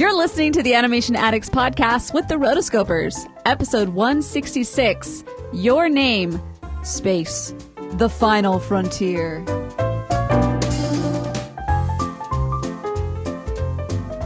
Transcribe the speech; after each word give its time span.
You're 0.00 0.16
listening 0.16 0.52
to 0.52 0.62
the 0.62 0.72
Animation 0.72 1.14
Addicts 1.14 1.50
podcast 1.50 2.14
with 2.14 2.26
the 2.26 2.36
Rotoscopers, 2.36 3.30
episode 3.44 3.90
166 3.90 5.24
Your 5.52 5.90
Name, 5.90 6.40
Space, 6.82 7.52
The 7.98 8.08
Final 8.08 8.58
Frontier. 8.58 9.44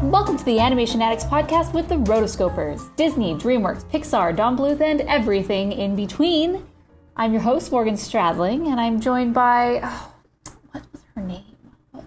Welcome 0.01 0.39
to 0.39 0.45
the 0.45 0.61
Animation 0.61 1.03
Addicts 1.03 1.25
podcast 1.25 1.75
with 1.75 1.89
the 1.89 1.97
Rotoscopers 1.97 2.95
Disney, 2.95 3.35
DreamWorks, 3.35 3.85
Pixar, 3.87 4.37
Don 4.37 4.57
Bluth, 4.57 4.81
and 4.81 5.01
everything 5.01 5.73
in 5.73 5.97
between. 5.97 6.65
I'm 7.17 7.33
your 7.33 7.43
host, 7.43 7.73
Morgan 7.73 7.95
Stradling, 7.95 8.71
and 8.71 8.79
I'm 8.79 9.01
joined 9.01 9.35
by. 9.35 9.81
Oh, 9.83 10.13
what 10.71 10.85
was 10.93 11.03
her 11.17 11.23
name? 11.23 11.43
What? 11.91 12.05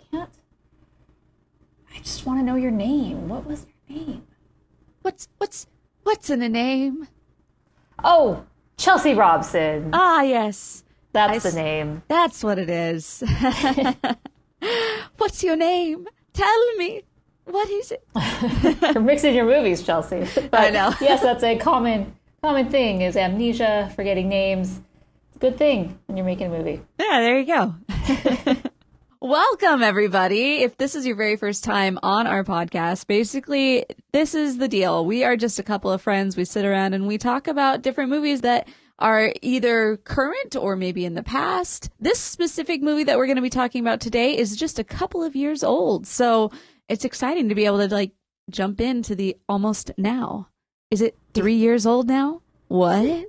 I 0.00 0.04
can't. 0.16 0.30
I 1.91 1.91
just 2.02 2.26
want 2.26 2.40
to 2.40 2.44
know 2.44 2.56
your 2.56 2.70
name. 2.70 3.28
What 3.28 3.46
was 3.46 3.66
your 3.88 3.98
name? 3.98 4.26
What's 5.02 5.28
what's 5.38 5.66
what's 6.02 6.30
in 6.30 6.42
a 6.42 6.48
name? 6.48 7.08
Oh, 8.02 8.44
Chelsea 8.76 9.14
Robson. 9.14 9.90
Ah, 9.92 10.22
yes. 10.22 10.84
That's 11.12 11.44
I 11.44 11.50
the 11.50 11.56
name. 11.56 12.02
That's 12.08 12.42
what 12.42 12.58
it 12.58 12.70
is. 12.70 13.22
what's 15.18 15.44
your 15.44 15.56
name? 15.56 16.06
Tell 16.32 16.76
me. 16.76 17.02
What 17.44 17.68
is 17.68 17.92
it? 17.92 18.04
You're 18.94 19.02
mixing 19.02 19.34
your 19.34 19.44
movies, 19.44 19.82
Chelsea. 19.82 20.26
But 20.50 20.60
I 20.60 20.70
know. 20.70 20.94
yes, 21.00 21.22
that's 21.22 21.42
a 21.42 21.56
common 21.58 22.14
common 22.42 22.70
thing 22.70 23.02
is 23.02 23.16
amnesia, 23.16 23.92
forgetting 23.94 24.28
names. 24.28 24.80
It's 25.28 25.36
a 25.36 25.38
good 25.38 25.58
thing 25.58 25.98
when 26.06 26.16
you're 26.16 26.26
making 26.26 26.46
a 26.52 26.56
movie. 26.56 26.80
Yeah, 26.98 27.20
there 27.20 27.38
you 27.38 27.46
go. 27.46 27.74
Welcome, 29.24 29.84
everybody. 29.84 30.62
If 30.64 30.78
this 30.78 30.96
is 30.96 31.06
your 31.06 31.14
very 31.14 31.36
first 31.36 31.62
time 31.62 31.96
on 32.02 32.26
our 32.26 32.42
podcast, 32.42 33.06
basically, 33.06 33.86
this 34.12 34.34
is 34.34 34.58
the 34.58 34.66
deal. 34.66 35.06
We 35.06 35.22
are 35.22 35.36
just 35.36 35.60
a 35.60 35.62
couple 35.62 35.92
of 35.92 36.02
friends. 36.02 36.36
We 36.36 36.44
sit 36.44 36.64
around 36.64 36.92
and 36.94 37.06
we 37.06 37.18
talk 37.18 37.46
about 37.46 37.82
different 37.82 38.10
movies 38.10 38.40
that 38.40 38.66
are 38.98 39.32
either 39.40 39.98
current 39.98 40.56
or 40.56 40.74
maybe 40.74 41.04
in 41.04 41.14
the 41.14 41.22
past. 41.22 41.88
This 42.00 42.18
specific 42.18 42.82
movie 42.82 43.04
that 43.04 43.16
we're 43.16 43.26
going 43.26 43.36
to 43.36 43.42
be 43.42 43.48
talking 43.48 43.80
about 43.80 44.00
today 44.00 44.36
is 44.36 44.56
just 44.56 44.80
a 44.80 44.84
couple 44.84 45.22
of 45.22 45.36
years 45.36 45.62
old. 45.62 46.04
So 46.08 46.50
it's 46.88 47.04
exciting 47.04 47.48
to 47.48 47.54
be 47.54 47.64
able 47.64 47.78
to 47.78 47.94
like 47.94 48.10
jump 48.50 48.80
into 48.80 49.14
the 49.14 49.36
almost 49.48 49.92
now. 49.96 50.48
Is 50.90 51.00
it 51.00 51.16
three 51.32 51.54
years 51.54 51.86
old 51.86 52.08
now? 52.08 52.42
What? 52.66 53.28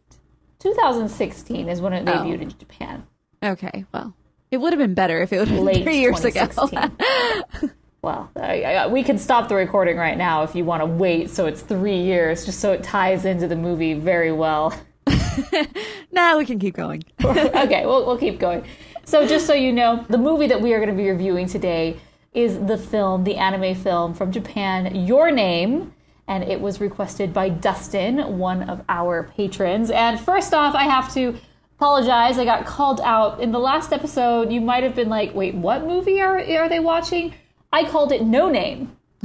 2016 0.57 1.69
is 1.69 1.81
when 1.81 1.93
it 1.93 2.09
Oh. 2.09 2.11
debuted 2.13 2.41
in 2.41 2.49
Japan. 2.57 3.05
Okay, 3.43 3.85
well, 3.93 4.15
it 4.53 4.61
would 4.61 4.71
have 4.71 4.79
been 4.79 4.93
better 4.93 5.19
if 5.23 5.33
it 5.33 5.39
would 5.39 5.47
have 5.47 5.65
been 5.65 5.83
three 5.83 5.97
years 5.97 6.23
ago. 6.23 6.47
well, 8.03 8.29
I, 8.35 8.63
I, 8.63 8.87
we 8.87 9.01
can 9.01 9.17
stop 9.17 9.49
the 9.49 9.55
recording 9.55 9.97
right 9.97 10.15
now 10.15 10.43
if 10.43 10.53
you 10.53 10.63
want 10.63 10.81
to 10.81 10.85
wait 10.85 11.31
so 11.31 11.47
it's 11.47 11.61
three 11.61 11.99
years, 11.99 12.45
just 12.45 12.59
so 12.59 12.71
it 12.71 12.83
ties 12.83 13.25
into 13.25 13.47
the 13.47 13.55
movie 13.55 13.95
very 13.95 14.31
well. 14.31 14.79
nah, 16.11 16.37
we 16.37 16.45
can 16.45 16.59
keep 16.59 16.75
going. 16.75 17.03
okay, 17.25 17.83
we'll, 17.87 18.05
we'll 18.05 18.17
keep 18.17 18.39
going. 18.39 18.63
So, 19.05 19.27
just 19.27 19.47
so 19.47 19.53
you 19.53 19.73
know, 19.73 20.05
the 20.07 20.19
movie 20.19 20.45
that 20.47 20.61
we 20.61 20.71
are 20.73 20.77
going 20.77 20.95
to 20.95 20.95
be 20.95 21.09
reviewing 21.09 21.47
today 21.47 21.99
is 22.33 22.59
the 22.59 22.77
film, 22.77 23.23
the 23.23 23.37
anime 23.37 23.73
film 23.73 24.13
from 24.13 24.31
Japan, 24.31 25.07
Your 25.07 25.31
Name. 25.31 25.95
And 26.27 26.43
it 26.43 26.61
was 26.61 26.79
requested 26.79 27.33
by 27.33 27.49
Dustin, 27.49 28.37
one 28.37 28.69
of 28.69 28.83
our 28.87 29.31
patrons. 29.35 29.89
And 29.89 30.19
first 30.19 30.53
off, 30.53 30.75
I 30.75 30.83
have 30.83 31.11
to 31.15 31.37
apologize. 31.83 32.39
I 32.39 32.45
got 32.45 32.65
called 32.65 33.01
out 33.01 33.41
in 33.41 33.51
the 33.51 33.59
last 33.59 33.91
episode. 33.91 34.53
You 34.53 34.61
might 34.61 34.83
have 34.83 34.95
been 34.95 35.09
like, 35.09 35.35
wait, 35.35 35.53
what 35.53 35.85
movie 35.85 36.21
are, 36.21 36.37
are 36.39 36.69
they 36.69 36.79
watching? 36.79 37.33
I 37.73 37.83
called 37.83 38.13
it 38.13 38.23
No 38.23 38.49
Name, 38.49 38.95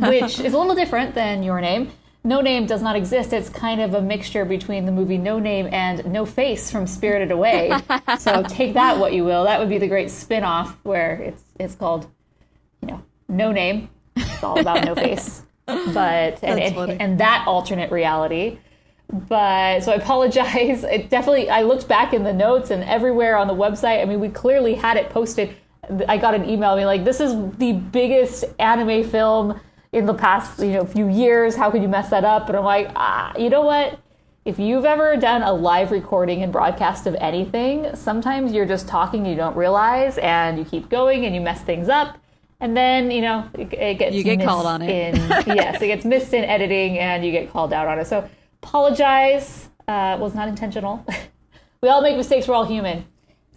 which 0.00 0.40
is 0.40 0.52
a 0.52 0.58
little 0.58 0.74
different 0.74 1.14
than 1.14 1.44
Your 1.44 1.60
Name. 1.60 1.92
No 2.24 2.40
Name 2.40 2.66
does 2.66 2.82
not 2.82 2.96
exist. 2.96 3.32
It's 3.32 3.48
kind 3.48 3.80
of 3.80 3.94
a 3.94 4.02
mixture 4.02 4.44
between 4.44 4.84
the 4.84 4.90
movie 4.90 5.16
No 5.16 5.38
Name 5.38 5.68
and 5.70 6.04
No 6.12 6.26
Face 6.26 6.72
from 6.72 6.88
Spirited 6.88 7.30
Away. 7.30 7.70
so 8.18 8.42
take 8.48 8.74
that 8.74 8.98
what 8.98 9.12
you 9.12 9.24
will. 9.24 9.44
That 9.44 9.60
would 9.60 9.68
be 9.68 9.78
the 9.78 9.88
great 9.88 10.10
spin-off 10.10 10.76
where 10.82 11.14
it's 11.14 11.44
it's 11.60 11.76
called, 11.76 12.10
you 12.80 12.88
know, 12.88 13.02
No 13.28 13.52
Name. 13.52 13.88
It's 14.16 14.42
all 14.42 14.58
about 14.58 14.84
No 14.84 14.94
Face. 14.96 15.42
But 15.66 16.42
and, 16.42 16.58
and, 16.58 17.00
and 17.00 17.20
that 17.20 17.44
alternate 17.46 17.92
reality. 17.92 18.58
But 19.12 19.82
so 19.84 19.92
I 19.92 19.96
apologize. 19.96 20.84
It 20.92 21.10
definitely 21.10 21.50
I 21.50 21.62
looked 21.62 21.86
back 21.88 22.12
in 22.14 22.24
the 22.24 22.32
notes 22.32 22.70
and 22.70 22.82
everywhere 22.84 23.36
on 23.36 23.46
the 23.46 23.54
website. 23.54 24.00
I 24.00 24.04
mean, 24.06 24.20
we 24.20 24.28
clearly 24.28 24.74
had 24.74 24.96
it 24.96 25.10
posted. 25.10 25.54
I 26.08 26.16
got 26.16 26.34
an 26.34 26.48
email 26.48 26.74
being 26.74 26.86
like, 26.86 27.04
"This 27.04 27.20
is 27.20 27.34
the 27.58 27.72
biggest 27.72 28.44
anime 28.58 29.04
film 29.04 29.60
in 29.92 30.06
the 30.06 30.14
past, 30.14 30.60
you 30.60 30.72
know, 30.72 30.86
few 30.86 31.08
years. 31.08 31.54
How 31.56 31.70
could 31.70 31.82
you 31.82 31.88
mess 31.88 32.08
that 32.10 32.24
up?" 32.24 32.48
And 32.48 32.56
I'm 32.56 32.64
like, 32.64 32.90
"Ah, 32.96 33.32
you 33.36 33.50
know 33.50 33.62
what? 33.62 33.98
If 34.44 34.58
you've 34.58 34.84
ever 34.84 35.16
done 35.16 35.42
a 35.42 35.52
live 35.52 35.90
recording 35.92 36.42
and 36.42 36.52
broadcast 36.52 37.06
of 37.06 37.14
anything, 37.16 37.94
sometimes 37.94 38.52
you're 38.52 38.66
just 38.66 38.88
talking, 38.88 39.24
you 39.26 39.36
don't 39.36 39.56
realize, 39.56 40.18
and 40.18 40.58
you 40.58 40.64
keep 40.64 40.88
going 40.88 41.24
and 41.26 41.34
you 41.34 41.40
mess 41.40 41.60
things 41.60 41.88
up." 41.88 42.16
And 42.60 42.76
then, 42.76 43.10
you 43.10 43.20
know, 43.22 43.48
it, 43.54 43.72
it 43.72 43.98
gets 43.98 44.14
You 44.14 44.22
get 44.22 44.40
called 44.44 44.66
on 44.66 44.82
it. 44.82 44.90
in 44.90 45.16
yes, 45.56 45.82
it 45.82 45.88
gets 45.88 46.04
missed 46.04 46.32
in 46.32 46.44
editing 46.44 46.96
and 46.98 47.24
you 47.24 47.32
get 47.32 47.50
called 47.52 47.72
out 47.72 47.88
on 47.88 47.98
it. 47.98 48.06
So 48.06 48.28
apologize. 48.62 49.68
Uh, 49.88 50.16
it 50.18 50.20
was 50.20 50.34
not 50.34 50.48
intentional. 50.48 51.04
we 51.80 51.88
all 51.88 52.02
make 52.02 52.16
mistakes. 52.16 52.46
We're 52.48 52.54
all 52.54 52.64
human. 52.64 53.06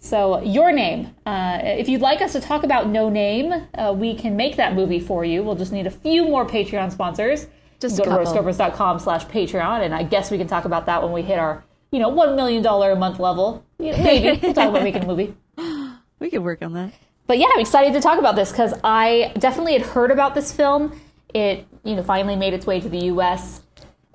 So 0.00 0.40
your 0.42 0.72
name. 0.72 1.14
Uh, 1.24 1.58
if 1.62 1.88
you'd 1.88 2.00
like 2.00 2.20
us 2.20 2.32
to 2.32 2.40
talk 2.40 2.62
about 2.62 2.88
No 2.88 3.08
Name, 3.08 3.52
uh, 3.74 3.94
we 3.96 4.14
can 4.14 4.36
make 4.36 4.56
that 4.56 4.74
movie 4.74 5.00
for 5.00 5.24
you. 5.24 5.42
We'll 5.42 5.56
just 5.56 5.72
need 5.72 5.86
a 5.86 5.90
few 5.90 6.24
more 6.24 6.46
Patreon 6.46 6.92
sponsors. 6.92 7.46
Just 7.80 7.98
go 7.98 8.04
to 8.04 8.10
couple. 8.10 8.26
rotoscopers.com 8.26 9.00
slash 9.00 9.26
Patreon, 9.26 9.84
and 9.84 9.94
I 9.94 10.02
guess 10.02 10.30
we 10.30 10.38
can 10.38 10.46
talk 10.46 10.64
about 10.64 10.86
that 10.86 11.02
when 11.02 11.12
we 11.12 11.22
hit 11.22 11.38
our, 11.38 11.64
you 11.90 11.98
know, 11.98 12.10
$1 12.10 12.34
million 12.34 12.64
a 12.64 12.96
month 12.96 13.18
level. 13.18 13.64
Maybe. 13.78 14.40
we'll 14.42 14.54
talk 14.54 14.70
about 14.70 14.82
making 14.82 15.04
a 15.04 15.06
movie. 15.06 15.34
We 16.18 16.30
could 16.30 16.42
work 16.42 16.62
on 16.62 16.72
that. 16.72 16.94
But 17.26 17.38
yeah, 17.38 17.48
I'm 17.52 17.60
excited 17.60 17.92
to 17.92 18.00
talk 18.00 18.18
about 18.18 18.36
this 18.36 18.50
because 18.50 18.72
I 18.82 19.32
definitely 19.38 19.74
had 19.74 19.82
heard 19.82 20.10
about 20.10 20.34
this 20.34 20.50
film. 20.50 20.98
It, 21.34 21.66
you 21.84 21.94
know, 21.94 22.02
finally 22.02 22.36
made 22.36 22.54
its 22.54 22.64
way 22.64 22.80
to 22.80 22.88
the 22.88 23.04
U.S. 23.06 23.60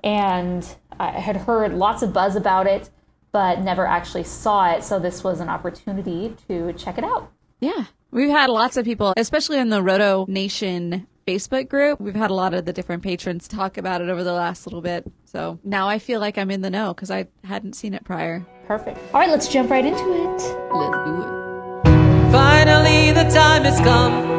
and 0.02 0.66
I 1.02 1.18
had 1.18 1.36
heard 1.36 1.74
lots 1.74 2.02
of 2.02 2.12
buzz 2.12 2.36
about 2.36 2.68
it, 2.68 2.88
but 3.32 3.60
never 3.60 3.86
actually 3.86 4.22
saw 4.22 4.70
it. 4.72 4.84
So 4.84 5.00
this 5.00 5.24
was 5.24 5.40
an 5.40 5.48
opportunity 5.48 6.36
to 6.46 6.72
check 6.74 6.96
it 6.96 7.02
out. 7.02 7.32
Yeah. 7.60 7.86
We've 8.12 8.30
had 8.30 8.50
lots 8.50 8.76
of 8.76 8.84
people, 8.84 9.12
especially 9.16 9.58
in 9.58 9.68
the 9.70 9.82
Roto 9.82 10.26
Nation 10.28 11.08
Facebook 11.26 11.68
group. 11.68 12.00
We've 12.00 12.14
had 12.14 12.30
a 12.30 12.34
lot 12.34 12.54
of 12.54 12.66
the 12.66 12.72
different 12.72 13.02
patrons 13.02 13.48
talk 13.48 13.78
about 13.78 14.00
it 14.00 14.10
over 14.10 14.22
the 14.22 14.32
last 14.32 14.64
little 14.66 14.80
bit. 14.80 15.10
So 15.24 15.58
now 15.64 15.88
I 15.88 15.98
feel 15.98 16.20
like 16.20 16.38
I'm 16.38 16.50
in 16.52 16.60
the 16.60 16.70
know 16.70 16.94
because 16.94 17.10
I 17.10 17.26
hadn't 17.42 17.72
seen 17.74 17.94
it 17.94 18.04
prior. 18.04 18.46
Perfect. 18.68 18.98
All 19.12 19.20
right, 19.20 19.30
let's 19.30 19.48
jump 19.48 19.70
right 19.70 19.84
into 19.84 19.98
it. 19.98 20.40
Let's 20.72 20.96
do 21.04 21.22
it. 21.22 22.30
Finally, 22.30 23.10
the 23.10 23.28
time 23.28 23.64
has 23.64 23.80
come. 23.80 24.30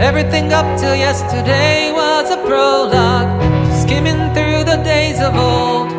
Everything 0.00 0.52
up 0.52 0.78
till 0.78 0.94
yesterday 0.94 1.90
was 1.92 2.30
a 2.30 2.36
prologue, 2.44 3.72
skimming 3.80 4.34
through 4.34 4.43
the 4.43 4.43
days 4.43 4.43
of 5.24 5.36
old. 5.36 5.90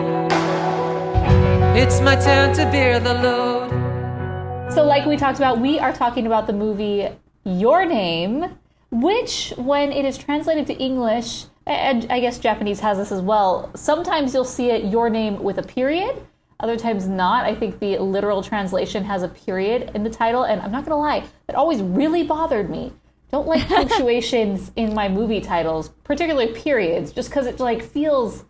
It's 1.75 1.99
my 1.99 2.15
turn 2.15 2.53
to 2.55 2.65
bear 2.65 2.99
the 2.99 3.15
load. 3.15 4.71
So, 4.71 4.83
like 4.83 5.05
we 5.05 5.17
talked 5.17 5.39
about, 5.39 5.59
we 5.59 5.79
are 5.79 5.91
talking 5.91 6.27
about 6.27 6.45
the 6.45 6.53
movie 6.53 7.09
Your 7.43 7.85
Name, 7.85 8.55
which, 8.91 9.51
when 9.57 9.91
it 9.91 10.05
is 10.05 10.17
translated 10.19 10.67
to 10.67 10.73
English, 10.75 11.45
and 11.65 12.05
I 12.11 12.19
guess 12.19 12.37
Japanese 12.37 12.79
has 12.81 12.99
this 12.99 13.11
as 13.11 13.21
well, 13.21 13.71
sometimes 13.75 14.35
you'll 14.35 14.45
see 14.45 14.69
it 14.69 14.85
Your 14.85 15.09
Name 15.09 15.41
with 15.41 15.57
a 15.57 15.63
period, 15.63 16.21
other 16.59 16.77
times 16.77 17.07
not. 17.07 17.45
I 17.45 17.55
think 17.55 17.79
the 17.79 17.97
literal 17.97 18.43
translation 18.43 19.03
has 19.05 19.23
a 19.23 19.27
period 19.27 19.89
in 19.95 20.03
the 20.03 20.09
title, 20.11 20.43
and 20.43 20.61
I'm 20.61 20.71
not 20.71 20.85
gonna 20.85 21.01
lie, 21.01 21.23
that 21.47 21.55
always 21.55 21.81
really 21.81 22.23
bothered 22.23 22.69
me. 22.69 22.93
Don't 23.31 23.47
like 23.47 23.67
punctuations 23.69 24.71
in 24.75 24.93
my 24.93 25.09
movie 25.09 25.41
titles, 25.41 25.89
particularly 26.03 26.53
periods, 26.53 27.11
just 27.11 27.29
because 27.29 27.47
it 27.47 27.59
like 27.59 27.81
feels 27.81 28.45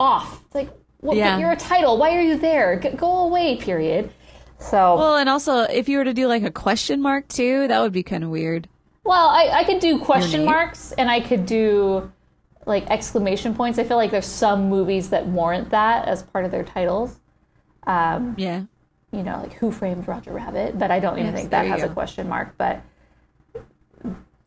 off. 0.00 0.42
It's 0.46 0.54
like, 0.54 0.70
well, 1.00 1.16
Yeah. 1.16 1.38
you're 1.38 1.50
a 1.52 1.56
title. 1.56 1.96
Why 1.98 2.16
are 2.16 2.20
you 2.22 2.36
there? 2.38 2.76
Go 2.96 3.18
away. 3.26 3.56
Period. 3.56 4.10
So 4.58 4.96
Well, 4.96 5.16
and 5.16 5.28
also, 5.28 5.60
if 5.60 5.88
you 5.88 5.98
were 5.98 6.04
to 6.04 6.14
do 6.14 6.26
like 6.26 6.42
a 6.42 6.50
question 6.50 7.00
mark 7.00 7.28
too, 7.28 7.68
that 7.68 7.80
would 7.80 7.92
be 7.92 8.02
kind 8.02 8.24
of 8.24 8.30
weird. 8.30 8.68
Well, 9.04 9.28
I, 9.28 9.48
I 9.60 9.64
could 9.64 9.78
do 9.80 9.98
question 10.00 10.44
marks 10.44 10.92
and 10.92 11.10
I 11.10 11.20
could 11.20 11.46
do 11.46 12.10
like 12.66 12.90
exclamation 12.90 13.54
points. 13.54 13.78
I 13.78 13.84
feel 13.84 13.96
like 13.96 14.10
there's 14.10 14.26
some 14.26 14.68
movies 14.68 15.10
that 15.10 15.26
warrant 15.26 15.70
that 15.70 16.06
as 16.08 16.22
part 16.22 16.44
of 16.44 16.50
their 16.50 16.64
titles. 16.64 17.18
Um, 17.86 18.34
Yeah. 18.36 18.62
you 19.12 19.22
know, 19.22 19.38
like 19.40 19.54
Who 19.54 19.70
Framed 19.70 20.06
Roger 20.06 20.32
Rabbit, 20.32 20.78
but 20.78 20.90
I 20.90 21.00
don't 21.00 21.18
even 21.18 21.30
Yes, 21.32 21.38
think 21.40 21.50
that 21.52 21.66
has 21.66 21.82
a 21.82 21.88
question 21.88 22.28
mark. 22.28 22.54
But 22.58 22.82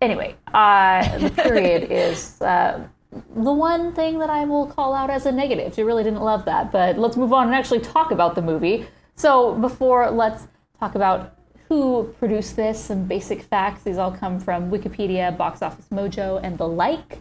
anyway, 0.01 0.36
uh, 0.54 1.18
the 1.18 1.30
period 1.31 1.83
is 1.92 2.39
uh, 2.42 2.86
the 3.11 3.51
one 3.53 3.93
thing 3.93 4.19
that 4.19 4.29
I 4.29 4.45
will 4.45 4.67
call 4.67 4.93
out 4.93 5.09
as 5.09 5.25
a 5.25 5.31
negative. 5.31 5.77
You 5.77 5.85
really 5.85 6.03
didn't 6.03 6.21
love 6.21 6.45
that, 6.45 6.71
but 6.71 6.97
let's 6.97 7.17
move 7.17 7.33
on 7.33 7.47
and 7.47 7.55
actually 7.55 7.79
talk 7.79 8.11
about 8.11 8.35
the 8.35 8.41
movie. 8.41 8.87
So 9.15 9.53
before, 9.55 10.09
let's 10.11 10.47
talk 10.79 10.95
about 10.95 11.35
who 11.67 12.13
produced 12.19 12.55
this, 12.55 12.83
some 12.83 13.05
basic 13.05 13.41
facts. 13.41 13.83
These 13.83 13.97
all 13.97 14.11
come 14.11 14.39
from 14.39 14.71
Wikipedia, 14.71 15.35
Box 15.35 15.61
Office 15.61 15.85
Mojo, 15.91 16.39
and 16.41 16.57
the 16.57 16.67
like. 16.67 17.19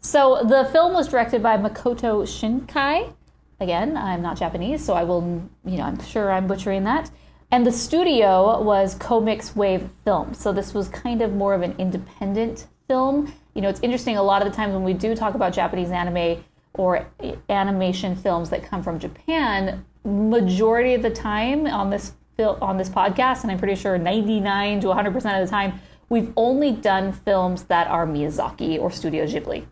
So 0.00 0.42
the 0.46 0.68
film 0.72 0.92
was 0.92 1.08
directed 1.08 1.42
by 1.42 1.56
Makoto 1.56 2.22
Shinkai. 2.22 3.12
Again, 3.58 3.96
I'm 3.96 4.22
not 4.22 4.38
Japanese, 4.38 4.84
so 4.84 4.94
I 4.94 5.04
will, 5.04 5.48
you 5.64 5.78
know, 5.78 5.84
I'm 5.84 6.02
sure 6.02 6.30
I'm 6.30 6.46
butchering 6.46 6.84
that. 6.84 7.10
And 7.50 7.66
the 7.66 7.72
studio 7.72 8.60
was 8.60 8.96
CoMix 8.96 9.56
Wave 9.56 9.88
Films. 10.04 10.38
So 10.38 10.52
this 10.52 10.74
was 10.74 10.88
kind 10.88 11.22
of 11.22 11.32
more 11.32 11.54
of 11.54 11.62
an 11.62 11.74
independent 11.78 12.66
film. 12.88 13.32
You 13.56 13.62
know, 13.62 13.68
it's 13.70 13.80
interesting, 13.80 14.16
a 14.18 14.22
lot 14.22 14.42
of 14.42 14.50
the 14.50 14.54
times 14.54 14.74
when 14.74 14.84
we 14.84 14.92
do 14.92 15.16
talk 15.16 15.34
about 15.34 15.52
Japanese 15.52 15.90
anime 15.90 16.44
or 16.74 17.06
animation 17.48 18.14
films 18.14 18.50
that 18.50 18.62
come 18.62 18.82
from 18.82 18.98
Japan, 18.98 19.84
majority 20.04 20.92
of 20.92 21.02
the 21.02 21.10
time 21.10 21.66
on 21.66 21.88
this 21.88 22.12
fil- 22.36 22.58
on 22.60 22.76
this 22.76 22.90
podcast, 22.90 23.42
and 23.42 23.50
I'm 23.50 23.58
pretty 23.58 23.74
sure 23.74 23.96
99 23.96 24.80
to 24.80 24.88
100% 24.88 25.16
of 25.40 25.46
the 25.46 25.50
time, 25.50 25.80
we've 26.10 26.32
only 26.36 26.70
done 26.70 27.12
films 27.12 27.64
that 27.64 27.88
are 27.88 28.06
Miyazaki 28.06 28.78
or 28.78 28.90
Studio 28.90 29.24
Ghibli. 29.24 29.64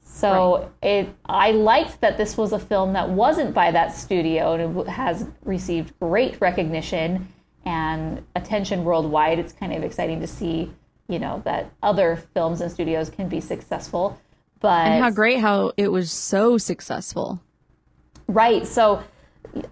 So 0.00 0.70
it, 0.82 1.08
I 1.26 1.52
liked 1.52 2.00
that 2.00 2.16
this 2.16 2.36
was 2.36 2.52
a 2.52 2.58
film 2.58 2.92
that 2.94 3.10
wasn't 3.10 3.54
by 3.54 3.70
that 3.70 3.94
studio 3.94 4.52
and 4.54 4.78
it 4.78 4.88
has 4.88 5.28
received 5.42 5.98
great 6.00 6.40
recognition 6.40 7.28
and 7.64 8.24
attention 8.36 8.84
worldwide. 8.84 9.38
It's 9.38 9.52
kind 9.52 9.72
of 9.72 9.82
exciting 9.82 10.20
to 10.20 10.26
see, 10.26 10.72
you 11.12 11.18
know, 11.18 11.42
that 11.44 11.70
other 11.82 12.16
films 12.32 12.62
and 12.62 12.72
studios 12.72 13.10
can 13.10 13.28
be 13.28 13.40
successful. 13.40 14.18
But 14.60 14.86
And 14.86 15.04
how 15.04 15.10
great 15.10 15.40
how 15.40 15.72
it 15.76 15.88
was 15.88 16.10
so 16.10 16.56
successful. 16.56 17.42
Right. 18.26 18.66
So 18.66 19.02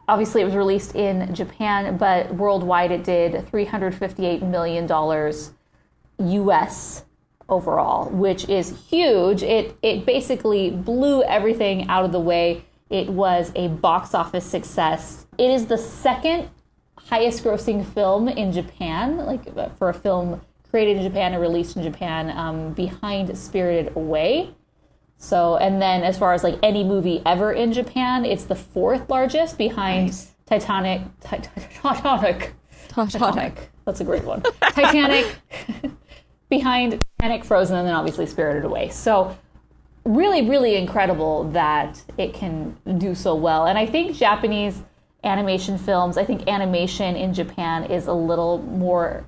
obviously 0.07 0.43
it 0.43 0.45
was 0.45 0.55
released 0.55 0.95
in 0.95 1.35
Japan, 1.35 1.97
but 1.97 2.35
worldwide 2.35 2.91
it 2.91 3.05
did 3.05 3.33
$358 3.33 4.43
million 4.43 4.87
US 6.19 7.05
overall, 7.49 8.11
which 8.11 8.49
is 8.49 8.79
huge. 8.89 9.43
It 9.43 9.77
it 9.83 10.05
basically 10.05 10.71
blew 10.71 11.23
everything 11.23 11.89
out 11.89 12.05
of 12.05 12.13
the 12.13 12.21
way. 12.21 12.65
It 12.91 13.09
was 13.09 13.53
a 13.55 13.69
box 13.69 14.15
office 14.15 14.45
success. 14.45 15.27
It 15.39 15.51
is 15.51 15.67
the 15.67 15.79
second 15.79 16.51
highest 16.97 17.43
grossing 17.43 17.85
film 17.85 18.29
in 18.29 18.53
Japan, 18.53 19.17
like 19.19 19.77
for 19.79 19.89
a 19.89 19.95
film 19.95 20.41
created 20.71 20.97
in 20.99 21.03
Japan 21.03 21.33
and 21.33 21.43
released 21.43 21.77
in 21.77 21.83
Japan, 21.83 22.31
um, 22.37 22.73
behind 22.73 23.37
Spirited 23.37 23.97
Away. 23.97 24.55
So, 25.19 25.57
and 25.57 25.83
then 25.83 26.03
as 26.03 26.19
far 26.19 26.33
as 26.33 26.43
like 26.43 26.59
any 26.63 26.83
movie 26.83 27.21
ever 27.27 27.53
in 27.53 27.73
Japan, 27.73 28.25
it's 28.25 28.45
the 28.45 28.55
fourth 28.55 29.11
largest 29.11 29.59
behind 29.59 30.07
Nice. 30.07 30.33
Titanic. 30.47 31.03
Ti- 31.21 31.37
ti- 31.39 31.51
Titanic. 31.83 32.55
Titanic. 32.89 33.11
Titanic. 33.13 33.71
That's 33.85 34.01
a 34.01 34.05
great 34.05 34.25
one. 34.25 34.43
Titanic. 34.61 35.27
behind 36.49 37.01
Titanic, 37.19 37.45
Frozen, 37.45 37.77
and 37.77 37.87
then 37.87 37.95
obviously 37.95 38.27
Spirited 38.27 38.65
Away. 38.65 38.89
So, 38.89 39.37
really, 40.05 40.49
really 40.49 40.77
incredible 40.77 41.45
that 41.51 42.03
it 42.19 42.35
can 42.35 42.77
do 42.99 43.15
so 43.15 43.35
well. 43.35 43.67
And 43.67 43.79
I 43.79 43.87
think 43.87 44.17
Japanese 44.17 44.83
animation 45.23 45.79
films, 45.79 46.17
I 46.17 46.25
think 46.25 46.49
animation 46.49 47.15
in 47.15 47.35
Japan 47.35 47.85
is 47.85 48.07
a 48.07 48.13
little 48.13 48.59
more, 48.63 49.27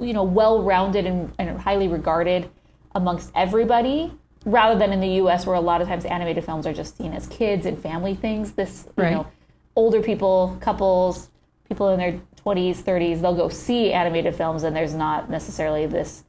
you 0.00 0.12
know, 0.12 0.22
well-rounded 0.22 1.06
and, 1.06 1.32
and 1.38 1.58
highly 1.60 1.88
regarded 1.88 2.48
amongst 2.94 3.30
everybody 3.34 4.12
rather 4.44 4.78
than 4.78 4.92
in 4.92 5.00
the 5.00 5.22
US 5.24 5.46
where 5.46 5.54
a 5.56 5.60
lot 5.60 5.80
of 5.80 5.88
times 5.88 6.04
animated 6.04 6.44
films 6.44 6.66
are 6.66 6.72
just 6.72 6.96
seen 6.96 7.12
as 7.12 7.26
kids 7.28 7.64
and 7.66 7.78
family 7.80 8.14
things. 8.14 8.52
This, 8.52 8.86
you 8.96 9.02
Right. 9.04 9.12
know, 9.12 9.26
older 9.76 10.02
people, 10.02 10.56
couples, 10.60 11.28
people 11.68 11.88
in 11.90 11.98
their 11.98 12.20
20s, 12.44 12.82
30s, 12.82 13.20
they'll 13.20 13.34
go 13.36 13.48
see 13.48 13.92
animated 13.92 14.34
films 14.34 14.64
and 14.64 14.74
there's 14.74 14.94
not 14.94 15.30
necessarily 15.30 15.86
this 15.86 16.24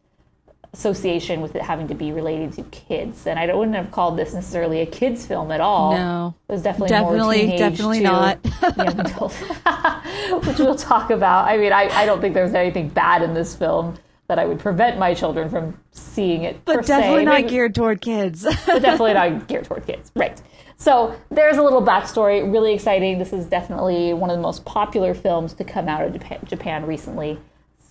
association 0.74 1.42
with 1.42 1.56
it 1.56 1.62
having 1.62 1.88
to 1.88 1.94
be 1.96 2.12
related 2.12 2.52
to 2.54 2.64
kids. 2.64 3.28
And 3.28 3.38
I 3.38 3.46
don't- 3.46 3.58
wouldn't 3.60 3.76
have 3.78 3.92
called 3.92 4.18
this 4.18 4.34
necessarily 4.34 4.82
a 4.82 4.86
kids 4.88 5.26
film 5.26 5.52
at 5.52 5.62
all. 5.62 5.92
No. 5.96 6.34
It 6.50 6.52
was 6.52 6.62
definitely 6.64 6.90
Definitely- 6.90 7.48
more 7.48 7.58
definitely 7.58 8.00
not. 8.00 8.40
which 10.46 10.58
we'll 10.60 10.76
talk 10.76 11.10
about. 11.10 11.48
I 11.48 11.58
mean, 11.58 11.72
I, 11.74 11.84
I 11.90 12.06
don't 12.06 12.22
think 12.22 12.34
there's 12.34 12.54
anything 12.54 12.90
bad 12.90 13.22
in 13.22 13.34
this 13.34 13.56
film 13.56 13.96
that 14.28 14.40
I 14.40 14.46
would 14.46 14.60
prevent 14.60 14.98
my 14.98 15.14
children 15.14 15.50
from 15.50 15.78
seeing 15.92 16.44
it. 16.44 16.64
per 16.66 16.76
But 16.78 16.86
definitely 16.86 17.20
se. 17.22 17.26
not 17.26 17.34
Maybe- 17.42 17.50
geared 17.50 17.76
toward 17.76 18.02
kids. 18.02 18.44
but 18.66 18.82
definitely 18.82 19.14
not 19.14 19.48
geared 19.48 19.66
toward 19.66 19.86
kids. 19.86 20.12
Right. 20.16 20.42
So 20.78 21.16
there's 21.30 21.58
a 21.58 21.62
little 21.62 21.82
backstory. 21.82 22.42
Really 22.52 22.74
exciting. 22.74 23.20
This 23.20 23.32
is 23.34 23.46
definitely 23.46 24.14
one 24.14 24.30
of 24.30 24.36
the 24.38 24.42
most 24.42 24.66
popular 24.66 25.14
films 25.14 25.54
to 25.56 25.64
come 25.64 25.88
out 25.88 26.04
of 26.04 26.14
Japan 26.48 26.86
recently. 26.86 27.40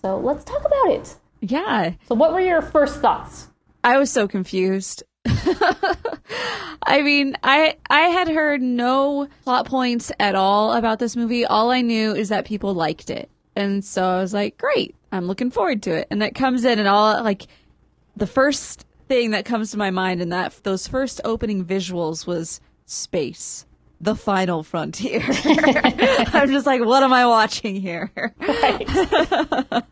So 0.01 0.17
let's 0.17 0.43
talk 0.43 0.59
about 0.65 0.91
it. 0.91 1.15
yeah. 1.41 1.93
So, 2.07 2.15
what 2.15 2.33
were 2.33 2.41
your 2.41 2.61
first 2.61 2.99
thoughts? 2.99 3.47
I 3.83 3.97
was 3.97 4.11
so 4.11 4.27
confused. 4.27 5.03
I 6.85 7.01
mean, 7.01 7.35
I 7.43 7.77
I 7.89 8.01
had 8.01 8.27
heard 8.27 8.61
no 8.61 9.27
plot 9.43 9.65
points 9.67 10.11
at 10.19 10.35
all 10.35 10.73
about 10.73 10.99
this 10.99 11.15
movie. 11.15 11.45
All 11.45 11.71
I 11.71 11.81
knew 11.81 12.13
is 12.13 12.29
that 12.29 12.45
people 12.45 12.73
liked 12.73 13.09
it. 13.09 13.29
And 13.55 13.85
so 13.85 14.03
I 14.03 14.19
was 14.19 14.33
like, 14.33 14.57
"Great. 14.57 14.95
I'm 15.11 15.25
looking 15.25 15.51
forward 15.51 15.83
to 15.83 15.91
it." 15.91 16.07
And 16.11 16.21
it 16.21 16.35
comes 16.35 16.65
in 16.65 16.79
and 16.79 16.87
all 16.87 17.23
like 17.23 17.47
the 18.15 18.27
first 18.27 18.85
thing 19.07 19.31
that 19.31 19.45
comes 19.45 19.71
to 19.71 19.77
my 19.77 19.91
mind 19.91 20.21
in 20.21 20.29
that 20.29 20.59
those 20.63 20.87
first 20.87 21.21
opening 21.23 21.65
visuals 21.65 22.25
was 22.27 22.59
space. 22.85 23.65
The 24.01 24.15
final 24.15 24.63
frontier. 24.63 25.23
I'm 25.45 26.49
just 26.49 26.65
like, 26.65 26.83
what 26.83 27.03
am 27.03 27.13
I 27.13 27.25
watching 27.25 27.75
here? 27.75 28.11
Right. 28.15 29.83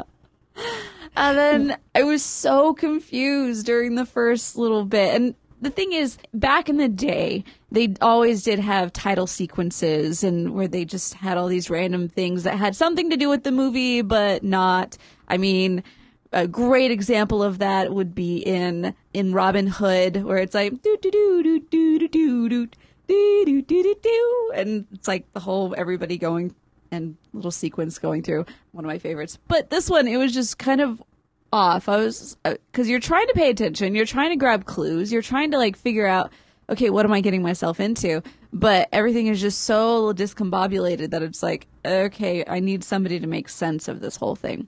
And 1.15 1.37
then 1.37 1.77
I 1.93 2.03
was 2.03 2.23
so 2.23 2.73
confused 2.73 3.65
during 3.65 3.95
the 3.95 4.05
first 4.05 4.57
little 4.57 4.85
bit. 4.85 5.15
And 5.15 5.35
the 5.61 5.69
thing 5.69 5.93
is, 5.93 6.17
back 6.33 6.69
in 6.69 6.77
the 6.77 6.87
day, 6.87 7.43
they 7.71 7.93
always 8.01 8.43
did 8.43 8.59
have 8.59 8.91
title 8.93 9.27
sequences 9.27 10.23
and 10.23 10.53
where 10.53 10.67
they 10.67 10.85
just 10.85 11.13
had 11.15 11.37
all 11.37 11.47
these 11.47 11.69
random 11.69 12.09
things 12.09 12.43
that 12.43 12.57
had 12.57 12.75
something 12.75 13.09
to 13.09 13.17
do 13.17 13.29
with 13.29 13.43
the 13.43 13.51
movie, 13.51 14.01
but 14.01 14.43
not. 14.43 14.97
I 15.27 15.37
mean, 15.37 15.83
a 16.31 16.47
great 16.47 16.91
example 16.91 17.43
of 17.43 17.59
that 17.59 17.93
would 17.93 18.15
be 18.15 18.37
in 18.37 18.95
in 19.13 19.33
Robin 19.33 19.67
Hood, 19.67 20.23
where 20.23 20.37
it's 20.37 20.55
like 20.55 20.81
do 20.81 20.97
do 21.01 21.11
do 21.11 21.43
do 21.43 21.59
do 21.59 21.99
do 21.99 22.07
do 22.07 22.49
do 22.49 22.67
do 23.07 23.61
do 23.61 23.83
do 23.83 23.95
do 24.01 24.51
and 24.55 24.87
it's 24.93 25.07
like 25.07 25.31
the 25.33 25.39
whole 25.41 25.75
everybody 25.77 26.17
going 26.17 26.55
and 26.91 27.15
little 27.33 27.51
sequence 27.51 27.97
going 27.99 28.21
through. 28.21 28.45
One 28.71 28.85
of 28.85 28.89
my 28.89 28.99
favorites. 28.99 29.37
But 29.47 29.69
this 29.69 29.89
one, 29.89 30.07
it 30.07 30.17
was 30.17 30.33
just 30.33 30.57
kind 30.57 30.81
of 30.81 31.01
off. 31.53 31.89
I 31.89 31.97
was 31.97 32.37
because 32.43 32.89
you're 32.89 32.99
trying 32.99 33.27
to 33.27 33.33
pay 33.33 33.49
attention, 33.49 33.95
you're 33.95 34.05
trying 34.05 34.29
to 34.29 34.35
grab 34.35 34.65
clues, 34.65 35.11
you're 35.11 35.21
trying 35.21 35.51
to 35.51 35.57
like 35.57 35.75
figure 35.75 36.07
out, 36.07 36.31
okay, 36.69 36.89
what 36.89 37.05
am 37.05 37.13
I 37.13 37.21
getting 37.21 37.41
myself 37.41 37.79
into? 37.79 38.21
But 38.53 38.89
everything 38.91 39.27
is 39.27 39.41
just 39.41 39.61
so 39.61 40.13
discombobulated 40.13 41.11
that 41.11 41.21
it's 41.23 41.43
like, 41.43 41.67
okay, 41.85 42.43
I 42.47 42.59
need 42.59 42.83
somebody 42.83 43.19
to 43.19 43.27
make 43.27 43.49
sense 43.49 43.87
of 43.87 44.01
this 44.01 44.15
whole 44.15 44.35
thing. 44.35 44.67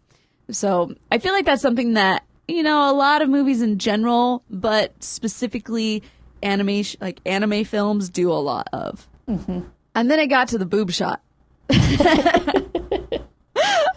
So 0.52 0.94
I 1.12 1.20
feel 1.20 1.34
like 1.34 1.46
that's 1.46 1.62
something 1.62 1.94
that 1.94 2.24
you 2.48 2.64
know 2.64 2.90
a 2.90 2.94
lot 2.94 3.22
of 3.22 3.30
movies 3.30 3.62
in 3.62 3.80
general, 3.80 4.44
but 4.50 5.02
specifically 5.02 6.04
animation, 6.42 7.00
like 7.02 7.20
anime 7.26 7.64
films, 7.64 8.10
do 8.10 8.32
a 8.32 8.36
lot 8.36 8.68
of. 8.74 9.08
Mm-hmm. 9.28 9.62
And 9.96 10.12
then 10.12 10.20
it 10.20 10.28
got 10.28 10.50
to 10.50 10.58
the 10.58 10.66
boob 10.66 10.92
shot. 10.92 11.22
I 11.70 13.20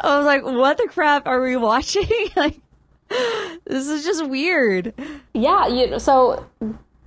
was 0.02 0.24
like, 0.24 0.44
what 0.44 0.76
the 0.78 0.88
crap 0.88 1.26
are 1.26 1.42
we 1.42 1.56
watching? 1.56 2.08
like, 2.36 2.60
this 3.08 3.88
is 3.88 4.04
just 4.04 4.26
weird. 4.26 4.94
yeah. 5.34 5.66
You, 5.66 5.98
so, 5.98 6.46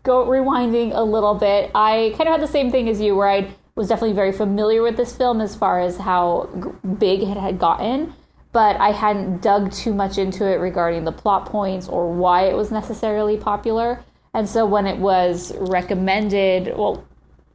go 0.03 0.25
rewinding 0.25 0.91
a 0.93 1.03
little 1.03 1.35
bit. 1.35 1.71
I 1.75 2.13
kind 2.17 2.27
of 2.27 2.33
had 2.33 2.41
the 2.41 2.47
same 2.47 2.71
thing 2.71 2.89
as 2.89 2.99
you, 2.99 3.15
where 3.15 3.29
I 3.29 3.53
was 3.75 3.87
definitely 3.87 4.15
very 4.15 4.31
familiar 4.31 4.81
with 4.81 4.97
this 4.97 5.15
film 5.15 5.39
as 5.39 5.55
far 5.55 5.79
as 5.79 5.97
how 5.97 6.49
big 6.97 7.23
it 7.23 7.37
had 7.37 7.59
gotten, 7.59 8.13
but 8.51 8.75
I 8.75 8.91
hadn't 8.91 9.41
dug 9.41 9.71
too 9.71 9.93
much 9.93 10.17
into 10.17 10.45
it 10.45 10.55
regarding 10.55 11.05
the 11.05 11.11
plot 11.11 11.45
points 11.45 11.87
or 11.87 12.11
why 12.11 12.47
it 12.47 12.55
was 12.55 12.71
necessarily 12.71 13.37
popular. 13.37 14.03
And 14.33 14.49
so 14.49 14.65
when 14.65 14.85
it 14.85 14.97
was 14.97 15.55
recommended, 15.57 16.77
well, 16.77 17.05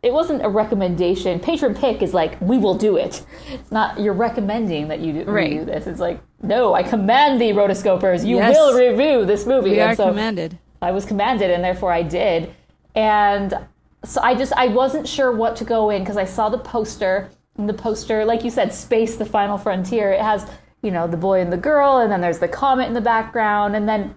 it 0.05 0.13
wasn't 0.13 0.45
a 0.45 0.49
recommendation. 0.49 1.41
Patron 1.41 1.75
pick 1.75 2.03
is 2.03 2.13
like, 2.13 2.39
we 2.41 2.59
will 2.59 2.75
do 2.75 2.97
it. 2.97 3.25
It's 3.51 3.73
not 3.73 3.99
you're 3.99 4.13
recommending 4.13 4.89
that 4.89 5.01
you 5.01 5.13
do, 5.13 5.25
Right. 5.25 5.51
do 5.59 5.65
this. 5.65 5.87
It's 5.87 6.01
like, 6.01 6.21
no, 6.43 6.75
I 6.75 6.83
command 6.83 7.41
thee, 7.41 7.53
rotoscopers, 7.53 8.25
you 8.25 8.37
Yes. 8.37 8.55
will 8.57 8.77
review 8.79 9.25
this 9.25 9.47
movie. 9.47 9.71
We 9.71 9.81
And 9.81 9.93
are 9.93 9.97
so 9.97 10.09
commanded. 10.09 10.59
I 10.83 10.91
was 10.93 11.05
commanded, 11.07 11.51
and 11.51 11.65
therefore 11.65 11.91
I 11.93 12.03
did. 12.03 12.51
And 12.95 13.59
so 14.05 14.21
I 14.23 14.35
just 14.35 14.53
I 14.55 14.69
wasn't 14.69 15.09
sure 15.09 15.33
what 15.33 15.57
to 15.57 15.65
go 15.65 15.89
in 15.91 16.03
because 16.03 16.19
I 16.19 16.27
saw 16.27 16.51
the 16.51 16.59
poster, 16.59 17.31
and 17.57 17.67
the 17.69 17.75
poster, 17.75 18.25
like 18.27 18.45
you 18.45 18.51
said, 18.51 18.73
space 18.75 19.17
the 19.17 19.25
final 19.25 19.57
frontier. 19.57 20.13
It 20.13 20.21
has 20.21 20.47
you 20.83 20.91
know 20.91 21.07
the 21.07 21.17
boy 21.17 21.41
and 21.41 21.51
the 21.51 21.57
girl, 21.57 21.97
and 21.99 22.13
then 22.13 22.21
there's 22.21 22.41
the 22.41 22.49
comet 22.49 22.87
in 22.89 22.93
the 22.95 23.01
background, 23.01 23.75
and 23.75 23.89
then 23.89 24.15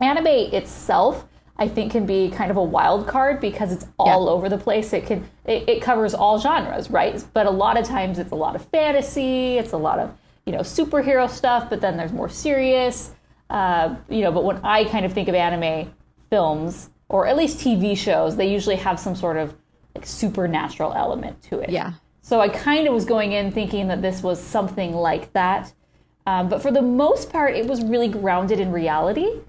anime 0.00 0.28
itself. 0.28 1.26
I 1.58 1.66
think 1.68 1.90
can 1.92 2.06
be 2.06 2.30
kind 2.30 2.50
of 2.50 2.56
a 2.56 2.62
wild 2.62 3.06
card 3.08 3.40
because 3.40 3.72
it's 3.72 3.86
all 3.98 4.26
Yeah. 4.26 4.32
over 4.32 4.48
the 4.48 4.58
place. 4.58 4.92
It 4.92 5.06
can 5.06 5.28
it, 5.44 5.68
it 5.68 5.82
covers 5.82 6.14
all 6.14 6.38
genres, 6.38 6.90
right? 6.90 7.22
But 7.32 7.46
a 7.46 7.50
lot 7.50 7.76
of 7.78 7.84
times 7.86 8.18
it's 8.18 8.30
a 8.32 8.36
lot 8.36 8.54
of 8.54 8.64
fantasy. 8.66 9.58
It's 9.58 9.72
a 9.72 9.76
lot 9.78 9.98
of 9.98 10.12
you 10.46 10.52
know, 10.52 10.60
superhero 10.60 11.28
stuff, 11.28 11.68
but 11.68 11.82
then 11.82 11.98
there's 11.98 12.12
more 12.12 12.28
serious. 12.30 13.12
Uh, 13.50 13.96
you 14.08 14.22
know, 14.22 14.32
but 14.32 14.44
when 14.44 14.58
I 14.64 14.84
kind 14.84 15.04
of 15.04 15.12
think 15.12 15.28
of 15.28 15.34
anime 15.34 15.92
films 16.30 16.88
or 17.10 17.26
at 17.26 17.36
least 17.36 17.58
TV 17.58 17.94
shows, 17.96 18.36
they 18.36 18.50
usually 18.50 18.76
have 18.76 18.98
some 18.98 19.14
sort 19.14 19.36
of 19.36 19.54
like 19.94 20.06
supernatural 20.06 20.92
element 20.94 21.42
to 21.42 21.58
it. 21.60 21.68
Yeah. 21.70 21.92
So 22.22 22.40
I 22.40 22.48
kind 22.48 22.86
of 22.88 22.94
was 22.94 23.04
going 23.04 23.32
in 23.32 23.50
thinking 23.52 23.88
that 23.88 24.00
this 24.00 24.22
was 24.22 24.40
something 24.42 24.94
like 24.94 25.32
that. 25.34 25.72
Um, 26.26 26.48
but 26.48 26.62
for 26.62 26.70
the 26.70 26.82
most 26.82 27.30
part, 27.30 27.54
it 27.54 27.66
was 27.66 27.82
really 27.82 28.08
grounded 28.08 28.58
in 28.60 28.70
reality 28.72 29.40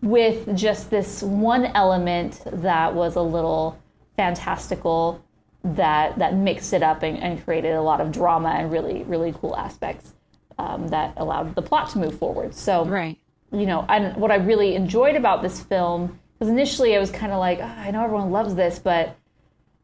with 0.00 0.56
just 0.56 0.90
this 0.90 1.22
one 1.22 1.66
element 1.66 2.42
that 2.46 2.94
was 2.94 3.16
a 3.16 3.22
little 3.22 3.78
fantastical 4.16 5.22
that 5.64 6.18
that 6.18 6.34
mixed 6.34 6.72
it 6.72 6.82
up 6.82 7.02
and, 7.02 7.16
and 7.18 7.44
created 7.44 7.72
a 7.74 7.82
lot 7.82 8.00
of 8.00 8.10
drama 8.10 8.48
and 8.50 8.72
really 8.72 9.04
really 9.04 9.32
cool 9.40 9.54
aspects 9.56 10.14
um, 10.58 10.88
that 10.88 11.12
allowed 11.16 11.54
the 11.54 11.62
plot 11.62 11.88
to 11.90 11.98
move 11.98 12.18
forward. 12.18 12.54
So 12.54 12.84
Right. 12.84 13.18
you 13.52 13.66
know, 13.66 13.84
and 13.88 14.16
what 14.16 14.30
I 14.30 14.36
really 14.36 14.74
enjoyed 14.74 15.14
about 15.16 15.42
this 15.42 15.60
film 15.62 16.18
because 16.38 16.48
initially 16.50 16.96
I 16.96 16.98
was 16.98 17.10
kind 17.12 17.30
of 17.32 17.38
like, 17.38 17.58
"Ah, 17.62 17.80
I 17.82 17.90
know 17.92 18.02
everyone 18.02 18.32
loves 18.32 18.54
this, 18.56 18.80
but 18.80 19.14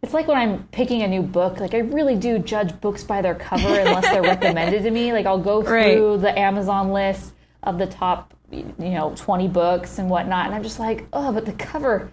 it's 0.03 0.13
like 0.15 0.27
when 0.27 0.37
I'm 0.37 0.65
picking 0.73 1.03
a 1.03 1.09
new 1.09 1.23
book. 1.23 1.61
Like 1.61 1.75
I 1.75 1.79
really 1.79 2.17
do 2.17 2.39
judge 2.41 2.81
books 2.81 3.05
by 3.05 3.21
their 3.23 3.35
cover 3.37 3.79
unless 3.79 4.05
they're 4.11 4.23
recommended 4.35 4.83
to 4.83 4.91
me. 4.91 5.13
Like 5.13 5.27
I'll 5.27 5.39
go 5.41 5.63
through 5.63 6.13
Right. 6.15 6.21
the 6.21 6.37
Amazon 6.39 6.93
list 6.93 7.33
of 7.63 7.79
the 7.79 7.87
top, 7.87 8.35
you 8.51 8.75
know, 8.79 9.13
20 9.17 9.49
books 9.49 9.99
and 9.99 10.09
whatnot, 10.09 10.47
and 10.47 10.55
I'm 10.55 10.63
just 10.63 10.79
like, 10.79 11.07
oh, 11.13 11.33
but 11.33 11.45
the 11.47 11.53
cover, 11.53 12.11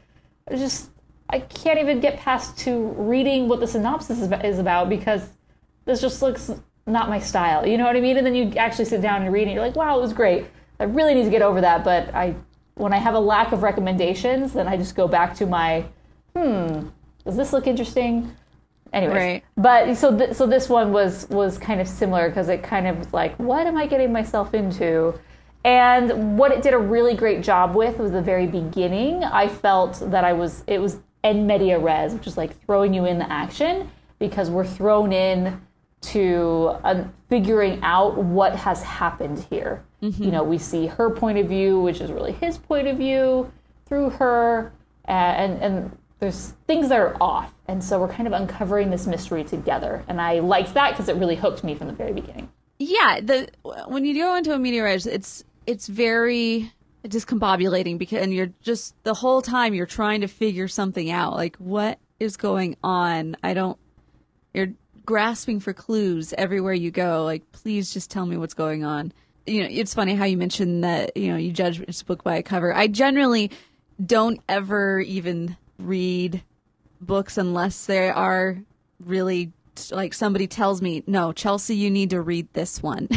I 0.50 0.56
just 0.56 0.90
I 1.30 1.40
can't 1.40 1.80
even 1.80 2.00
get 2.02 2.20
past 2.20 2.58
to 2.60 2.88
reading 2.98 3.48
what 3.48 3.60
the 3.60 3.68
synopsis 3.68 4.20
is 4.22 4.32
is 4.44 4.60
about 4.60 4.90
because 4.90 5.30
this 5.86 6.02
just 6.02 6.22
looks 6.22 6.52
not 6.86 7.10
my 7.10 7.20
style. 7.20 7.66
You 7.66 7.78
know 7.78 7.86
what 7.86 7.96
I 7.96 8.02
mean? 8.02 8.18
And 8.18 8.26
then 8.26 8.36
you 8.36 8.52
actually 8.58 8.86
sit 8.86 9.02
down 9.02 9.24
and 9.24 9.34
read 9.34 9.44
it, 9.44 9.46
and 9.46 9.54
you're 9.56 9.64
like, 9.66 9.76
wow, 9.76 9.98
it 9.98 10.02
was 10.02 10.14
great. 10.14 10.46
I 10.80 10.84
really 10.84 11.14
need 11.16 11.24
to 11.24 11.30
get 11.32 11.42
over 11.42 11.62
that, 11.62 11.84
but 11.84 12.14
I 12.14 12.36
when 12.76 12.92
I 12.92 12.98
have 12.98 13.16
a 13.16 13.20
lack 13.20 13.54
of 13.54 13.64
recommendations, 13.64 14.54
then 14.54 14.68
I 14.68 14.76
just 14.78 14.96
go 14.96 15.08
back 15.08 15.36
to 15.36 15.46
my 15.46 15.86
hmm, 16.36 16.88
does 17.24 17.38
this 17.38 17.54
look 17.54 17.66
interesting? 17.68 18.36
Anyways, 18.94 19.16
Right. 19.16 19.44
but 19.58 19.96
so 19.96 20.16
th- 20.18 20.34
so 20.34 20.46
this 20.46 20.70
one 20.70 20.92
was 20.92 21.28
was 21.30 21.58
kind 21.58 21.82
of 21.82 21.88
similar 21.88 22.28
because 22.30 22.50
it 22.50 22.62
kind 22.64 22.88
of 22.88 22.98
was 22.98 23.14
like, 23.14 23.36
what 23.40 23.66
am 23.68 23.78
I 23.78 23.88
getting 23.88 24.12
myself 24.14 24.54
into? 24.54 25.18
And 25.66 26.38
what 26.38 26.52
it 26.52 26.62
did 26.62 26.76
a 26.76 26.78
really 26.78 27.16
great 27.16 27.42
job 27.42 27.76
with 27.76 27.98
was 27.98 28.12
the 28.12 28.22
very 28.22 28.46
beginning. 28.46 29.24
I 29.24 29.48
felt 29.48 30.00
that 30.12 30.24
I 30.24 30.32
was 30.32 30.64
it 30.68 30.80
was 30.80 31.00
en 31.24 31.48
media 31.48 31.80
res, 31.80 32.14
which 32.14 32.28
is 32.28 32.38
like 32.38 32.56
throwing 32.66 32.94
you 32.94 33.06
in 33.06 33.18
the 33.18 33.30
action 33.32 33.90
because 34.20 34.52
we're 34.52 34.66
thrown 34.66 35.12
in 35.12 35.60
to 36.02 36.76
um, 36.84 37.12
figuring 37.30 37.80
out 37.82 38.16
what 38.16 38.56
has 38.56 38.84
happened 38.84 39.40
here. 39.50 39.84
You 40.02 40.30
know, 40.30 40.44
we 40.44 40.60
see 40.60 40.86
her 40.86 41.10
point 41.10 41.40
of 41.40 41.50
view, 41.50 41.80
which 41.80 42.00
is 42.00 42.12
really 42.12 42.34
his 42.34 42.60
point 42.60 42.88
of 42.88 42.98
view 42.98 43.52
through 43.88 44.12
her, 44.12 44.72
and 45.06 45.60
and 45.64 45.98
there's 46.20 46.54
things 46.68 46.90
that 46.90 47.00
are 47.00 47.18
off, 47.20 47.52
and 47.68 47.84
so 47.84 48.00
we're 48.00 48.14
kind 48.14 48.28
of 48.28 48.34
uncovering 48.34 48.92
this 48.92 49.08
mystery 49.08 49.44
together. 49.44 50.04
And 50.08 50.22
I 50.22 50.42
liked 50.42 50.76
that 50.76 50.92
because 50.92 51.10
it 51.10 51.16
really 51.16 51.38
hooked 51.38 51.64
me 51.64 51.74
from 51.74 51.88
the 51.88 51.94
very 51.94 52.14
beginning. 52.14 52.50
Yeah, 52.78 53.20
the 53.20 53.50
when 53.88 54.06
you 54.06 54.14
go 54.14 54.36
into 54.36 54.54
a 54.54 54.60
media 54.60 54.84
res, 54.84 55.08
it's 55.08 55.44
it's 55.68 55.88
very 55.88 56.72
discombobulating 57.04 57.98
because 57.98 58.22
and 58.24 58.34
you're 58.34 58.52
just 58.62 58.96
the 59.04 59.14
whole 59.14 59.42
time 59.42 59.74
you're 59.74 59.86
trying 59.86 60.22
to 60.22 60.28
figure 60.28 60.68
something 60.68 61.12
out. 61.12 61.34
Like 61.34 61.56
what 61.58 62.00
is 62.20 62.38
going 62.38 62.78
on? 62.84 63.38
I 63.44 63.54
don't. 63.54 63.78
You're 64.54 64.74
grasping 65.06 65.60
for 65.60 65.74
clues 65.74 66.34
everywhere 66.38 66.74
you 66.74 66.92
go. 66.92 67.24
Like 67.24 67.52
please 67.52 67.94
just 67.94 68.10
tell 68.10 68.26
me 68.26 68.38
what's 68.38 68.54
going 68.54 68.84
on. 68.84 69.12
You 69.46 69.62
know, 69.62 69.70
it's 69.70 69.94
funny 69.94 70.16
how 70.16 70.26
you 70.26 70.38
mentioned 70.38 70.84
that. 70.84 71.16
You 71.16 71.32
know, 71.32 71.38
you 71.38 71.52
judge 71.52 71.80
this 71.80 72.02
book 72.02 72.24
by 72.24 72.38
a 72.38 72.44
cover. 72.44 72.74
I 72.74 72.88
generally 72.88 73.52
don't 74.04 74.42
ever 74.50 75.00
even 75.02 75.58
read 75.78 76.44
books 77.00 77.38
unless 77.38 77.86
they 77.86 78.10
are 78.10 78.58
really 79.00 79.52
like 79.92 80.14
somebody 80.14 80.48
tells 80.48 80.82
me, 80.82 81.04
no, 81.08 81.32
Chelsea, 81.32 81.76
you 81.76 81.90
need 81.90 82.10
to 82.12 82.22
read 82.22 82.48
this 82.54 82.82
one. 82.82 83.08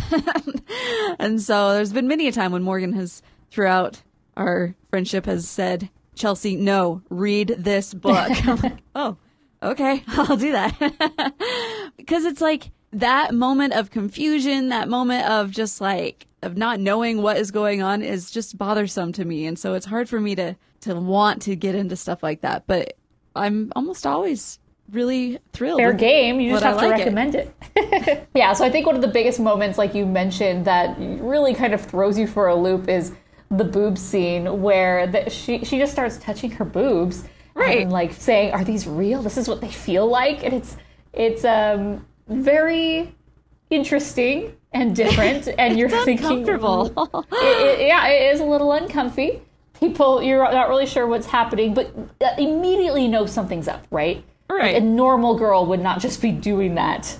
and 1.18 1.40
so 1.40 1.72
there's 1.72 1.92
been 1.92 2.08
many 2.08 2.28
a 2.28 2.32
time 2.32 2.52
when 2.52 2.62
Morgan 2.62 2.92
has, 2.92 3.22
throughout 3.50 4.02
our 4.36 4.74
friendship, 4.90 5.26
has 5.26 5.48
said, 5.48 5.90
Chelsea, 6.14 6.56
no, 6.56 7.02
read 7.08 7.54
this 7.58 7.94
book. 7.94 8.28
Like, 8.46 8.78
oh, 8.94 9.16
okay, 9.62 10.02
I'll 10.08 10.36
do 10.36 10.52
that. 10.52 10.76
because 11.96 12.24
it's 12.24 12.40
like 12.40 12.70
that 12.92 13.34
moment 13.34 13.74
of 13.74 13.90
confusion, 13.90 14.68
that 14.70 14.88
moment 14.88 15.28
of 15.28 15.50
just 15.50 15.80
like, 15.80 16.26
of 16.42 16.56
not 16.56 16.80
knowing 16.80 17.22
what 17.22 17.36
is 17.36 17.50
going 17.50 17.82
on 17.82 18.02
is 18.02 18.30
just 18.30 18.56
bothersome 18.56 19.12
to 19.12 19.24
me. 19.24 19.46
And 19.46 19.58
so 19.58 19.74
it's 19.74 19.86
hard 19.86 20.08
for 20.08 20.20
me 20.20 20.34
to, 20.36 20.56
to 20.80 20.94
want 20.94 21.42
to 21.42 21.56
get 21.56 21.74
into 21.74 21.96
stuff 21.96 22.22
like 22.22 22.42
that. 22.42 22.66
But 22.66 22.96
I'm 23.34 23.72
almost 23.76 24.06
always 24.06 24.58
really 24.90 25.38
thrilled. 25.52 25.80
Fair 25.80 25.92
game. 25.92 26.40
You 26.40 26.52
just 26.52 26.64
what 26.64 26.66
I 26.66 26.70
have 26.72 26.80
to 26.80 26.88
like 26.88 26.98
recommend 26.98 27.34
it. 27.34 28.28
yeah, 28.34 28.52
so 28.52 28.64
I 28.64 28.70
think 28.70 28.86
one 28.86 28.96
of 28.96 29.02
the 29.02 29.08
biggest 29.08 29.38
moments, 29.40 29.78
like 29.78 29.94
you 29.94 30.06
mentioned, 30.06 30.64
that 30.64 30.96
really 30.98 31.54
kind 31.54 31.74
of 31.74 31.80
throws 31.80 32.18
you 32.18 32.26
for 32.26 32.48
a 32.48 32.54
loop 32.54 32.88
is 32.88 33.12
the 33.50 33.64
boob 33.64 33.96
scene 33.98 34.60
where 34.62 35.06
the, 35.06 35.30
she 35.30 35.64
she 35.64 35.78
just 35.78 35.92
starts 35.92 36.18
touching 36.18 36.50
her 36.52 36.64
boobs 36.64 37.24
Right. 37.54 37.80
and 37.80 37.90
like 37.92 38.12
saying, 38.12 38.52
"Are 38.52 38.62
these 38.64 38.86
real? 38.86 39.20
This 39.22 39.36
is 39.36 39.48
what 39.48 39.60
they 39.60 39.70
feel 39.70 40.06
like." 40.06 40.44
And 40.44 40.54
it's 40.54 40.76
it's 41.12 41.44
um 41.44 42.06
very 42.28 43.14
interesting 43.70 44.54
and 44.72 44.94
different, 44.94 45.48
and 45.58 45.78
you're 45.78 45.88
thinking, 45.88 46.26
Uncomfortable. 46.26 47.24
it, 47.32 47.80
it- 47.80 47.86
yeah, 47.86 48.06
it 48.08 48.34
is 48.34 48.40
a 48.40 48.44
little 48.44 48.72
uncomfy. 48.72 49.42
People, 49.78 50.20
you're 50.22 50.42
not 50.52 50.68
really 50.68 50.86
sure 50.86 51.06
what's 51.06 51.26
happening, 51.26 51.72
but 51.72 51.94
uh, 52.20 52.34
immediately 52.36 53.06
know 53.06 53.26
something's 53.26 53.68
up, 53.68 53.86
right? 53.92 54.24
Right. 54.50 54.74
Like 54.74 54.82
a 54.82 54.86
normal 54.86 55.36
girl 55.36 55.66
would 55.66 55.80
not 55.80 56.00
just 56.00 56.20
be 56.22 56.32
doing 56.32 56.74
that 56.76 57.18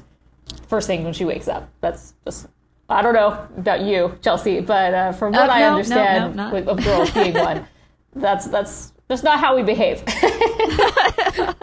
first 0.66 0.86
thing 0.86 1.04
when 1.04 1.12
she 1.12 1.24
wakes 1.24 1.46
up. 1.48 1.68
That's 1.80 2.14
just, 2.24 2.46
I 2.88 3.02
don't 3.02 3.14
know 3.14 3.46
about 3.56 3.82
you, 3.82 4.16
Chelsea, 4.22 4.60
but 4.60 4.94
uh, 4.94 5.12
from 5.12 5.32
what 5.32 5.48
Uh, 5.48 5.52
I 5.52 5.60
no, 5.60 5.64
no, 5.66 5.72
understand 5.76 6.36
no, 6.36 6.42
not. 6.44 6.52
with, 6.54 6.68
of 6.68 6.82
girls 6.84 7.10
being 7.10 7.34
one, 7.34 7.66
that's 8.16 8.46
that's 8.48 8.92
just 9.10 9.24
not 9.24 9.38
how 9.40 9.56
we 9.56 9.62
behave. 9.62 10.02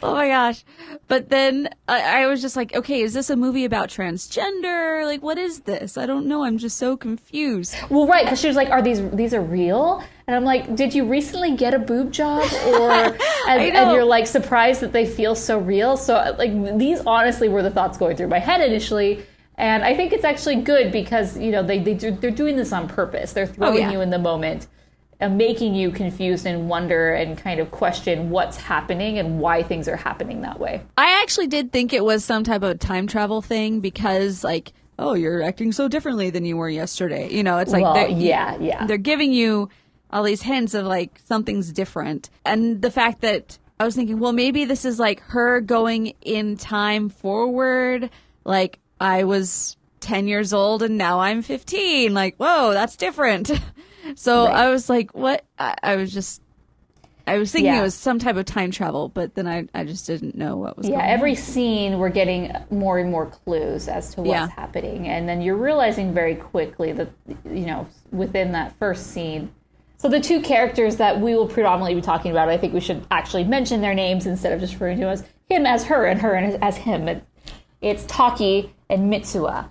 Oh 0.00 0.12
my 0.14 0.28
gosh. 0.28 0.64
But 1.08 1.28
then 1.30 1.70
I, 1.88 2.22
I 2.22 2.26
was 2.28 2.40
just 2.40 2.54
like, 2.54 2.72
okay, 2.76 3.00
is 3.00 3.14
this 3.14 3.30
a 3.30 3.36
movie 3.36 3.64
about 3.64 3.88
transgender? 3.88 5.04
Like, 5.04 5.22
what 5.22 5.38
is 5.38 5.60
this? 5.60 5.96
I 5.98 6.06
don't 6.06 6.26
know. 6.26 6.44
I'm 6.44 6.56
just 6.58 6.76
so 6.76 6.96
confused. 6.96 7.74
well, 7.90 8.06
right, 8.06 8.24
because 8.24 8.40
she 8.40 8.46
was 8.46 8.54
like, 8.56 8.68
"Are 8.70 8.80
these 8.82 9.02
these 9.10 9.34
are 9.34 9.40
real?" 9.40 10.04
And 10.28 10.36
I'm 10.36 10.44
like, 10.44 10.76
"Did 10.76 10.94
you 10.94 11.06
recently 11.06 11.56
get 11.56 11.72
a 11.72 11.78
boob 11.78 12.12
job?" 12.12 12.42
Or 12.66 12.90
and, 13.48 13.62
and 13.62 13.92
you're 13.92 14.04
like 14.04 14.26
surprised 14.26 14.82
that 14.82 14.92
they 14.92 15.06
feel 15.06 15.34
so 15.34 15.58
real. 15.58 15.96
So 15.96 16.16
uh, 16.16 16.36
like 16.36 16.78
these 16.78 17.00
honestly 17.06 17.48
were 17.48 17.62
the 17.62 17.70
thoughts 17.70 17.96
going 17.96 18.16
through 18.16 18.28
my 18.28 18.38
head 18.38 18.60
initially. 18.60 19.24
And 19.56 19.82
I 19.82 19.96
think 19.96 20.12
it's 20.12 20.24
actually 20.24 20.56
good 20.56 20.92
because 20.92 21.38
you 21.38 21.50
know 21.50 21.62
they 21.62 21.78
they 21.78 21.94
do, 21.94 22.10
they're 22.10 22.30
doing 22.30 22.56
this 22.56 22.74
on 22.74 22.88
purpose. 22.88 23.32
They're 23.32 23.48
oh, 23.48 23.54
throwing 23.54 23.78
yeah. 23.78 23.90
you 23.90 24.00
in 24.02 24.10
the 24.10 24.18
moment, 24.18 24.66
and 25.18 25.38
making 25.38 25.74
you 25.74 25.90
confused 25.90 26.44
and 26.44 26.68
wonder 26.68 27.14
and 27.14 27.38
kind 27.38 27.58
of 27.58 27.70
question 27.70 28.28
what's 28.28 28.58
happening 28.58 29.18
and 29.18 29.40
why 29.40 29.62
things 29.62 29.88
are 29.88 29.96
happening 29.96 30.42
that 30.42 30.60
way. 30.60 30.82
I 30.98 31.22
actually 31.22 31.46
did 31.46 31.72
think 31.72 31.94
it 31.94 32.04
was 32.04 32.22
some 32.22 32.44
type 32.44 32.62
of 32.62 32.78
time 32.78 33.06
travel 33.06 33.40
thing 33.40 33.80
because, 33.80 34.44
like, 34.44 34.74
oh, 34.98 35.14
you're 35.14 35.42
acting 35.42 35.72
so 35.72 35.88
differently 35.88 36.28
than 36.28 36.44
you 36.44 36.58
were 36.58 36.68
yesterday. 36.68 37.32
You 37.32 37.42
know, 37.42 37.56
it's 37.56 37.72
like, 37.72 37.82
Well, 37.82 38.10
yeah, 38.10 38.58
yeah. 38.60 38.86
They're 38.86 38.98
giving 38.98 39.32
you 39.32 39.70
all 40.10 40.22
these 40.22 40.42
hints 40.42 40.74
of 40.74 40.86
like 40.86 41.20
something's 41.24 41.72
different. 41.72 42.30
And 42.44 42.80
the 42.82 42.90
fact 42.90 43.20
that 43.22 43.58
I 43.80 43.84
was 43.84 43.94
thinking, 43.94 44.18
well, 44.18 44.32
maybe 44.32 44.64
this 44.64 44.84
is 44.84 44.98
like 44.98 45.20
her 45.20 45.60
going 45.60 46.14
in 46.22 46.56
time 46.56 47.08
forward. 47.08 48.10
Like, 48.44 48.78
I 49.00 49.24
was 49.24 49.76
10 50.00 50.26
years 50.26 50.52
old 50.52 50.82
and 50.82 50.96
now 50.98 51.20
I'm 51.20 51.42
15. 51.42 52.12
Like, 52.14 52.36
whoa, 52.36 52.72
that's 52.72 52.96
different. 52.96 53.50
so 54.16 54.46
Right. 54.46 54.54
I 54.54 54.70
was 54.70 54.88
like, 54.88 55.12
what? 55.14 55.44
I, 55.58 55.74
I 55.82 55.96
was 55.96 56.12
just. 56.12 56.42
I 57.26 57.36
was 57.36 57.52
thinking 57.52 57.74
Yeah. 57.74 57.80
it 57.80 57.82
was 57.82 57.94
some 57.94 58.18
type 58.18 58.36
of 58.36 58.46
time 58.46 58.70
travel, 58.70 59.10
but 59.10 59.34
then 59.34 59.46
I, 59.46 59.66
I 59.74 59.84
just 59.84 60.06
didn't 60.06 60.34
know 60.34 60.56
what 60.56 60.78
was 60.78 60.86
Yeah, 60.88 60.92
going 60.96 61.04
on. 61.04 61.10
every 61.10 61.34
scene 61.34 61.98
we're 61.98 62.08
getting 62.08 62.50
more 62.70 62.98
and 62.98 63.10
more 63.10 63.26
clues 63.26 63.86
as 63.86 64.14
to 64.14 64.22
what's 64.22 64.30
Yeah. 64.30 64.48
happening, 64.48 65.06
and 65.08 65.28
then 65.28 65.42
you're 65.42 65.54
realizing 65.54 66.14
very 66.14 66.34
quickly 66.36 66.90
that 66.92 67.10
you 67.44 67.66
know 67.66 67.86
within 68.10 68.52
that 68.52 68.74
first 68.78 69.08
scene. 69.08 69.50
So 69.98 70.08
the 70.08 70.20
two 70.20 70.40
characters 70.40 70.96
that 70.96 71.20
we 71.20 71.34
will 71.34 71.48
predominantly 71.48 71.96
be 71.96 72.00
talking 72.00 72.30
about, 72.30 72.48
I 72.48 72.56
think 72.56 72.72
we 72.72 72.80
should 72.80 73.04
actually 73.10 73.42
mention 73.44 73.80
their 73.80 73.94
names 73.94 74.26
instead 74.26 74.52
of 74.52 74.60
just 74.60 74.74
referring 74.74 75.00
to 75.00 75.08
as 75.08 75.24
him 75.50 75.66
as 75.66 75.84
her 75.84 76.06
and 76.06 76.20
her 76.20 76.34
and 76.34 76.62
as 76.62 76.76
him. 76.76 77.08
It, 77.08 77.24
it's 77.80 78.04
Taki 78.04 78.72
and 78.88 79.12
Mitsuha, 79.12 79.68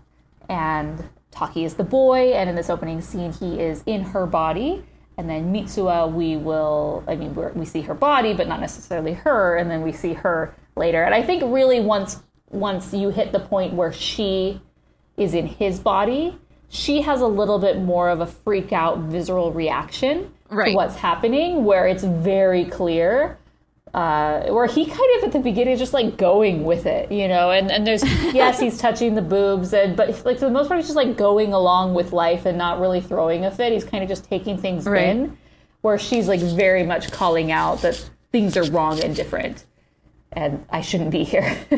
and 0.49 1.09
Taki 1.31 1.63
is 1.63 1.75
the 1.75 1.83
boy, 1.83 2.33
and 2.33 2.49
in 2.49 2.57
this 2.57 2.69
opening 2.69 3.01
scene, 3.01 3.31
he 3.31 3.59
is 3.59 3.83
in 3.85 4.01
her 4.01 4.25
body. 4.25 4.83
And 5.17 5.29
then 5.29 5.51
Mitsuha, 5.53 6.11
we 6.11 6.35
will, 6.35 7.03
I 7.07 7.15
mean, 7.15 7.33
we 7.55 7.65
see 7.65 7.81
her 7.81 7.93
body, 7.93 8.33
but 8.33 8.47
not 8.47 8.59
necessarily 8.59 9.13
her, 9.13 9.55
and 9.55 9.71
then 9.71 9.81
we 9.81 9.91
see 9.91 10.13
her 10.13 10.53
later. 10.75 11.03
And 11.03 11.15
I 11.15 11.23
think 11.23 11.41
really 11.41 11.79
once 11.79 12.21
once 12.49 12.93
you 12.93 13.09
hit 13.09 13.31
the 13.31 13.39
point 13.39 13.73
where 13.73 13.91
she 13.91 14.61
is 15.17 15.33
in 15.33 15.47
his 15.47 15.79
body, 15.79 16.37
she 16.69 17.01
has 17.01 17.21
a 17.21 17.27
little 17.27 17.59
bit 17.59 17.79
more 17.81 18.09
of 18.09 18.19
a 18.19 18.25
freak 18.27 18.71
out 18.73 18.99
visceral 18.99 19.51
reaction 19.51 20.31
Right. 20.49 20.69
to 20.71 20.75
what's 20.75 20.95
happening, 20.95 21.65
where 21.65 21.87
it's 21.87 22.03
very 22.03 22.65
clear. 22.65 23.37
Uh, 23.93 24.43
where 24.49 24.67
he 24.67 24.85
kind 24.85 25.17
of 25.17 25.23
at 25.23 25.31
the 25.31 25.39
beginning 25.39 25.73
is 25.73 25.79
just 25.79 25.93
like 25.93 26.17
going 26.17 26.63
with 26.65 26.85
it, 26.85 27.11
you 27.11 27.27
know, 27.27 27.51
and, 27.51 27.71
and 27.71 27.87
there's 27.87 28.03
yes, 28.33 28.59
he's 28.59 28.77
touching 28.77 29.15
the 29.15 29.21
boobs, 29.21 29.73
and 29.73 29.95
but 29.95 30.09
like 30.25 30.37
for 30.37 30.45
the 30.45 30.51
most 30.51 30.67
part, 30.67 30.77
he's 30.79 30.87
just 30.87 30.95
like 30.97 31.17
going 31.17 31.51
along 31.53 31.93
with 31.95 32.11
life 32.13 32.45
and 32.45 32.57
not 32.57 32.79
really 32.79 33.01
throwing 33.01 33.43
a 33.45 33.49
fit. 33.51 33.73
He's 33.73 33.85
kind 33.85 34.03
of 34.03 34.09
just 34.09 34.25
taking 34.25 34.57
things 34.57 34.85
Right. 34.85 35.07
in, 35.07 35.37
where 35.81 35.97
she's 35.97 36.27
like 36.27 36.41
very 36.41 36.83
much 36.83 37.11
calling 37.11 37.51
out 37.51 37.81
that 37.81 37.95
things 38.31 38.55
are 38.57 38.69
wrong 38.71 39.01
and 39.03 39.15
different, 39.15 39.63
and 40.33 40.65
I 40.69 40.81
shouldn't 40.81 41.11
be 41.11 41.23
here. 41.23 41.57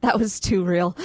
that 0.00 0.18
was 0.18 0.40
too 0.40 0.64
real. 0.64 0.96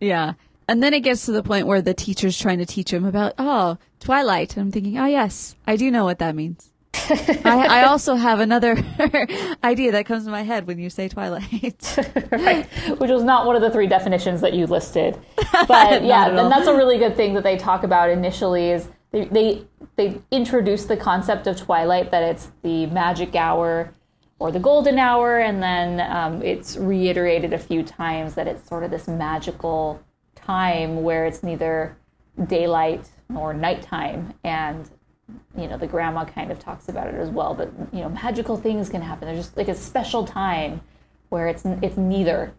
yeah. 0.00 0.34
And 0.70 0.80
then 0.84 0.94
it 0.94 1.00
gets 1.00 1.26
to 1.26 1.32
the 1.32 1.42
point 1.42 1.66
where 1.66 1.82
the 1.82 1.94
teacher's 1.94 2.38
trying 2.38 2.58
to 2.58 2.64
teach 2.64 2.92
him 2.92 3.04
about, 3.04 3.34
oh, 3.38 3.76
Twilight. 3.98 4.56
And 4.56 4.66
I'm 4.66 4.70
thinking, 4.70 4.98
oh, 4.98 5.06
yes, 5.06 5.56
I 5.66 5.74
do 5.74 5.90
know 5.90 6.04
what 6.04 6.20
that 6.20 6.36
means. 6.36 6.70
I, 6.94 7.66
I 7.68 7.82
also 7.88 8.14
have 8.14 8.38
another 8.38 8.76
idea 9.64 9.90
that 9.90 10.06
comes 10.06 10.26
to 10.26 10.30
my 10.30 10.42
head 10.42 10.68
when 10.68 10.78
you 10.78 10.88
say 10.88 11.08
Twilight. 11.08 11.98
right. 12.30 12.66
Which 13.00 13.10
was 13.10 13.24
not 13.24 13.46
one 13.46 13.56
of 13.56 13.62
the 13.62 13.70
three 13.70 13.88
definitions 13.88 14.42
that 14.42 14.52
you 14.52 14.68
listed. 14.68 15.18
But 15.66 16.04
yeah, 16.04 16.28
and 16.28 16.52
that's 16.52 16.68
a 16.68 16.76
really 16.76 16.98
good 16.98 17.16
thing 17.16 17.34
that 17.34 17.42
they 17.42 17.56
talk 17.56 17.82
about 17.82 18.08
initially 18.08 18.70
is 18.70 18.86
they, 19.10 19.24
they 19.24 19.64
they 19.96 20.22
introduce 20.30 20.84
the 20.84 20.96
concept 20.96 21.48
of 21.48 21.56
twilight 21.56 22.12
that 22.12 22.22
it's 22.22 22.52
the 22.62 22.86
magic 22.86 23.34
hour 23.34 23.92
or 24.38 24.52
the 24.52 24.60
golden 24.60 25.00
hour, 25.00 25.40
and 25.40 25.60
then 25.60 26.00
um, 26.16 26.42
it's 26.42 26.76
reiterated 26.76 27.52
a 27.52 27.58
few 27.58 27.82
times 27.82 28.36
that 28.36 28.46
it's 28.46 28.68
sort 28.68 28.84
of 28.84 28.92
this 28.92 29.08
magical 29.08 30.00
time 30.44 31.02
where 31.02 31.26
it's 31.26 31.42
neither 31.42 31.96
daylight 32.46 33.08
nor 33.28 33.52
nighttime, 33.54 34.34
and 34.44 34.88
you 35.56 35.68
know 35.68 35.76
the 35.76 35.86
grandma 35.86 36.24
kind 36.24 36.50
of 36.50 36.58
talks 36.58 36.88
about 36.88 37.06
it 37.08 37.14
as 37.14 37.28
well. 37.30 37.54
But 37.54 37.70
you 37.92 38.00
know, 38.00 38.08
magical 38.08 38.56
things 38.56 38.88
can 38.88 39.02
happen. 39.02 39.26
There's 39.28 39.44
just 39.46 39.56
like 39.56 39.68
a 39.68 39.74
special 39.74 40.24
time 40.26 40.80
where 41.28 41.48
it's 41.48 41.64
it's 41.82 41.96
neither, 41.96 42.52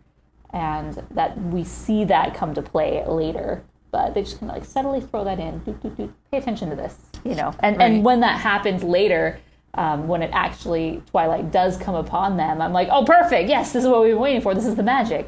and 0.53 1.01
that 1.11 1.37
we 1.41 1.63
see 1.63 2.03
that 2.05 2.33
come 2.35 2.53
to 2.53 2.61
play 2.61 3.03
later. 3.07 3.63
But 3.91 4.13
they 4.13 4.21
just 4.23 4.39
kind 4.39 4.49
of 4.49 4.57
like 4.57 4.65
subtly 4.65 5.01
throw 5.01 5.25
that 5.25 5.37
in. 5.39 5.59
Doot, 5.59 5.81
doot, 5.83 5.97
doot. 5.97 6.13
Pay 6.31 6.37
attention 6.37 6.69
to 6.69 6.75
this, 6.77 6.97
you 7.25 7.35
know. 7.35 7.53
And 7.59 7.77
Right. 7.77 7.91
and 7.91 8.05
when 8.05 8.21
that 8.21 8.39
happens 8.39 8.83
later, 8.85 9.37
um, 9.73 10.07
when 10.07 10.21
it 10.21 10.29
actually 10.33 11.03
Twilight 11.11 11.51
does 11.51 11.75
come 11.75 11.95
upon 11.95 12.37
them, 12.37 12.61
I'm 12.61 12.71
like, 12.71 12.87
oh, 12.89 13.03
perfect. 13.03 13.49
Yes, 13.49 13.73
this 13.73 13.83
is 13.83 13.89
what 13.89 14.01
we've 14.01 14.11
been 14.13 14.21
waiting 14.21 14.39
for. 14.41 14.53
This 14.55 14.65
is 14.65 14.75
the 14.75 14.83
magic. 14.83 15.27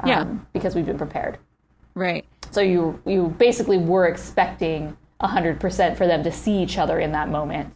Um, 0.00 0.08
Yeah. 0.08 0.24
because 0.52 0.74
we've 0.74 0.86
been 0.86 0.98
prepared. 0.98 1.38
Right. 1.94 2.24
So 2.50 2.60
you 2.60 3.00
you 3.06 3.34
basically 3.38 3.78
were 3.78 4.06
expecting 4.06 4.96
100% 5.22 5.96
for 5.96 6.06
them 6.06 6.22
to 6.24 6.32
see 6.32 6.62
each 6.62 6.78
other 6.78 6.98
in 6.98 7.12
that 7.12 7.28
moment 7.28 7.74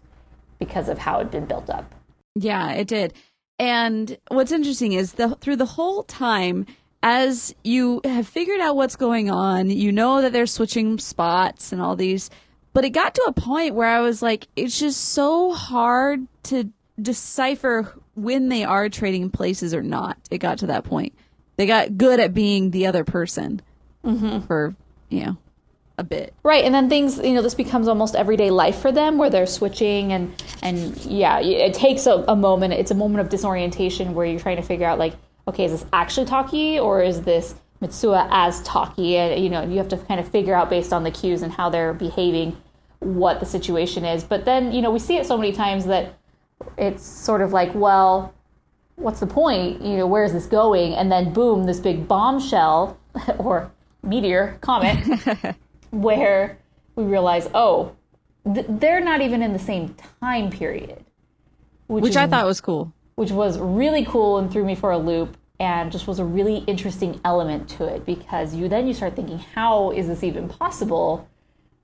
because 0.59 0.89
of 0.89 0.99
how 0.99 1.21
it'd 1.21 1.31
been 1.31 1.47
built 1.47 1.71
up. 1.71 1.95
Yeah, 2.35 2.73
it 2.73 2.89
did. 2.89 3.15
And 3.59 4.19
what's 4.29 4.53
interesting 4.53 4.93
is 4.93 5.15
the 5.15 5.35
through 5.37 5.57
the 5.57 5.67
whole 5.67 6.03
time, 6.03 6.67
as 7.03 7.55
you 7.65 8.01
have 8.05 8.29
figured 8.29 8.61
out 8.61 8.77
what's 8.77 8.97
going 8.97 9.31
on, 9.31 9.71
you 9.71 9.93
know 9.93 10.21
that 10.21 10.33
they're 10.33 10.47
switching 10.47 10.99
spots 10.99 11.73
and 11.73 11.81
all 11.81 11.97
these, 11.97 12.29
but 12.75 12.85
it 12.85 12.91
got 12.91 13.15
to 13.15 13.23
a 13.27 13.33
point 13.33 13.75
where 13.75 13.89
I 13.89 14.01
was 14.01 14.21
like, 14.21 14.49
it's 14.57 14.79
just 14.79 15.01
so 15.01 15.55
hard 15.55 16.27
to 16.45 16.71
decipher 17.01 17.95
when 18.15 18.49
they 18.49 18.65
are 18.65 18.89
trading 18.89 19.31
places 19.31 19.73
or 19.73 19.83
not. 19.83 20.19
It 20.31 20.39
got 20.39 20.59
to 20.59 20.67
that 20.67 20.85
point. 20.85 21.15
They 21.57 21.67
got 21.67 21.97
good 21.97 22.21
at 22.21 22.35
being 22.35 22.71
the 22.71 22.87
other 22.87 23.05
person 23.05 23.63
Mm-hmm. 24.07 24.47
for, 24.47 24.75
you 25.09 25.27
know, 25.27 25.37
a 25.99 26.05
bit. 26.05 26.35
Right, 26.43 26.65
and 26.65 26.75
then 26.75 26.89
things, 26.89 27.19
you 27.19 27.35
know, 27.35 27.43
this 27.43 27.55
becomes 27.55 27.89
almost 27.89 28.15
everyday 28.15 28.51
life 28.51 28.79
for 28.79 28.93
them 28.93 29.19
where 29.19 29.31
they're 29.31 29.47
switching 29.47 30.13
and 30.13 30.35
and 30.63 30.97
yeah, 31.07 31.41
it 31.41 31.75
takes 31.75 32.07
a, 32.07 32.25
a 32.29 32.37
moment. 32.37 32.75
It's 32.75 32.91
a 32.91 32.95
moment 32.95 33.21
of 33.21 33.29
disorientation 33.29 34.15
where 34.15 34.27
you're 34.27 34.41
trying 34.41 34.57
to 34.57 34.63
figure 34.63 34.87
out 34.87 34.99
like, 34.99 35.15
okay, 35.49 35.65
is 35.65 35.73
this 35.73 35.87
actually 35.93 36.27
Taki 36.27 36.79
or 36.79 37.03
is 37.03 37.23
this 37.23 37.55
Mitsuha 37.81 38.29
as 38.31 38.63
Taki? 38.63 39.17
And 39.17 39.43
you 39.43 39.49
know, 39.49 39.63
you 39.65 39.79
have 39.79 39.89
to 39.89 39.97
kind 39.97 40.21
of 40.21 40.29
figure 40.29 40.55
out 40.55 40.69
based 40.69 40.93
on 40.93 41.03
the 41.03 41.11
cues 41.11 41.43
and 41.43 41.53
how 41.53 41.71
they're 41.71 41.95
behaving 41.95 42.57
what 42.99 43.41
the 43.41 43.47
situation 43.47 44.05
is. 44.05 44.25
But 44.25 44.45
then, 44.45 44.73
you 44.73 44.83
know, 44.83 44.91
we 44.91 44.99
see 44.99 45.17
it 45.17 45.27
so 45.27 45.37
many 45.37 45.53
times 45.53 45.87
that 45.87 46.15
it's 46.77 47.05
sort 47.05 47.41
of 47.41 47.53
like, 47.53 47.75
well, 47.75 48.35
what's 48.97 49.21
the 49.21 49.27
point? 49.27 49.83
You 49.83 49.97
know, 49.99 50.07
where 50.07 50.25
is 50.25 50.33
this 50.33 50.47
going? 50.47 50.95
And 50.95 51.13
then 51.13 51.33
boom, 51.33 51.65
this 51.65 51.81
big 51.81 52.09
bombshell 52.09 52.99
or 53.39 53.71
meteor, 54.07 54.59
comet, 54.61 54.97
where 55.91 56.59
we 56.95 57.05
realize, 57.05 57.49
oh, 57.55 57.93
th- 58.53 58.67
they're 58.69 59.01
not 59.01 59.21
even 59.21 59.43
in 59.43 59.53
the 59.53 59.59
same 59.59 59.95
time 60.21 60.51
period. 60.51 61.05
Which 61.89 62.11
is- 62.11 62.17
I 62.17 62.27
thought 62.27 62.47
was 62.47 62.61
cool. 62.61 62.93
which 63.17 63.31
was 63.31 63.59
really 63.59 64.05
cool 64.05 64.39
and 64.39 64.51
threw 64.51 64.65
me 64.65 64.75
for 64.75 64.91
a 64.91 64.99
loop 64.99 65.37
and 65.59 65.91
just 65.91 66.07
was 66.07 66.19
a 66.19 66.25
really 66.25 66.59
interesting 66.67 67.19
element 67.25 67.69
to 67.71 67.87
it 67.87 68.05
because 68.05 68.55
you 68.55 68.69
then 68.69 68.87
you 68.87 68.93
start 68.93 69.17
thinking 69.17 69.39
how 69.55 69.91
is 69.91 70.07
this 70.07 70.23
even 70.23 70.49
possible 70.49 71.27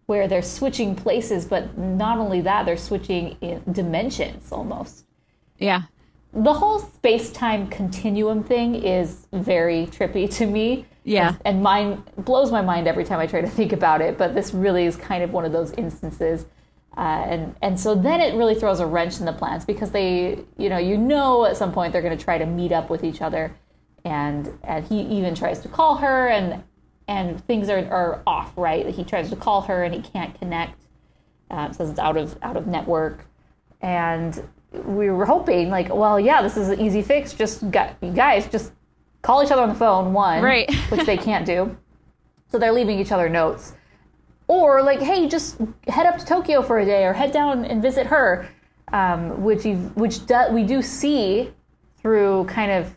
where 0.05 0.29
they're 0.29 0.43
switching 0.43 0.95
places 0.95 1.47
but 1.47 1.79
not 1.79 2.19
only 2.19 2.43
that 2.43 2.67
they're 2.67 2.77
switching 2.77 3.35
in 3.41 3.63
dimensions 3.73 4.53
almost 4.53 5.07
Yeah. 5.59 5.83
the 6.35 6.53
whole 6.53 6.81
space-time 6.81 7.69
continuum 7.69 8.43
thing 8.45 8.75
is 8.75 9.27
very 9.33 9.87
trippy 9.87 10.31
to 10.37 10.45
me 10.47 10.85
Yeah. 11.05 11.35
and, 11.45 11.63
mine 11.63 12.05
blows 12.17 12.53
my 12.53 12.63
mind 12.63 12.87
every 12.87 13.05
time 13.05 13.19
i 13.19 13.27
try 13.27 13.41
to 13.41 13.49
think 13.59 13.73
about 13.73 14.01
it 14.01 14.19
but 14.19 14.35
this 14.35 14.55
really 14.55 14.87
is 14.87 14.97
kind 14.97 15.23
of 15.23 15.33
one 15.33 15.45
of 15.45 15.53
those 15.53 15.73
instances. 15.73 16.47
Uh, 16.97 17.25
and 17.27 17.57
and 17.63 17.81
so 17.81 17.95
then 17.95 18.21
it 18.21 18.35
really 18.35 18.55
throws 18.55 18.79
a 18.79 18.87
wrench 18.87 19.19
in 19.19 19.25
the 19.25 19.33
plans 19.33 19.65
because 19.65 19.93
they 19.93 20.39
you 20.59 20.69
know 20.69 20.77
you 20.77 20.99
know 20.99 21.47
at 21.47 21.57
some 21.57 21.73
point 21.73 21.93
they're 21.93 22.03
going 22.03 22.17
to 22.17 22.23
try 22.23 22.37
to 22.37 22.45
meet 22.45 22.71
up 22.71 22.91
with 22.91 23.03
each 23.03 23.23
other. 23.23 23.55
And 24.05 24.59
and 24.63 24.85
he 24.85 25.01
even 25.01 25.35
tries 25.35 25.61
to 25.61 25.69
call 25.69 25.97
her 25.97 26.29
and 26.29 26.63
and 27.09 27.43
things 27.47 27.71
are, 27.71 27.79
are 27.91 28.23
off 28.27 28.53
right? 28.57 28.87
He 28.89 29.05
tries 29.05 29.31
to 29.31 29.37
call 29.37 29.63
her 29.63 29.85
and 29.85 29.95
he 29.95 30.03
can't 30.03 30.39
connect. 30.39 30.85
Uh, 31.51 31.73
says 31.73 31.91
it's 31.91 31.99
out 31.99 32.19
of 32.19 32.37
out 32.43 32.57
of 32.59 32.67
network. 32.67 33.25
And 33.81 34.43
we 34.73 35.11
were 35.11 35.27
hoping 35.27 35.71
like 35.71 35.93
well 35.95 36.21
yeah 36.21 36.43
this 36.43 36.59
is 36.59 36.69
an 36.69 36.79
easy 36.79 37.01
fix. 37.01 37.33
Just 37.33 37.71
got, 37.71 37.97
guys 38.15 38.47
just 38.49 38.73
call 39.23 39.43
each 39.43 39.51
other 39.51 39.63
on 39.63 39.69
the 39.69 39.75
phone 39.75 40.13
one 40.13 40.43
Right. 40.43 40.73
which 40.91 41.07
they 41.07 41.17
can't 41.17 41.47
do 41.47 41.77
so 42.51 42.59
they're 42.59 42.73
leaving 42.73 42.99
each 42.99 43.13
other 43.13 43.29
notes 43.29 43.75
or 44.49 44.83
like 44.83 45.01
hey 45.01 45.29
just 45.29 45.59
head 45.89 46.07
up 46.07 46.19
to 46.19 46.27
tokyo 46.27 46.63
for 46.63 46.79
a 46.79 46.85
day 46.85 47.05
or 47.05 47.13
head 47.13 47.33
down 47.33 47.65
and 47.65 47.81
visit 47.83 48.07
her 48.07 48.49
um, 48.93 49.43
which 49.43 49.65
which 49.95 50.27
do, 50.27 50.37
we 50.51 50.65
do 50.65 50.83
see 50.83 51.51
through 51.99 52.45
kind 52.45 52.71
of 52.71 52.95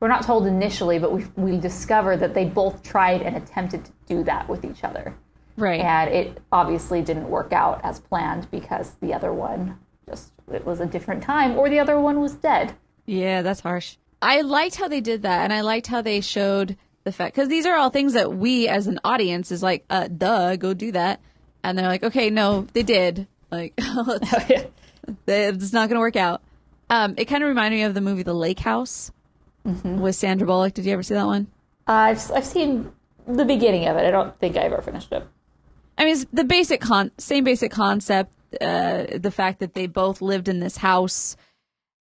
we're 0.00 0.08
not 0.08 0.22
told 0.24 0.46
initially 0.46 0.98
but 0.98 1.12
we, 1.12 1.24
we 1.36 1.58
discover 1.58 2.16
that 2.16 2.32
they 2.32 2.44
both 2.44 2.82
tried 2.82 3.20
and 3.22 3.36
attempted 3.36 3.84
to 3.84 3.90
do 4.06 4.22
that 4.24 4.48
with 4.48 4.64
each 4.64 4.84
other 4.84 5.14
Right. 5.58 5.80
and 5.80 6.10
it 6.10 6.38
obviously 6.52 7.00
didn't 7.02 7.28
work 7.30 7.52
out 7.52 7.80
as 7.82 7.98
planned 7.98 8.50
because 8.50 8.92
the 9.00 9.12
other 9.14 9.32
one 9.32 9.78
just 10.08 10.32
it 10.52 10.64
was 10.64 10.80
a 10.80 10.86
different 10.86 11.22
time 11.22 11.58
or 11.58 11.68
the 11.68 11.78
other 11.80 11.98
one 11.98 12.20
was 12.20 12.34
dead 12.34 12.74
Yeah, 13.06 13.42
that's 13.42 13.60
harsh. 13.60 13.96
I 14.22 14.40
liked 14.40 14.76
how 14.76 14.88
they 14.88 15.00
did 15.00 15.22
that, 15.22 15.42
and 15.44 15.52
I 15.52 15.60
liked 15.60 15.86
how 15.86 16.00
they 16.02 16.20
showed 16.20 16.76
the 17.04 17.12
fact 17.12 17.34
because 17.34 17.48
these 17.48 17.66
are 17.66 17.76
all 17.76 17.90
things 17.90 18.14
that 18.14 18.34
we 18.34 18.66
as 18.68 18.86
an 18.86 18.98
audience 19.04 19.52
is 19.52 19.62
like, 19.62 19.84
uh, 19.90 20.08
duh, 20.08 20.56
go 20.56 20.74
do 20.74 20.92
that, 20.92 21.20
and 21.62 21.78
they're 21.78 21.86
like, 21.86 22.02
okay, 22.02 22.30
no, 22.30 22.66
they 22.72 22.82
did. 22.82 23.26
Like, 23.50 23.74
let's- 24.06 24.66
it's 25.26 25.72
not 25.72 25.88
going 25.88 25.96
to 25.96 26.00
work 26.00 26.16
out. 26.16 26.42
Um, 26.90 27.14
it 27.16 27.26
kind 27.26 27.42
of 27.42 27.48
reminded 27.48 27.76
me 27.78 27.82
of 27.84 27.94
the 27.94 28.00
movie 28.00 28.22
The 28.22 28.34
Lake 28.34 28.60
House 28.60 29.10
with 29.64 30.14
Sandra 30.16 30.46
Bullock. 30.46 30.74
Did 30.74 30.84
you 30.84 30.92
ever 30.92 31.02
see 31.02 31.14
that 31.14 31.26
one? 31.26 31.46
I've, 31.86 32.30
I've 32.32 32.44
seen 32.44 32.92
the 33.28 33.44
beginning 33.44 33.88
of 33.88 33.96
it 33.96 34.06
i 34.06 34.10
don't 34.12 34.38
think 34.38 34.56
i 34.56 34.60
ever 34.60 34.80
finished 34.80 35.10
it 35.10 35.26
I 35.98 36.04
mean, 36.04 36.12
it's 36.12 36.26
the 36.32 36.44
basic 36.44 36.80
con, 36.80 37.10
same 37.18 37.42
basic 37.42 37.72
concept. 37.72 38.32
Uh, 38.60 39.06
the 39.16 39.30
fact 39.30 39.60
that 39.60 39.72
they 39.74 39.86
both 39.86 40.20
lived 40.20 40.46
in 40.46 40.60
this 40.60 40.76
house, 40.76 41.36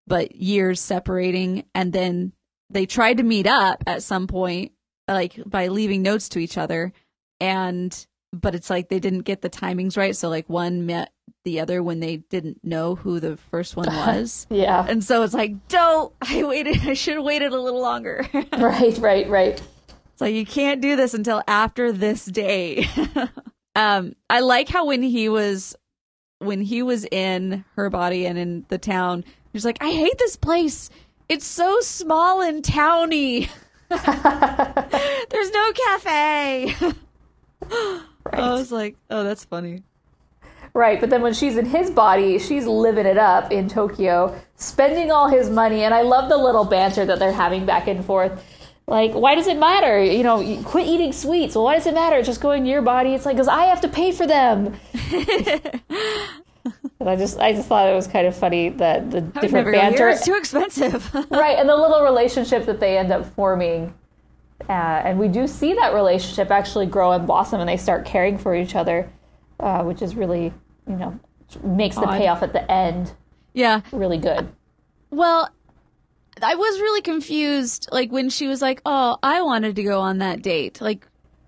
but 0.07 0.35
years 0.35 0.79
separating, 0.79 1.65
and 1.73 1.91
then 1.93 2.33
they 2.69 2.85
tried 2.85 3.17
to 3.17 3.23
meet 3.23 3.47
up 3.47 3.83
at 3.87 4.03
some 4.03 4.27
point, 4.27 4.71
like 5.07 5.39
by 5.45 5.67
leaving 5.67 6.01
notes 6.01 6.29
to 6.29 6.39
each 6.39 6.57
other, 6.57 6.93
and 7.39 8.05
but 8.33 8.53
it's 8.55 8.69
like 8.69 8.89
they 8.89 8.99
didn't 8.99 9.21
get 9.21 9.41
the 9.41 9.49
timings 9.49 9.97
right. 9.97 10.15
So 10.15 10.29
like 10.29 10.49
one 10.49 10.85
met 10.85 11.11
the 11.45 11.59
other 11.59 11.81
when 11.81 11.99
they 12.01 12.17
didn't 12.17 12.59
know 12.63 12.95
who 12.95 13.19
the 13.19 13.37
first 13.37 13.75
one 13.75 13.87
was. 13.95 14.45
yeah 14.49 14.85
And 14.87 15.03
so 15.03 15.23
it's 15.23 15.33
like, 15.33 15.67
don't, 15.69 16.13
I 16.21 16.43
waited, 16.43 16.79
I 16.87 16.93
should 16.95 17.15
have 17.15 17.23
waited 17.23 17.53
a 17.53 17.61
little 17.61 17.81
longer. 17.81 18.27
right 18.57 18.97
right 18.97 19.29
right 19.29 19.61
So 20.17 20.25
you 20.25 20.45
can't 20.45 20.81
do 20.81 20.95
this 20.95 21.13
until 21.13 21.41
after 21.47 21.91
this 21.91 22.25
day. 22.25 22.89
um, 23.75 24.15
I 24.29 24.41
like 24.41 24.67
how 24.69 24.85
when 24.85 25.01
he 25.03 25.29
was 25.29 25.75
when 26.39 26.61
he 26.61 26.83
was 26.83 27.05
in 27.05 27.63
her 27.75 27.89
body 27.89 28.25
and 28.25 28.37
in 28.37 28.65
the 28.67 28.77
town, 28.77 29.23
he's 29.55 29.65
like, 29.65 29.77
I 29.81 29.89
hate 29.91 30.17
this 30.17 30.35
place. 30.35 30.89
It's 31.29 31.45
so 31.45 31.79
small 31.79 32.41
and 32.41 32.63
towny. 32.63 33.49
There's 33.89 35.51
no 35.51 35.71
cafe. 35.71 36.75
I 37.71 38.51
was 38.51 38.71
like, 38.71 38.97
oh, 39.09 39.23
that's 39.23 39.45
funny. 39.45 39.83
Right, 40.73 40.99
but 40.99 41.09
then 41.09 41.21
when 41.21 41.33
she's 41.33 41.55
in 41.55 41.65
his 41.65 41.89
body, 41.89 42.37
she's 42.37 42.67
living 42.67 43.05
it 43.05 43.17
up 43.17 43.49
in 43.49 43.69
Tokyo, 43.69 44.37
spending 44.55 45.09
all 45.09 45.29
his 45.29 45.49
money. 45.49 45.83
And 45.83 45.93
I 45.93 46.01
love 46.01 46.27
the 46.27 46.37
little 46.37 46.65
banter 46.65 47.05
that 47.05 47.17
they're 47.17 47.31
having 47.31 47.65
back 47.65 47.87
and 47.87 48.03
forth. 48.03 48.43
Like, 48.87 49.13
why 49.13 49.35
does 49.35 49.47
it 49.47 49.57
matter? 49.57 50.03
You 50.03 50.23
know, 50.23 50.41
you 50.41 50.61
quit 50.63 50.85
eating 50.85 51.13
sweets. 51.13 51.55
Well, 51.55 51.63
why 51.63 51.75
does 51.75 51.87
it 51.87 51.93
matter? 51.93 52.21
Just 52.21 52.41
go 52.41 52.51
in 52.51 52.65
your 52.65 52.81
body. 52.81 53.13
It's 53.13 53.25
like, 53.25 53.37
because 53.37 53.47
I 53.47 53.67
have 53.67 53.81
to 53.81 53.87
pay 53.87 54.11
for 54.11 54.27
them. 54.27 54.75
and 56.99 57.09
I 57.09 57.15
just, 57.15 57.39
I 57.39 57.53
just 57.53 57.67
thought 57.67 57.87
it 57.87 57.93
was 57.93 58.07
kind 58.07 58.27
of 58.27 58.35
funny 58.35 58.69
that 58.69 59.11
the 59.11 59.17
I 59.35 59.41
different 59.41 59.71
banter, 59.71 60.09
It's 60.09 60.25
too 60.25 60.35
expensive. 60.35 61.13
right, 61.29 61.57
and 61.57 61.69
the 61.69 61.75
little 61.75 62.01
relationship 62.01 62.65
that 62.65 62.79
they 62.79 62.97
end 62.97 63.11
up 63.11 63.25
forming. 63.35 63.93
Uh, 64.69 64.71
and 64.71 65.19
we 65.19 65.27
do 65.27 65.47
see 65.47 65.73
that 65.73 65.93
relationship 65.93 66.49
actually 66.49 66.85
grow 66.85 67.11
and 67.11 67.27
blossom, 67.27 67.59
and 67.59 67.69
they 67.69 67.77
start 67.77 68.05
caring 68.05 68.37
for 68.37 68.55
each 68.55 68.75
other, 68.75 69.09
uh, 69.59 69.83
which 69.83 70.01
is 70.01 70.15
really, 70.15 70.53
you 70.87 70.95
know, 70.95 71.19
makes 71.63 71.95
the 71.95 72.07
payoff 72.07 72.41
at 72.41 72.53
the 72.53 72.69
end 72.71 73.13
yeah. 73.55 73.81
really 73.91 74.17
good. 74.17 74.47
Well, 75.09 75.49
I 76.41 76.55
was 76.55 76.79
really 76.79 77.01
confused. 77.01 77.87
Like 77.91 78.11
when 78.11 78.29
she 78.29 78.47
was 78.47 78.61
like, 78.61 78.81
"Oh, 78.85 79.17
I 79.23 79.41
wanted 79.41 79.75
to 79.77 79.83
go 79.83 80.01
on 80.01 80.19
that 80.19 80.41
date." 80.41 80.81
Like, 80.81 81.07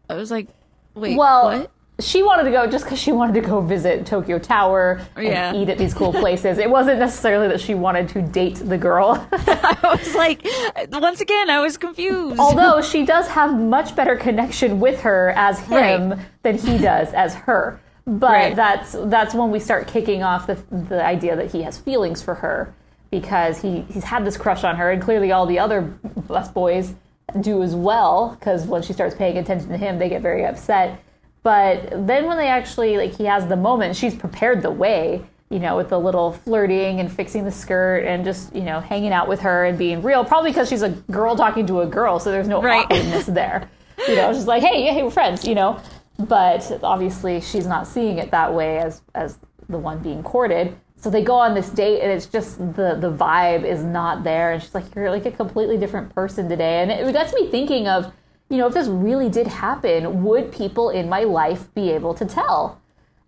I 0.10 0.16
was 0.16 0.32
like, 0.32 0.48
"Wait, 0.96 1.18
Well, 1.18 1.44
what?" 1.44 1.72
She 2.00 2.22
wanted 2.22 2.44
to 2.44 2.52
go 2.52 2.68
just 2.68 2.86
because 2.86 3.00
she 3.00 3.12
wanted 3.12 3.34
to 3.34 3.42
go 3.42 3.60
visit 3.60 4.06
Tokyo 4.06 4.38
Tower 4.38 5.02
and 5.16 5.26
Yeah. 5.26 5.54
eat 5.56 5.70
at 5.70 5.78
these 5.80 5.94
cool 5.94 6.14
places. 6.14 6.58
it 6.60 6.70
wasn't 6.70 7.00
necessarily 7.00 7.48
that 7.48 7.60
she 7.60 7.74
wanted 7.74 8.10
to 8.10 8.22
date 8.22 8.56
the 8.64 8.78
girl. 8.78 9.28
I 9.32 9.96
was 10.00 10.14
like, 10.16 10.46
once 10.92 11.22
again, 11.22 11.50
I 11.50 11.60
was 11.60 11.78
confused. 11.78 12.40
Although 12.40 12.82
she 12.82 13.04
does 13.06 13.28
have 13.30 13.58
much 13.60 13.96
better 13.96 14.16
connection 14.16 14.80
with 14.80 15.02
her 15.02 15.34
as 15.36 15.60
him 15.62 16.12
Right. 16.12 16.20
than 16.44 16.58
he 16.58 16.78
does 16.78 17.12
as 17.14 17.34
her. 17.34 17.80
But 18.06 18.32
Right. 18.32 18.56
that's 18.56 18.96
that's 19.06 19.34
when 19.34 19.52
we 19.52 19.60
start 19.60 19.88
kicking 19.88 20.24
off 20.24 20.48
the 20.48 20.56
the 20.72 21.04
idea 21.04 21.36
that 21.36 21.52
he 21.52 21.64
has 21.64 21.78
feelings 21.78 22.22
for 22.22 22.36
her 22.36 22.74
because 23.12 23.62
he 23.62 23.82
he's 23.92 24.04
had 24.06 24.24
this 24.24 24.38
crush 24.38 24.64
on 24.64 24.76
her 24.78 24.92
and 24.92 25.02
clearly 25.02 25.32
all 25.32 25.46
the 25.46 25.60
other 25.60 25.82
bus 26.28 26.48
boys 26.50 26.94
do 27.42 27.62
as 27.64 27.76
well 27.76 28.38
because 28.40 28.66
when 28.66 28.82
she 28.82 28.94
starts 28.94 29.14
paying 29.16 29.38
attention 29.38 29.68
to 29.70 29.78
him 29.78 30.00
they 30.00 30.08
get 30.08 30.22
very 30.22 30.46
upset. 30.46 31.00
But 31.48 32.06
then 32.06 32.26
when 32.26 32.38
they 32.38 32.50
actually 32.50 32.98
like 32.98 33.16
he 33.16 33.24
has 33.24 33.48
the 33.48 33.56
moment 33.56 33.96
she's 33.96 34.14
prepared 34.14 34.62
the 34.62 34.70
way 34.70 35.24
you 35.50 35.60
know, 35.60 35.78
with 35.78 35.88
the 35.88 35.98
little 35.98 36.34
flirting 36.34 37.00
and 37.00 37.10
fixing 37.10 37.46
the 37.46 37.52
skirt 37.52 38.04
and 38.04 38.26
just, 38.26 38.54
you 38.54 38.64
know, 38.64 38.82
hanging 38.82 39.14
out 39.14 39.30
with 39.30 39.40
her 39.40 39.64
and 39.64 39.78
being 39.78 40.02
real. 40.02 40.26
Probably 40.26 40.50
because 40.52 40.68
she's 40.68 40.82
a 40.82 40.90
girl 40.90 41.38
talking 41.38 41.66
to 41.68 41.80
a 41.80 41.86
girl, 41.86 42.20
so 42.20 42.32
there's 42.32 42.50
no 42.50 42.62
Right. 42.62 42.84
awkwardness 42.84 43.26
there. 43.40 43.70
You 44.10 44.16
know, 44.18 44.34
she's 44.34 44.46
like, 44.46 44.62
hey, 44.62 44.84
yeah, 44.84 44.92
hey, 44.92 45.04
we're 45.04 45.10
friends, 45.10 45.46
you 45.48 45.56
know. 45.56 45.80
But 46.20 46.70
obviously 46.84 47.40
she's 47.40 47.66
not 47.66 47.88
seeing 47.88 48.18
it 48.18 48.32
that 48.32 48.54
way 48.54 48.80
as 48.80 49.02
as 49.16 49.38
the 49.70 49.78
one 49.78 50.00
being 50.00 50.22
courted. 50.22 50.76
So 50.98 51.10
they 51.10 51.24
go 51.24 51.36
on 51.36 51.54
this 51.54 51.70
date 51.70 52.02
and 52.02 52.12
it's 52.12 52.26
just 52.26 52.58
the 52.58 52.98
the 53.00 53.10
vibe 53.10 53.64
is 53.64 53.86
not 53.86 54.26
there 54.26 54.52
and 54.52 54.62
she's 54.62 54.76
like, 54.76 54.94
You're 54.96 55.12
like 55.12 55.26
a 55.26 55.32
completely 55.32 55.78
different 55.78 56.14
person 56.14 56.50
today. 56.50 56.82
And 56.82 56.92
it 56.92 57.14
got 57.14 57.34
me 57.34 57.50
thinking 57.50 57.88
of, 57.88 58.12
you 58.50 58.58
know, 58.58 58.68
if 58.68 58.74
this 58.74 58.88
really 58.88 59.30
did 59.30 59.48
happen, 59.48 60.24
would 60.24 60.52
people 60.52 60.90
in 60.90 61.10
my 61.10 61.24
life 61.24 61.74
be 61.74 61.92
able 61.92 62.14
to 62.16 62.26
tell? 62.26 62.82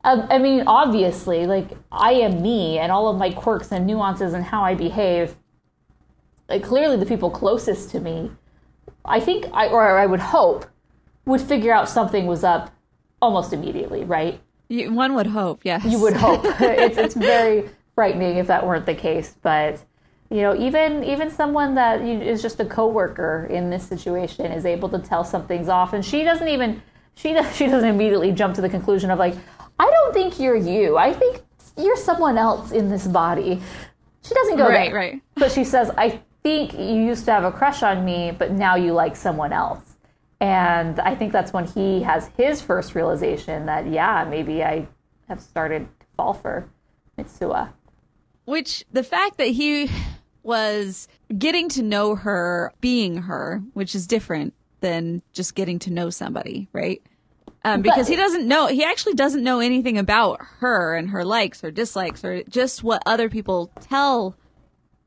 Um, 0.03 0.27
I 0.29 0.37
mean, 0.37 0.63
obviously, 0.65 1.45
like 1.45 1.71
I 1.91 2.13
am 2.13 2.41
me, 2.41 2.79
and 2.79 2.91
all 2.91 3.09
of 3.09 3.17
my 3.17 3.31
quirks 3.31 3.71
and 3.71 3.85
nuances 3.85 4.33
and 4.33 4.45
how 4.45 4.63
I 4.63 4.75
behave. 4.75 5.35
Like 6.47 6.63
clearly, 6.63 6.95
the 6.97 7.05
people 7.05 7.29
closest 7.29 7.89
to 7.91 7.99
me, 7.99 8.31
I 9.03 9.19
think, 9.19 9.45
I 9.53 9.67
or 9.67 9.97
I 9.97 10.05
would 10.05 10.21
hope, 10.21 10.65
would 11.25 11.41
figure 11.41 11.73
out 11.73 11.89
something 11.89 12.25
was 12.25 12.43
up 12.43 12.71
almost 13.21 13.51
immediately, 13.53 14.03
right? 14.05 14.39
You- 14.69 14.93
one 14.93 15.15
would 15.15 15.27
hope, 15.27 15.65
yes. 15.65 15.83
You 15.83 15.99
would 15.99 16.13
hope. 16.15 16.41
it's 16.45 16.97
it's 16.97 17.15
very 17.15 17.69
frightening 17.93 18.37
if 18.37 18.47
that 18.47 18.65
weren't 18.65 18.85
the 18.85 18.95
case, 18.95 19.35
but 19.41 19.83
you 20.29 20.41
know, 20.41 20.55
even 20.55 21.03
even 21.03 21.31
someone 21.31 21.75
that 21.75 22.01
you, 22.01 22.21
is 22.21 22.41
just 22.41 22.59
a 22.59 22.65
coworker 22.65 23.47
in 23.49 23.69
this 23.69 23.87
situation 23.87 24.51
is 24.51 24.65
able 24.65 24.89
to 24.89 24.99
tell 24.99 25.23
something's 25.23 25.69
off, 25.69 25.93
and 25.93 26.05
she 26.05 26.23
doesn't 26.23 26.47
even 26.47 26.81
she 27.15 27.33
does, 27.33 27.55
she 27.55 27.67
doesn't 27.67 27.89
immediately 27.89 28.31
jump 28.31 28.55
to 28.55 28.61
the 28.61 28.69
conclusion 28.69 29.11
of 29.11 29.19
like, 29.19 29.35
I 29.79 29.89
don't 29.89 30.13
think 30.13 30.39
you're 30.39 30.55
you. 30.55 30.97
I 30.97 31.13
think 31.13 31.41
you're 31.77 31.97
someone 31.97 32.37
else 32.37 32.71
in 32.71 32.89
this 32.89 33.07
body. 33.07 33.61
She 34.23 34.33
doesn't 34.33 34.57
go 34.57 34.67
Right, 34.67 34.91
there, 34.91 34.99
right. 34.99 35.21
But 35.35 35.51
she 35.51 35.63
says, 35.63 35.91
I 35.97 36.21
think 36.43 36.73
you 36.73 37.03
used 37.03 37.25
to 37.25 37.31
have 37.31 37.43
a 37.43 37.51
crush 37.51 37.83
on 37.83 38.03
me, 38.03 38.31
but 38.31 38.51
now 38.51 38.75
you 38.75 38.93
like 38.93 39.15
someone 39.15 39.53
else. 39.53 39.83
And 40.41 40.99
I 40.99 41.15
think 41.15 41.33
that's 41.33 41.51
when 41.51 41.65
he 41.65 42.01
has 42.03 42.29
his 42.37 42.61
first 42.61 42.95
realization 42.95 43.65
that, 43.65 43.87
yeah, 43.87 44.25
maybe 44.29 44.63
I 44.63 44.87
have 45.27 45.41
started 45.41 45.87
to 45.99 46.05
fall 46.15 46.33
for 46.33 46.69
Mitsuha. 47.17 47.69
Which 48.45 48.85
the 48.91 49.03
fact 49.03 49.37
that 49.37 49.47
he 49.47 49.89
was 50.43 51.07
getting 51.37 51.69
to 51.69 51.83
know 51.83 52.15
her, 52.15 52.73
being 52.81 53.23
her, 53.23 53.61
which 53.73 53.95
is 53.95 54.07
different 54.07 54.53
than 54.81 55.21
just 55.33 55.55
getting 55.55 55.79
to 55.79 55.91
know 55.91 56.09
somebody, 56.09 56.69
right? 56.73 57.01
Um, 57.65 57.81
because 57.81 58.07
he 58.07 58.15
doesn't 58.15 58.47
know, 58.47 58.67
he 58.67 58.83
actually 58.83 59.15
doesn't 59.15 59.43
know 59.43 59.59
anything 59.59 59.97
about 59.97 60.39
her 60.59 60.95
and 60.95 61.09
her 61.09 61.25
likes 61.25 61.63
or 61.63 61.71
dislikes 61.71 62.23
or 62.23 62.43
just 62.43 62.83
what 62.83 63.03
other 63.05 63.29
people 63.29 63.71
tell. 63.81 64.35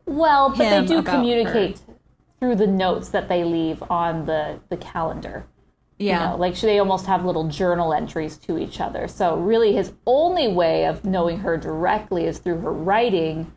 Well, 0.04 0.50
but 0.50 0.58
they 0.58 0.86
do 0.86 1.02
communicate 1.02 1.80
through 2.38 2.56
the 2.56 2.66
notes 2.66 3.08
that 3.10 3.28
they 3.28 3.44
leave 3.44 3.82
on 3.88 4.26
the, 4.26 4.60
the 4.68 4.76
calendar. 4.76 5.46
Yeah. 5.98 6.24
You 6.24 6.30
know, 6.30 6.36
like 6.36 6.60
they 6.60 6.78
almost 6.78 7.06
have 7.06 7.24
little 7.24 7.48
journal 7.48 7.94
entries 7.94 8.36
to 8.38 8.58
each 8.58 8.80
other. 8.80 9.08
So 9.08 9.36
really 9.36 9.72
his 9.72 9.92
only 10.06 10.48
way 10.48 10.84
of 10.84 11.04
knowing 11.04 11.38
her 11.38 11.56
directly 11.56 12.26
is 12.26 12.38
through 12.38 12.60
her 12.60 12.72
writing 12.72 13.52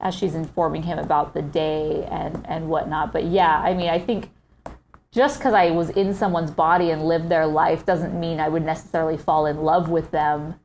as 0.00 0.14
she's 0.14 0.34
informing 0.34 0.82
him 0.82 0.98
about 0.98 1.32
the 1.34 1.42
day 1.42 2.06
and, 2.10 2.44
and 2.48 2.68
whatnot. 2.68 3.12
But 3.12 3.24
yeah, 3.24 3.58
I 3.60 3.74
mean 3.74 3.88
I 3.88 3.98
think 3.98 4.30
just 5.12 5.38
because 5.38 5.54
I 5.54 5.70
was 5.70 5.88
in 5.90 6.12
someone's 6.14 6.50
body 6.50 6.90
and 6.90 7.04
lived 7.06 7.28
their 7.28 7.46
life 7.46 7.86
doesn't 7.86 8.18
mean 8.18 8.38
I 8.40 8.48
would 8.48 8.64
necessarily 8.64 9.16
fall 9.16 9.46
in 9.46 9.62
love 9.62 9.88
with 9.88 10.10
them. 10.10 10.56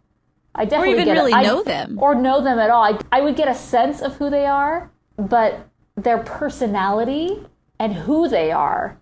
I 0.54 0.66
definitely 0.66 0.92
even 0.96 1.06
get 1.06 1.12
a- 1.18 1.20
really 1.22 1.34
I- 1.34 1.44
know 1.44 1.64
them. 1.64 1.98
or 2.02 2.14
know 2.16 2.42
them 2.42 2.60
at 2.60 2.70
all. 2.70 2.84
I, 2.84 3.00
I 3.12 3.22
would 3.22 3.38
get 3.38 3.48
a 3.48 3.56
sense 3.56 4.02
of 4.02 4.16
who 4.16 4.30
they 4.30 4.46
are, 4.46 4.92
but 5.18 5.70
their 5.96 6.18
personality 6.18 7.46
and 7.80 7.94
who 7.94 8.28
they 8.28 8.52
are 8.52 8.98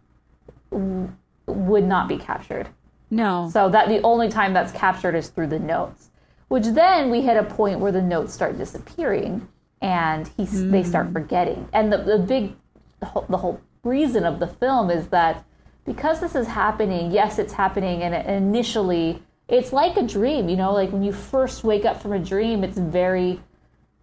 w- 0.71 1.11
would 1.47 1.85
not 1.85 2.07
be 2.07 2.17
captured. 2.17 2.69
No. 3.09 3.49
So 3.51 3.69
that 3.69 3.89
the 3.89 4.01
only 4.03 4.29
time 4.29 4.53
that's 4.53 4.71
captured 4.71 5.15
is 5.15 5.29
through 5.29 5.47
the 5.47 5.57
notes, 5.59 6.11
which 6.47 6.65
then 6.67 7.09
we 7.09 7.21
hit 7.21 7.37
a 7.37 7.43
point 7.43 7.79
where 7.79 7.91
the 7.91 8.01
notes 8.03 8.33
start 8.33 8.55
disappearing 8.59 9.47
and 9.81 10.29
he, 10.37 10.45
they 10.45 10.83
start 10.83 11.11
forgetting. 11.11 11.69
And 11.73 11.91
the, 11.91 11.97
the 11.97 12.19
big, 12.19 12.55
the 12.99 13.07
whole, 13.07 13.25
the 13.29 13.37
whole 13.37 13.61
reason 13.83 14.25
of 14.25 14.39
the 14.39 14.47
film 14.47 14.89
is 14.89 15.07
that 15.07 15.45
because 15.85 16.19
this 16.19 16.35
is 16.35 16.47
happening, 16.47 17.11
yes, 17.11 17.39
it's 17.39 17.53
happening, 17.53 18.03
and 18.03 18.13
initially 18.27 19.23
it's 19.47 19.73
like 19.73 19.97
a 19.97 20.03
dream, 20.03 20.49
you 20.49 20.55
know, 20.55 20.73
like 20.73 20.91
when 20.91 21.03
you 21.03 21.11
first 21.11 21.63
wake 21.63 21.85
up 21.85 22.01
from 22.01 22.13
a 22.13 22.19
dream, 22.19 22.63
it's 22.63 22.77
very 22.77 23.39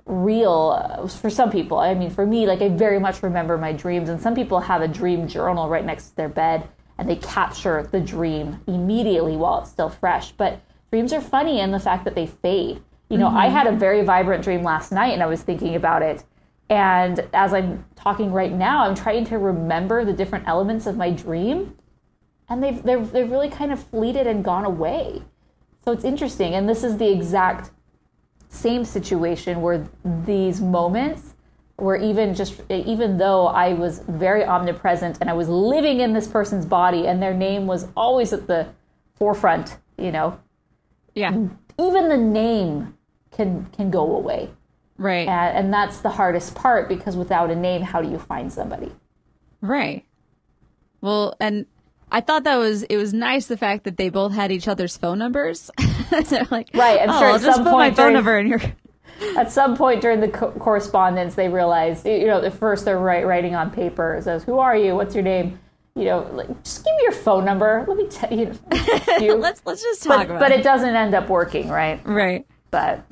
real 0.06 0.76
uh, 0.76 1.06
for 1.06 1.30
some 1.30 1.50
people. 1.50 1.78
I 1.78 1.94
mean, 1.94 2.10
for 2.10 2.26
me, 2.26 2.46
like 2.46 2.62
I 2.62 2.68
very 2.68 2.98
much 2.98 3.22
remember 3.22 3.58
my 3.58 3.72
dreams, 3.72 4.08
and 4.08 4.20
some 4.20 4.34
people 4.34 4.60
have 4.60 4.82
a 4.82 4.88
dream 4.88 5.28
journal 5.28 5.68
right 5.68 5.84
next 5.84 6.10
to 6.10 6.16
their 6.16 6.28
bed 6.28 6.68
and 6.98 7.08
they 7.08 7.16
capture 7.16 7.88
the 7.90 8.00
dream 8.00 8.60
immediately 8.66 9.36
while 9.36 9.60
it's 9.60 9.70
still 9.70 9.88
fresh. 9.88 10.32
But 10.32 10.60
dreams 10.90 11.12
are 11.12 11.20
funny 11.20 11.60
in 11.60 11.70
the 11.70 11.80
fact 11.80 12.04
that 12.04 12.14
they 12.14 12.26
fade. 12.26 12.82
You 13.08 13.18
know, 13.18 13.28
I 13.28 13.46
had 13.48 13.66
a 13.66 13.70
mm-hmm. 13.70 13.78
very 13.78 14.02
vibrant 14.02 14.42
dream 14.42 14.62
last 14.62 14.90
night 14.90 15.12
and 15.12 15.22
I 15.22 15.26
was 15.26 15.42
thinking 15.42 15.76
about 15.76 16.02
it. 16.02 16.24
And 16.68 17.20
as 17.32 17.54
I'm 17.54 17.84
talking 17.94 18.32
right 18.32 18.52
now, 18.52 18.84
I'm 18.84 18.96
trying 18.96 19.24
to 19.26 19.38
remember 19.38 20.04
the 20.04 20.12
different 20.12 20.48
elements 20.48 20.86
of 20.86 20.96
my 20.96 21.10
dream. 21.10 21.76
And 22.48 22.62
they've, 22.62 22.82
they've, 22.82 23.10
they've 23.12 23.30
really 23.30 23.48
kind 23.48 23.72
of 23.72 23.82
fleeted 23.82 24.26
and 24.26 24.44
gone 24.44 24.64
away. 24.64 25.22
So 25.84 25.92
it's 25.92 26.04
interesting. 26.04 26.54
And 26.54 26.68
this 26.68 26.82
is 26.82 26.96
the 26.96 27.10
exact 27.10 27.70
same 28.48 28.84
situation 28.84 29.60
where 29.60 29.88
these 30.04 30.60
moments 30.60 31.34
where 31.76 31.96
even 31.96 32.34
just 32.34 32.60
even 32.70 33.18
though 33.18 33.48
I 33.48 33.74
was 33.74 33.98
very 34.08 34.44
omnipresent 34.44 35.18
and 35.20 35.28
I 35.28 35.34
was 35.34 35.48
living 35.48 36.00
in 36.00 36.12
this 36.12 36.26
person's 36.26 36.64
body 36.64 37.06
and 37.06 37.22
their 37.22 37.34
name 37.34 37.66
was 37.66 37.88
always 37.96 38.32
at 38.32 38.46
the 38.46 38.68
forefront, 39.14 39.76
you 39.98 40.10
know, 40.10 40.40
yeah. 41.14 41.30
even 41.78 42.08
the 42.08 42.16
name 42.16 42.95
can 43.32 43.66
can 43.76 43.90
go 43.90 44.16
away. 44.16 44.50
Right. 44.98 45.28
And, 45.28 45.58
and 45.58 45.72
that's 45.74 45.98
the 46.00 46.10
hardest 46.10 46.54
part 46.54 46.88
because 46.88 47.16
without 47.16 47.50
a 47.50 47.54
name, 47.56 47.82
how 47.82 48.00
do 48.00 48.10
you 48.10 48.18
find 48.18 48.52
somebody? 48.52 48.92
Right. 49.60 50.04
Well, 51.00 51.34
and 51.38 51.66
I 52.10 52.20
thought 52.20 52.44
that 52.44 52.56
was 52.56 52.82
it 52.84 52.96
was 52.96 53.12
nice 53.12 53.46
the 53.46 53.56
fact 53.56 53.84
that 53.84 53.96
they 53.96 54.08
both 54.08 54.32
had 54.32 54.50
each 54.52 54.68
other's 54.68 54.96
phone 54.96 55.18
numbers. 55.18 55.70
They're 56.28 56.46
like, 56.50 56.70
Right, 56.72 57.00
I'm 57.00 57.10
oh, 57.10 57.18
sure 57.18 57.28
I'll 57.28 57.34
at 57.36 57.42
just 57.42 57.56
some 57.56 57.64
put 57.64 57.72
my 57.72 57.86
point 57.88 57.96
phone 57.96 58.04
during- 58.04 58.14
number 58.14 58.38
in 58.38 58.46
your. 58.48 58.60
At 59.38 59.50
some 59.50 59.78
point 59.78 60.02
during 60.02 60.20
the 60.20 60.28
co- 60.28 60.50
correspondence, 60.50 61.36
they 61.36 61.48
realized, 61.48 62.04
you 62.04 62.26
know, 62.26 62.42
at 62.42 62.52
first 62.52 62.84
they're 62.84 62.98
write, 62.98 63.26
writing 63.26 63.54
on 63.54 63.70
paper. 63.70 64.14
It 64.16 64.24
says, 64.24 64.44
"Who 64.44 64.58
are 64.58 64.76
you? 64.76 64.94
What's 64.94 65.14
your 65.14 65.24
name?" 65.24 65.58
you 65.96 66.04
know, 66.04 66.28
like 66.34 66.62
just 66.62 66.84
give 66.84 66.94
me 66.94 67.02
your 67.02 67.12
phone 67.12 67.44
number. 67.44 67.84
Let 67.88 67.96
me 67.96 68.06
tell 68.08 68.30
you. 68.32 68.52
you. 69.20 69.34
let's 69.34 69.62
let's 69.64 69.82
just 69.82 70.02
talk 70.02 70.18
but 70.18 70.26
about 70.26 70.40
but 70.40 70.52
it. 70.52 70.60
it 70.60 70.62
doesn't 70.62 70.94
end 70.94 71.14
up 71.14 71.30
working, 71.30 71.70
right? 71.70 72.06
right. 72.06 72.46
But 72.70 73.02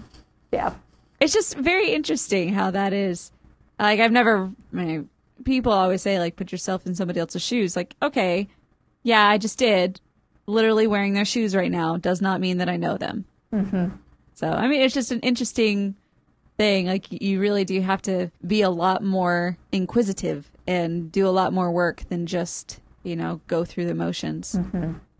yeah, 0.55 0.75
It's 1.21 1.33
just 1.33 1.57
very 1.57 1.91
interesting 1.91 2.55
how 2.55 2.71
that 2.71 2.93
is. 2.93 3.33
Like 3.79 4.01
I've 4.01 4.13
never. 4.13 4.51
I 4.73 4.77
mean, 4.77 5.09
people 5.45 5.73
always 5.73 6.03
say 6.03 6.19
like 6.19 6.37
put 6.37 6.53
yourself 6.53 6.87
in 6.87 6.95
somebody 6.95 7.21
else's 7.21 7.43
shoes. 7.43 7.77
Like 7.77 7.95
okay, 8.01 8.49
yeah, 9.03 9.29
I 9.29 9.39
just 9.39 9.59
did. 9.59 10.01
Literally 10.47 10.87
wearing 10.87 11.15
their 11.15 11.25
shoes 11.25 11.57
right 11.57 11.71
now 11.71 11.97
does 11.97 12.21
not 12.21 12.41
mean 12.41 12.59
that 12.59 12.69
I 12.69 12.77
know 12.77 12.97
them. 12.97 13.25
Mm-hmm. 13.53 13.97
So 14.35 14.49
I 14.49 14.69
mean, 14.69 14.81
it's 14.83 14.95
just 14.95 15.11
an 15.11 15.21
interesting 15.21 15.97
thing. 16.57 16.87
Like 16.87 17.11
you 17.11 17.41
really 17.41 17.65
do 17.65 17.81
have 17.81 18.03
to 18.03 18.31
be 18.47 18.63
a 18.63 18.71
lot 18.71 19.03
more 19.03 19.59
inquisitive 19.73 20.51
and 20.67 21.11
do 21.11 21.27
a 21.27 21.31
lot 21.31 21.53
more 21.53 21.71
work 21.73 22.05
than 22.09 22.27
just 22.27 22.81
you 23.03 23.17
know 23.17 23.41
go 23.49 23.65
through 23.65 23.87
the 23.87 23.95
motions. 23.95 24.55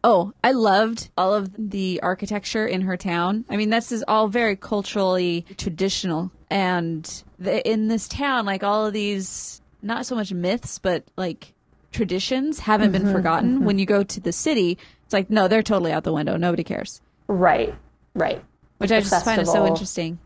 Oh, 0.07 0.35
I 0.45 0.53
loved 0.53 1.09
all 1.17 1.33
of 1.33 1.51
the 1.57 1.99
architecture 2.03 2.67
in 2.67 2.83
her 2.83 2.99
town. 2.99 3.47
I 3.49 3.57
mean, 3.57 3.71
this 3.71 3.91
is 3.91 4.05
all 4.07 4.29
very 4.29 4.55
culturally 4.55 5.47
traditional. 5.57 6.31
And 6.51 7.11
the, 7.39 7.67
in 7.67 7.89
this 7.89 8.07
town, 8.07 8.45
like 8.45 8.63
all 8.63 8.87
of 8.87 8.93
these, 8.93 9.63
not 9.81 10.05
so 10.05 10.15
much 10.15 10.31
myths, 10.31 10.79
but 10.79 11.05
like 11.17 11.55
traditions 11.91 12.59
haven't 12.59 12.93
been 12.93 13.05
mm-hmm, 13.05 13.13
forgotten. 13.13 13.55
Mm-hmm. 13.57 13.65
When 13.65 13.79
you 13.79 13.87
go 13.87 14.03
to 14.03 14.21
the 14.21 14.31
city, 14.31 14.77
it's 15.07 15.15
like, 15.15 15.31
no, 15.31 15.49
they're 15.49 15.63
totally 15.63 15.91
out 15.91 16.05
the 16.05 16.13
window. 16.13 16.37
Nobody 16.37 16.65
cares. 16.65 17.01
right, 17.27 17.75
right. 18.15 18.45
Which 18.77 18.93
I 18.93 19.01
just 19.01 19.25
find 19.25 19.41
it 19.41 19.47
so 19.47 19.67
interesting. 19.67 20.19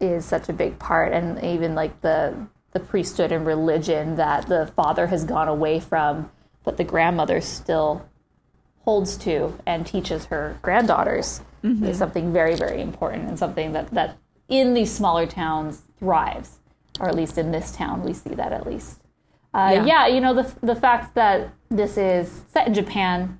Is 0.00 0.24
such 0.24 0.48
a 0.48 0.52
big 0.52 0.78
part, 0.78 1.12
and 1.12 1.42
even 1.42 1.74
like 1.74 2.00
the 2.02 2.46
the 2.72 2.80
priesthood 2.80 3.32
and 3.32 3.46
religion 3.46 4.16
that 4.16 4.46
the 4.46 4.70
father 4.76 5.06
has 5.06 5.24
gone 5.24 5.48
away 5.48 5.80
from, 5.80 6.30
but 6.62 6.76
the 6.76 6.84
grandmother 6.84 7.40
still 7.40 8.06
holds 8.84 9.16
to 9.16 9.58
and 9.66 9.86
teaches 9.86 10.26
her 10.26 10.58
granddaughters 10.62 11.40
is 11.82 11.96
something 11.96 12.30
very 12.32 12.54
very 12.56 12.80
important 12.82 13.26
and 13.28 13.38
something 13.38 13.72
that 13.72 13.90
that 13.92 14.18
in 14.48 14.74
these 14.74 14.92
smaller 14.92 15.26
towns 15.26 15.82
thrives, 15.98 16.58
or 17.00 17.08
at 17.08 17.14
least 17.14 17.38
in 17.38 17.50
this 17.52 17.72
town 17.72 18.02
we 18.02 18.12
see 18.12 18.34
that 18.34 18.52
at 18.52 18.66
least. 18.66 19.00
Uh, 19.54 19.70
Yeah. 19.72 19.84
yeah. 19.86 20.06
you 20.06 20.20
know 20.20 20.34
the 20.34 20.54
the 20.60 20.74
fact 20.76 21.14
that 21.14 21.48
this 21.70 21.96
is 21.96 22.42
set 22.52 22.66
in 22.66 22.74
Japan, 22.74 23.38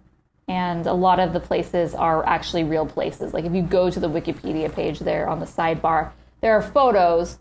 and 0.48 0.86
a 0.86 0.94
lot 0.94 1.20
of 1.20 1.32
the 1.34 1.40
places 1.40 1.94
are 1.94 2.24
actually 2.26 2.64
real 2.64 2.86
places. 2.86 3.34
Like 3.34 3.44
if 3.44 3.52
you 3.54 3.62
go 3.62 3.90
to 3.90 4.00
the 4.00 4.08
Wikipedia 4.08 4.72
page 4.72 5.00
there 5.00 5.28
on 5.28 5.38
the 5.40 5.46
sidebar, 5.46 6.12
there 6.40 6.54
are 6.54 6.62
photos 6.62 7.38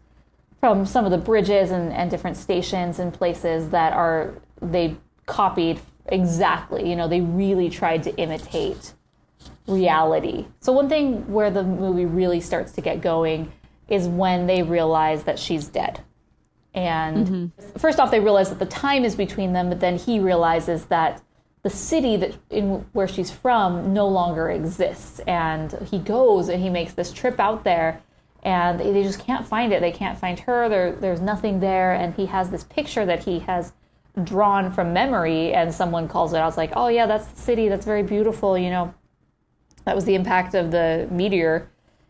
from 0.59 0.85
some 0.85 1.05
of 1.05 1.11
the 1.11 1.17
bridges 1.17 1.71
and, 1.71 1.93
and 1.93 2.11
different 2.11 2.35
stations 2.37 2.99
and 2.99 3.13
places 3.13 3.69
that 3.69 3.93
are 3.93 4.33
they 4.61 4.95
copied 5.25 5.79
exactly. 6.07 6.89
You 6.89 6.95
know, 6.95 7.07
they 7.07 7.21
really 7.21 7.69
tried 7.69 8.03
to 8.03 8.15
imitate 8.15 8.93
reality. 9.67 10.47
So 10.59 10.73
one 10.73 10.89
thing 10.89 11.31
where 11.31 11.51
the 11.51 11.63
movie 11.63 12.05
really 12.05 12.41
starts 12.41 12.71
to 12.73 12.81
get 12.81 13.01
going 13.01 13.51
is 13.87 14.07
when 14.07 14.47
they 14.47 14.63
realize 14.63 15.23
that 15.23 15.39
she's 15.39 15.67
dead. 15.67 16.01
And 16.73 17.27
mm-hmm. 17.27 17.77
first 17.77 17.99
off, 17.99 18.11
they 18.11 18.19
realize 18.19 18.49
that 18.49 18.59
the 18.59 18.65
time 18.65 19.05
is 19.05 19.15
between 19.15 19.53
them, 19.53 19.69
but 19.69 19.79
then 19.79 19.97
he 19.97 20.19
realizes 20.19 20.85
that 20.85 21.21
the 21.61 21.69
city 21.69 22.17
that 22.17 22.35
in 22.49 22.85
where 22.91 23.07
she's 23.07 23.31
from 23.31 23.93
no 23.93 24.07
longer 24.07 24.49
exists. 24.49 25.19
And 25.27 25.71
he 25.89 25.99
goes 25.99 26.49
and 26.49 26.61
he 26.61 26.69
makes 26.69 26.93
this 26.93 27.11
trip 27.11 27.39
out 27.39 27.63
there, 27.63 28.01
and 28.43 28.79
they 28.79 28.91
they 28.91 29.03
just 29.03 29.19
can't 29.19 29.47
find 29.47 29.71
it. 29.71 29.81
They 29.81 29.91
can't 29.91 30.17
find 30.17 30.39
her. 30.41 30.67
There, 30.67 30.91
there's 30.91 31.21
nothing 31.21 31.59
there. 31.59 31.93
And 31.93 32.13
he 32.15 32.25
has 32.25 32.49
this 32.49 32.63
picture 32.65 33.05
that 33.05 33.23
he 33.23 33.39
has 33.39 33.71
drawn 34.21 34.71
from 34.71 34.93
memory, 34.93 35.53
and 35.53 35.73
someone 35.73 36.07
calls 36.07 36.33
it 36.33 36.37
i 36.37 36.45
was 36.45 36.57
like, 36.57 36.71
oh 36.75 36.87
yeah, 36.87 37.05
that's 37.07 37.27
the 37.27 37.39
city. 37.39 37.67
That's 37.67 37.85
very 37.85 38.03
beautiful. 38.03 38.57
You 38.57 38.69
know, 38.69 38.93
that 39.85 39.95
was 39.95 40.05
the 40.05 40.15
impact 40.15 40.53
of 40.53 40.71
the 40.71 41.07
meteor, 41.09 41.69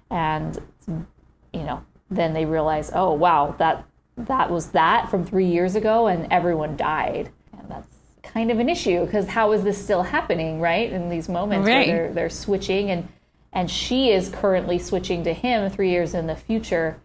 and 0.10 0.60
you 0.88 1.64
know, 1.64 1.84
then 2.10 2.34
they 2.34 2.46
realize, 2.46 2.92
oh 2.94 3.14
wow, 3.14 3.56
that 3.58 3.86
that 4.18 4.50
was 4.52 4.68
that 4.72 5.10
from 5.10 5.26
three 5.26 5.46
years 5.48 5.76
ago, 5.76 6.08
and 6.08 6.28
everyone 6.32 6.76
died, 6.76 7.32
and 7.58 7.70
that's 7.70 7.88
kind 8.22 8.52
of 8.52 8.60
an 8.60 8.70
issue 8.70 9.06
because 9.06 9.28
how 9.28 9.52
is 9.54 9.64
this 9.64 9.82
still 9.82 10.04
happening, 10.04 10.60
right? 10.60 10.92
In 10.92 11.10
these 11.10 11.30
moments 11.30 11.68
Right. 11.68 11.88
where 11.88 11.96
they're 12.08 12.14
they're 12.14 12.30
switching, 12.30 12.92
and 12.92 13.08
and 13.54 13.72
she 13.72 14.10
is 14.10 14.30
currently 14.30 14.78
switching 14.78 15.24
to 15.24 15.34
him 15.34 15.70
three 15.70 15.90
years 15.92 16.14
in 16.14 16.28
the 16.28 16.36
future, 16.36 17.00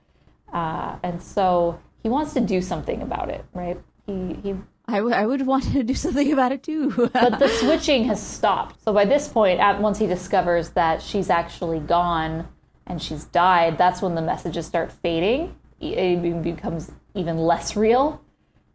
uh, 0.52 0.96
and 1.04 1.22
so 1.22 1.78
he 2.02 2.08
wants 2.08 2.34
to 2.34 2.40
do 2.40 2.60
something 2.60 3.00
about 3.00 3.28
it, 3.30 3.44
right? 3.54 3.78
He 4.06 4.34
he 4.42 4.56
I, 4.88 4.96
w- 4.96 5.14
I 5.14 5.26
would 5.26 5.46
want 5.46 5.64
to 5.72 5.82
do 5.82 5.94
something 5.94 6.32
about 6.32 6.50
it 6.50 6.62
too. 6.62 7.10
but 7.12 7.38
the 7.38 7.48
switching 7.48 8.04
has 8.04 8.26
stopped. 8.26 8.82
So 8.82 8.92
by 8.94 9.04
this 9.04 9.28
point, 9.28 9.60
at, 9.60 9.80
once 9.80 9.98
he 9.98 10.06
discovers 10.06 10.70
that 10.70 11.02
she's 11.02 11.28
actually 11.28 11.78
gone 11.78 12.48
and 12.86 13.00
she's 13.00 13.24
died, 13.24 13.76
that's 13.76 14.00
when 14.00 14.14
the 14.14 14.22
messages 14.22 14.66
start 14.66 14.90
fading. 14.90 15.54
It 15.78 16.42
becomes 16.42 16.90
even 17.14 17.36
less 17.36 17.76
real 17.76 18.22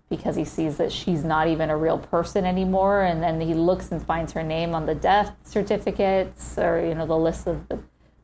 because 0.09 0.35
he 0.35 0.45
sees 0.45 0.77
that 0.77 0.91
she's 0.91 1.23
not 1.23 1.47
even 1.47 1.71
a 1.71 1.75
real 1.75 1.97
person 1.97 2.45
anymore. 2.45 3.01
And 3.01 3.21
then 3.23 3.41
he 3.41 3.55
looks 3.55 3.91
and 3.91 4.01
finds 4.01 4.33
her 4.33 4.43
name 4.43 4.75
on 4.75 4.85
the 4.85 4.95
death 4.95 5.35
certificates 5.43 6.59
or 6.59 6.85
you 6.85 6.93
know 6.93 7.07
the 7.07 7.17
list 7.17 7.47
of 7.47 7.67
the 7.69 7.79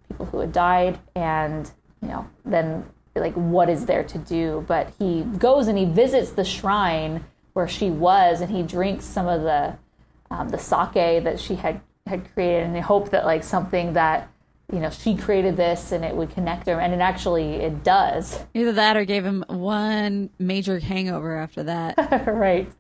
people 0.07 0.27
who 0.27 0.39
had 0.39 0.51
died, 0.51 0.99
and 1.15 1.69
you 2.01 2.09
know 2.09 2.27
then 2.45 2.85
like 3.15 3.33
what 3.33 3.69
is 3.69 3.87
there 3.87 4.03
to 4.03 4.17
do? 4.19 4.63
But 4.67 4.93
he 4.99 5.23
goes 5.23 5.67
and 5.67 5.77
he 5.77 5.85
visits 5.85 6.31
the 6.31 6.45
shrine 6.45 7.25
where 7.53 7.67
she 7.67 7.89
was, 7.89 8.41
and 8.41 8.51
he 8.51 8.63
drinks 8.63 9.05
some 9.05 9.27
of 9.27 9.41
the 9.41 9.77
um, 10.31 10.49
the 10.49 10.57
sake 10.57 11.23
that 11.23 11.39
she 11.39 11.55
had 11.55 11.81
had 12.05 12.31
created, 12.33 12.63
and 12.63 12.75
they 12.75 12.81
hope 12.81 13.09
that 13.11 13.25
like 13.25 13.43
something 13.43 13.93
that 13.93 14.29
you 14.71 14.79
know 14.79 14.89
she 14.89 15.15
created 15.15 15.57
this 15.57 15.91
and 15.91 16.03
it 16.05 16.15
would 16.15 16.29
connect 16.31 16.67
her, 16.67 16.79
and 16.79 16.93
it 16.93 16.99
actually 16.99 17.55
it 17.55 17.83
does. 17.83 18.43
Either 18.53 18.73
that 18.73 18.97
or 18.97 19.05
gave 19.05 19.25
him 19.25 19.43
one 19.47 20.29
major 20.39 20.79
hangover 20.79 21.37
after 21.37 21.63
that. 21.63 21.95
right, 22.27 22.71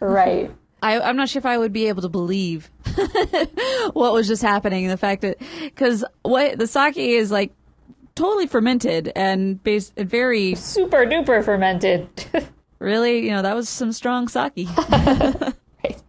right. 0.00 0.50
I, 0.82 1.00
I'm 1.00 1.16
not 1.16 1.30
sure 1.30 1.40
if 1.40 1.46
I 1.46 1.56
would 1.56 1.72
be 1.72 1.88
able 1.88 2.02
to 2.02 2.10
believe 2.10 2.70
what 3.94 4.12
was 4.12 4.28
just 4.28 4.42
happening. 4.42 4.88
The 4.88 4.98
fact 4.98 5.22
that 5.22 5.38
because 5.62 6.04
what 6.20 6.58
the 6.58 6.66
sake 6.66 6.98
is 6.98 7.30
like 7.30 7.52
totally 8.14 8.46
fermented 8.46 9.10
and 9.16 9.62
based 9.64 9.96
very 9.96 10.54
Super 10.54 11.06
duper 11.06 11.42
fermented. 11.42 12.06
Really 12.78 13.24
you 13.24 13.30
know 13.30 13.42
that 13.42 13.54
was 13.54 13.68
some 13.68 13.92
strong 13.92 14.28
sake. 14.28 14.68
Right. 15.84 16.02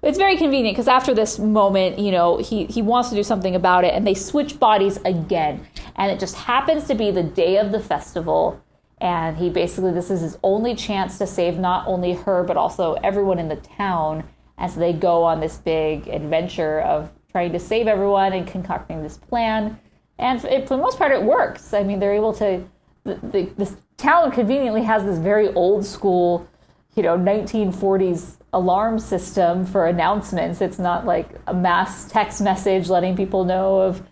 It's 0.00 0.18
very 0.18 0.36
convenient 0.36 0.76
because 0.76 0.86
after 0.86 1.12
this 1.12 1.38
moment, 1.38 1.98
you 1.98 2.12
know, 2.12 2.36
he, 2.36 2.66
he 2.66 2.82
wants 2.82 3.08
to 3.08 3.16
do 3.16 3.24
something 3.24 3.56
about 3.56 3.84
it, 3.84 3.94
and 3.94 4.06
they 4.06 4.14
switch 4.14 4.60
bodies 4.60 4.98
again. 5.04 5.66
And 5.96 6.12
it 6.12 6.20
just 6.20 6.36
happens 6.36 6.86
to 6.86 6.94
be 6.94 7.10
the 7.10 7.24
day 7.24 7.58
of 7.58 7.72
the 7.72 7.80
festival. 7.80 8.62
And 9.00 9.36
he 9.36 9.50
basically, 9.50 9.92
this 9.92 10.10
is 10.10 10.20
his 10.20 10.38
only 10.42 10.76
chance 10.76 11.18
to 11.18 11.26
save 11.26 11.58
not 11.58 11.86
only 11.88 12.12
her, 12.12 12.44
but 12.44 12.56
also 12.56 12.94
everyone 13.02 13.40
in 13.40 13.48
the 13.48 13.56
town 13.56 14.24
as 14.56 14.76
they 14.76 14.92
go 14.92 15.24
on 15.24 15.40
this 15.40 15.56
big 15.56 16.06
adventure 16.08 16.80
of 16.80 17.10
trying 17.30 17.52
to 17.52 17.58
save 17.58 17.86
everyone 17.86 18.32
and 18.32 18.46
concocting 18.46 19.02
this 19.02 19.16
plan. 19.16 19.78
And 20.18 20.40
for, 20.40 20.48
the 20.48 20.76
most 20.76 20.98
part, 20.98 21.12
it 21.12 21.22
works. 21.22 21.72
I 21.72 21.82
mean, 21.82 21.98
they're 21.98 22.14
able 22.14 22.32
to. 22.34 22.64
The, 23.04 23.14
the, 23.14 23.52
this 23.56 23.76
town 23.98 24.30
conveniently 24.30 24.82
has 24.84 25.04
this 25.04 25.18
very 25.18 25.48
old 25.52 25.84
school 25.84 26.48
you 26.94 27.02
know 27.02 27.18
1940s 27.18 28.36
alarm 28.52 28.98
system 28.98 29.64
for 29.66 29.86
announcements. 29.86 30.60
It's 30.60 30.78
not 30.78 31.04
like 31.04 31.28
a 31.46 31.54
mass 31.54 32.10
text 32.10 32.40
message 32.40 32.88
letting 32.88 33.16
people 33.16 33.44
know 33.44 33.80
of 33.80 34.02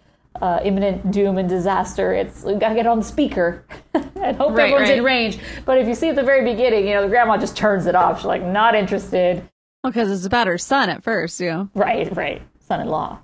uh, 0.40 0.60
imminent 0.62 1.10
doom 1.10 1.38
and 1.38 1.48
disaster. 1.48 2.12
It's 2.12 2.44
we 2.44 2.54
gotta 2.54 2.74
get 2.74 2.86
on 2.86 2.98
the 2.98 3.04
speaker 3.04 3.64
and 3.94 4.36
hope 4.36 4.52
Right, 4.52 4.72
everyone's 4.72 4.90
in 4.90 5.02
range. 5.02 5.38
But 5.64 5.78
if 5.78 5.88
you 5.88 5.94
see 5.94 6.10
at 6.10 6.16
the 6.16 6.22
very 6.22 6.44
beginning 6.44 6.86
you 6.86 6.94
know 6.94 7.02
the 7.02 7.08
grandma 7.08 7.38
just 7.38 7.56
turns 7.56 7.86
it 7.86 7.94
off. 7.94 8.18
She's 8.18 8.26
like 8.26 8.42
not 8.42 8.74
interested. 8.74 9.48
Because 9.82 10.10
it's 10.10 10.26
about 10.26 10.46
her 10.46 10.58
son 10.58 10.90
at 10.90 11.02
first, 11.02 11.40
you 11.40 11.50
know. 11.50 11.68
right 11.74 12.14
right. 12.14 12.42
Son-in-law. 12.60 13.20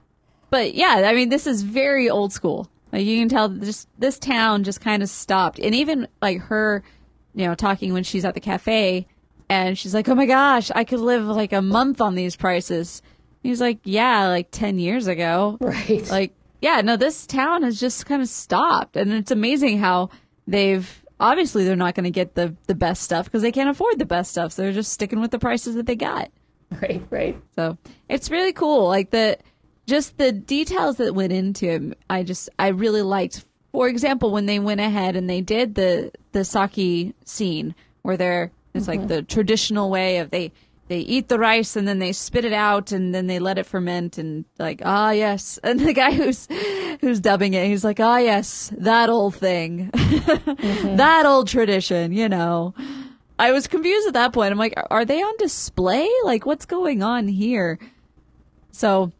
But 0.50 0.74
yeah, 0.74 1.02
I 1.06 1.14
mean, 1.14 1.30
this 1.30 1.46
is 1.46 1.62
very 1.62 2.08
old 2.08 2.32
school. 2.32 2.68
Like 2.92 3.06
you 3.06 3.18
can 3.20 3.28
tell, 3.28 3.48
just 3.48 3.88
this 3.98 4.18
town 4.18 4.64
just 4.64 4.80
kind 4.80 5.02
of 5.02 5.08
stopped, 5.08 5.58
and 5.58 5.74
even 5.74 6.06
like 6.20 6.40
her, 6.42 6.82
you 7.34 7.46
know, 7.46 7.54
talking 7.54 7.92
when 7.92 8.04
she's 8.04 8.24
at 8.24 8.34
the 8.34 8.40
cafe, 8.40 9.06
and 9.48 9.78
she's 9.78 9.94
like, 9.94 10.08
"Oh 10.08 10.14
my 10.14 10.26
gosh, 10.26 10.70
I 10.74 10.84
could 10.84 11.00
live 11.00 11.24
like 11.24 11.52
a 11.52 11.62
month 11.62 12.00
on 12.00 12.14
these 12.14 12.36
prices." 12.36 13.00
He's 13.42 13.60
like, 13.60 13.78
"Yeah, 13.84 14.28
like 14.28 14.48
ten 14.50 14.78
years 14.78 15.06
ago." 15.06 15.56
right 15.60 16.06
Like, 16.10 16.34
yeah, 16.60 16.82
no, 16.82 16.96
this 16.96 17.26
town 17.26 17.62
has 17.62 17.80
just 17.80 18.04
kind 18.06 18.20
of 18.20 18.28
stopped, 18.28 18.96
and 18.96 19.12
it's 19.12 19.30
amazing 19.30 19.78
how 19.78 20.10
they've 20.46 21.02
obviously 21.18 21.64
they're 21.64 21.76
not 21.76 21.94
going 21.94 22.04
to 22.04 22.10
get 22.10 22.34
the 22.34 22.54
the 22.66 22.74
best 22.74 23.02
stuff 23.02 23.24
because 23.24 23.42
they 23.42 23.52
can't 23.52 23.70
afford 23.70 23.98
the 23.98 24.04
best 24.04 24.32
stuff, 24.32 24.52
so 24.52 24.62
they're 24.62 24.72
just 24.72 24.92
sticking 24.92 25.20
with 25.20 25.30
the 25.30 25.38
prices 25.38 25.76
that 25.76 25.86
they 25.86 25.96
got. 25.96 26.30
right 26.82 27.02
right 27.10 27.40
So 27.56 27.78
it's 28.08 28.30
really 28.30 28.52
cool. 28.52 28.86
Like 28.88 29.10
the 29.10 29.38
just 29.92 30.16
the 30.16 30.32
details 30.32 30.96
that 30.96 31.14
went 31.14 31.34
into 31.34 31.68
it, 31.68 31.98
I 32.08 32.22
just 32.22 32.48
I 32.58 32.68
really 32.68 33.02
liked. 33.02 33.44
For 33.72 33.88
example, 33.88 34.30
when 34.30 34.46
they 34.46 34.58
went 34.58 34.80
ahead 34.80 35.16
and 35.16 35.28
they 35.28 35.42
did 35.42 35.74
the 35.74 36.10
the 36.32 36.46
sake 36.46 37.14
scene 37.26 37.74
where 38.00 38.16
they're 38.16 38.50
it's 38.72 38.88
like 38.88 39.06
the 39.06 39.20
traditional 39.20 39.90
way 39.90 40.16
of 40.16 40.30
they 40.30 40.50
they 40.88 41.00
eat 41.00 41.28
the 41.28 41.38
rice 41.38 41.76
and 41.76 41.86
then 41.86 41.98
they 41.98 42.12
spit 42.12 42.46
it 42.46 42.54
out 42.54 42.90
and 42.90 43.14
then 43.14 43.26
they 43.26 43.38
let 43.38 43.58
it 43.58 43.66
ferment 43.66 44.16
and 44.16 44.46
like 44.58 44.80
ah 44.82 45.10
yes. 45.10 45.58
And 45.64 45.78
the 45.78 45.92
guy 45.92 46.12
who's 46.12 46.48
who's 47.02 47.20
dubbing 47.20 47.52
it 47.52 47.66
he's 47.66 47.84
like 47.84 48.00
ah 48.00 48.16
yes 48.16 48.72
that 48.78 49.10
old 49.10 49.34
thing. 49.34 49.90
That 50.96 51.26
old 51.26 51.48
tradition 51.48 52.12
you 52.12 52.30
know. 52.30 52.72
I 53.38 53.52
was 53.52 53.66
confused 53.66 54.08
at 54.08 54.14
that 54.14 54.32
point. 54.32 54.52
I'm 54.52 54.58
like 54.58 54.74
are 54.90 55.04
they 55.04 55.20
on 55.20 55.36
display? 55.36 56.08
Like 56.24 56.46
what's 56.46 56.64
going 56.64 57.02
on 57.02 57.28
here? 57.28 57.78
So 58.70 59.12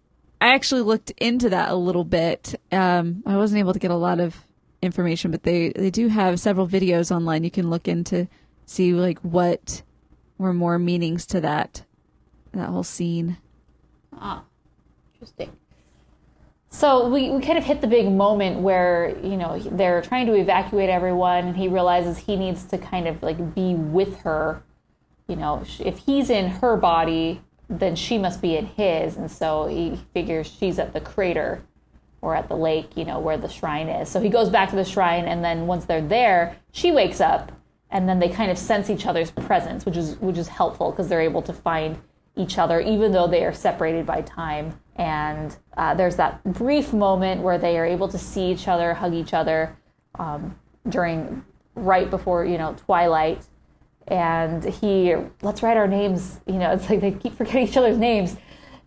i 0.43 0.55
actually 0.55 0.83
looked 0.83 1.11
into 1.13 1.49
that 1.49 1.71
a 1.71 1.75
little 1.75 2.05
bit 2.05 2.55
um 2.73 3.23
i 3.27 3.37
wasn't 3.37 3.59
able 3.59 3.73
to 3.73 3.79
get 3.79 3.91
a 3.91 3.97
lot 3.97 4.21
of 4.21 4.45
information 4.83 5.31
but 5.31 5.45
they 5.45 5.71
they 5.71 5.91
do 5.91 6.09
have 6.09 6.41
several 6.41 6.67
videos 6.69 7.15
online 7.15 7.45
you 7.45 7.51
can 7.51 7.71
look 7.71 7.87
into 7.87 8.29
see 8.67 8.93
like 8.93 9.19
what 9.21 9.83
were 10.39 10.53
more 10.53 10.79
meanings 10.79 11.25
to 11.27 11.41
that 11.41 11.85
that 12.53 12.69
whole 12.69 12.83
scene. 12.83 13.39
Ah, 14.19 14.45
interesting. 15.15 15.57
So 16.69 17.09
we, 17.09 17.31
we 17.31 17.43
kind 17.43 17.59
of 17.59 17.65
hit 17.65 17.81
the 17.81 17.87
big 17.87 18.11
moment 18.11 18.61
where, 18.61 19.15
you 19.23 19.37
know, 19.37 19.59
they're 19.59 20.01
trying 20.01 20.27
to 20.27 20.35
evacuate 20.35 20.89
everyone 20.89 21.49
and 21.49 21.57
he 21.57 21.69
realizes 21.69 22.19
he 22.19 22.37
needs 22.37 22.65
to 22.65 22.79
kind 22.79 23.07
of 23.07 23.23
like 23.23 23.55
be 23.55 23.75
with 23.75 24.19
her. 24.21 24.63
You 25.29 25.37
know, 25.37 25.65
if 25.79 25.99
he's 25.99 26.31
in 26.31 26.49
her 26.49 26.77
body, 26.77 27.43
then 27.79 27.97
she 27.97 28.19
must 28.19 28.43
be 28.43 28.57
in 28.57 28.67
his. 28.67 29.17
And 29.17 29.31
so 29.31 29.67
he 29.67 29.99
figures 30.13 30.47
she's 30.47 30.79
at 30.79 30.93
the 30.93 31.01
crater 31.01 31.65
or 32.21 32.37
at 32.37 32.49
the 32.49 32.57
lake, 32.57 32.97
you 32.97 33.05
know, 33.05 33.19
where 33.19 33.37
the 33.37 33.49
shrine 33.49 33.89
is. 33.89 34.09
So 34.09 34.21
he 34.21 34.29
goes 34.29 34.51
back 34.51 34.71
to 34.71 34.77
the 34.77 34.85
shrine 34.85 35.25
and 35.25 35.45
then 35.45 35.67
once 35.67 35.85
they're 35.85 36.07
there, 36.07 36.57
she 36.71 36.93
wakes 36.93 37.21
up 37.21 37.51
and 37.91 38.09
then 38.09 38.19
they 38.19 38.29
kind 38.29 38.51
of 38.51 38.59
sense 38.59 38.89
each 38.89 39.07
other's 39.07 39.31
presence, 39.31 39.85
which 39.85 39.97
is 39.97 40.17
which 40.19 40.39
is 40.39 40.49
helpful 40.49 40.91
because 40.91 41.09
they're 41.09 41.21
able 41.21 41.43
to 41.43 41.53
find 41.53 41.99
each 42.37 42.57
other 42.57 42.81
even 42.81 43.13
though 43.13 43.27
they 43.27 43.45
are 43.45 43.53
separated 43.53 44.07
by 44.07 44.23
time. 44.23 44.79
And 44.97 45.57
uh, 45.77 45.95
there's 45.95 46.17
that 46.17 46.43
brief 46.45 46.93
moment 46.93 47.43
where 47.43 47.59
they 47.59 47.79
are 47.79 47.87
able 47.87 48.09
to 48.09 48.19
see 48.19 48.51
each 48.51 48.69
other, 48.69 48.95
hug 48.95 49.15
each 49.15 49.35
other 49.35 49.77
um, 50.19 50.57
during 50.89 51.45
right 51.75 52.11
before 52.11 52.45
you 52.45 52.59
know 52.59 52.75
twilight. 52.75 53.47
And 54.09 54.65
he 54.65 55.15
let's 55.43 55.63
write 55.63 55.77
our 55.77 55.89
names. 55.89 56.41
You 56.47 56.55
know, 56.59 56.73
it's 56.73 56.89
like 56.91 57.01
they 57.01 57.13
keep 57.13 57.37
forgetting 57.37 57.67
each 57.69 57.77
other's 57.77 57.99
names. 57.99 58.37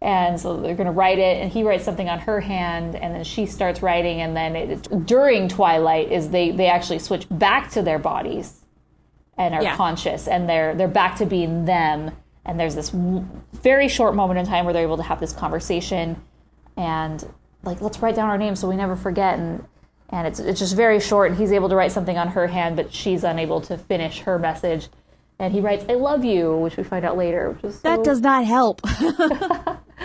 And 0.01 0.39
so 0.39 0.59
they're 0.61 0.75
going 0.75 0.85
to 0.87 0.91
write 0.91 1.17
it, 1.19 1.41
and 1.41 1.51
he 1.51 1.63
writes 1.63 1.83
something 1.85 2.09
on 2.09 2.19
her 2.19 2.39
hand, 2.41 2.95
and 2.95 3.15
then 3.15 3.23
she 3.23 3.45
starts 3.47 3.81
writing, 3.81 4.21
and 4.21 4.35
then 4.35 4.55
it, 4.55 5.05
during 5.07 5.47
twilight 5.47 6.11
is 6.11 6.29
they 6.29 6.51
they 6.51 6.67
actually 6.67 6.99
switch 6.99 7.25
back 7.31 7.71
to 7.71 7.81
their 7.81 7.97
bodies 7.97 8.61
and 9.37 9.55
are 9.55 9.63
Yeah. 9.63 9.75
conscious 9.75 10.27
and 10.27 10.47
they're 10.47 10.75
they're 10.75 10.87
back 10.87 11.17
to 11.17 11.25
being 11.25 11.65
them 11.65 12.11
and 12.45 12.57
there's 12.57 12.73
this 12.75 12.89
very 13.53 13.89
short 13.89 14.15
moment 14.15 14.39
in 14.39 14.45
time 14.45 14.63
where 14.63 14.73
they're 14.73 14.83
able 14.83 14.95
to 14.95 15.03
have 15.03 15.19
this 15.19 15.33
conversation 15.33 16.21
and 16.77 17.27
like 17.63 17.81
let's 17.81 17.99
write 17.99 18.15
down 18.15 18.29
our 18.29 18.37
names 18.37 18.61
so 18.61 18.69
we 18.69 18.77
never 18.77 18.95
forget 18.95 19.37
and 19.37 19.65
and 20.09 20.25
it's 20.25 20.39
it's 20.39 20.59
just 20.59 20.73
very 20.73 21.01
short 21.01 21.31
and 21.31 21.37
he's 21.39 21.51
able 21.51 21.67
to 21.67 21.75
write 21.75 21.91
something 21.91 22.17
on 22.17 22.29
her 22.29 22.47
hand 22.47 22.77
but 22.77 22.93
she's 22.93 23.25
unable 23.25 23.59
to 23.59 23.77
finish 23.77 24.19
her 24.21 24.39
message 24.39 24.87
and 25.39 25.53
he 25.53 25.59
writes 25.61 25.85
i 25.89 25.93
love 25.93 26.23
you 26.25 26.55
which 26.57 26.77
we 26.77 26.83
find 26.83 27.05
out 27.05 27.17
later 27.17 27.51
which 27.51 27.63
is 27.63 27.81
That 27.81 27.97
so- 27.99 28.03
does 28.03 28.21
not 28.21 28.45
help. 28.45 28.81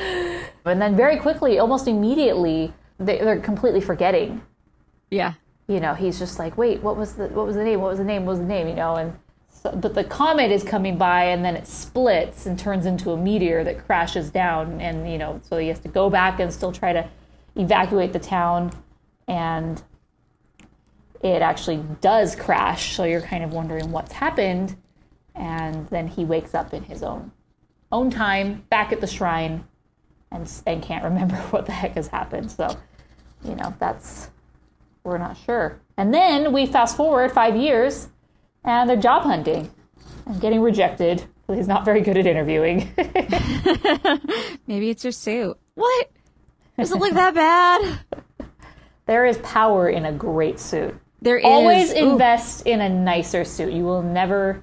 and 0.64 0.80
then 0.80 0.96
very 0.96 1.18
quickly 1.18 1.58
almost 1.58 1.86
immediately 1.88 2.72
they, 2.98 3.18
they're 3.18 3.40
completely 3.40 3.80
forgetting 3.80 4.42
yeah. 5.10 5.34
you 5.66 5.80
know, 5.80 5.94
he's 5.94 6.18
just 6.18 6.38
like, 6.38 6.56
wait, 6.56 6.82
what 6.82 6.96
was 6.96 7.14
the 7.14 7.26
what 7.28 7.46
was 7.46 7.56
the 7.56 7.64
name? 7.64 7.80
What 7.80 7.88
was 7.90 7.98
the 7.98 8.04
name? 8.04 8.24
What 8.24 8.32
was 8.32 8.40
the 8.40 8.46
name? 8.46 8.68
You 8.68 8.74
know, 8.74 8.94
and 8.96 9.18
so, 9.50 9.72
but 9.72 9.94
the 9.94 10.04
comet 10.04 10.50
is 10.50 10.62
coming 10.64 10.96
by, 10.96 11.24
and 11.24 11.44
then 11.44 11.56
it 11.56 11.66
splits 11.66 12.46
and 12.46 12.58
turns 12.58 12.86
into 12.86 13.10
a 13.10 13.16
meteor 13.16 13.64
that 13.64 13.84
crashes 13.86 14.30
down, 14.30 14.80
and 14.80 15.10
you 15.10 15.18
know, 15.18 15.40
so 15.48 15.58
he 15.58 15.68
has 15.68 15.80
to 15.80 15.88
go 15.88 16.08
back 16.10 16.40
and 16.40 16.52
still 16.52 16.72
try 16.72 16.92
to 16.92 17.08
evacuate 17.56 18.12
the 18.12 18.18
town, 18.20 18.70
and 19.26 19.82
it 21.22 21.42
actually 21.42 21.84
does 22.00 22.36
crash. 22.36 22.94
So 22.96 23.04
you're 23.04 23.20
kind 23.20 23.42
of 23.44 23.52
wondering 23.52 23.90
what's 23.90 24.12
happened, 24.12 24.76
and 25.34 25.86
then 25.88 26.08
he 26.08 26.24
wakes 26.24 26.54
up 26.54 26.72
in 26.74 26.84
his 26.84 27.02
own 27.02 27.32
own 27.92 28.10
time, 28.10 28.64
back 28.70 28.92
at 28.92 29.00
the 29.00 29.06
shrine, 29.06 29.64
and 30.30 30.50
and 30.66 30.82
can't 30.82 31.04
remember 31.04 31.36
what 31.50 31.66
the 31.66 31.72
heck 31.72 31.94
has 31.94 32.08
happened. 32.08 32.50
So, 32.50 32.76
you 33.44 33.54
know, 33.54 33.74
that's 33.78 34.30
we're 35.04 35.18
not 35.18 35.36
sure. 35.36 35.80
And 35.96 36.12
then 36.12 36.52
we 36.52 36.66
fast 36.66 36.96
forward 36.96 37.32
five 37.32 37.56
years, 37.56 38.08
and 38.64 38.88
they're 38.88 38.96
job 38.96 39.22
hunting 39.22 39.70
and 40.26 40.40
getting 40.40 40.60
rejected. 40.60 41.24
He's 41.48 41.66
not 41.66 41.84
very 41.84 42.00
good 42.00 42.16
at 42.16 42.26
interviewing. 42.26 42.92
Maybe 44.68 44.90
it's 44.90 45.02
your 45.02 45.12
suit. 45.12 45.58
What? 45.74 46.10
Does 46.78 46.92
it 46.92 46.98
look 46.98 47.12
that 47.14 47.34
bad? 47.34 47.98
there 49.06 49.26
is 49.26 49.36
power 49.38 49.88
in 49.88 50.06
a 50.06 50.12
great 50.12 50.60
suit. 50.60 50.94
There 51.20 51.38
is 51.38 51.44
Always 51.44 51.92
Ooh. 51.92 52.12
invest 52.12 52.66
in 52.66 52.80
a 52.80 52.88
nicer 52.88 53.44
suit. 53.44 53.72
You 53.72 53.84
will 53.84 54.02
never 54.02 54.62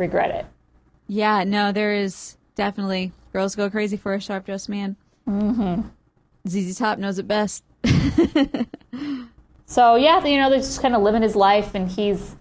regret 0.00 0.34
it. 0.34 0.46
Yeah, 1.06 1.44
no, 1.44 1.70
there 1.70 1.94
is 1.94 2.36
definitely 2.56 3.12
girls 3.32 3.54
go 3.54 3.70
crazy 3.70 3.96
for 3.96 4.14
a 4.14 4.20
sharp 4.20 4.46
dressed 4.46 4.68
man. 4.68 4.96
Mm-hmm. 5.28 5.82
ZZ 6.48 6.76
Top 6.76 6.98
knows 6.98 7.20
it 7.20 7.28
best. 7.28 7.62
So 9.70 9.94
yeah, 9.94 10.26
you 10.26 10.36
know, 10.36 10.50
they're 10.50 10.58
just 10.58 10.82
kind 10.82 10.96
of 10.96 11.02
living 11.02 11.22
his 11.22 11.36
life, 11.36 11.76
and 11.76 11.88
he's 11.88 12.34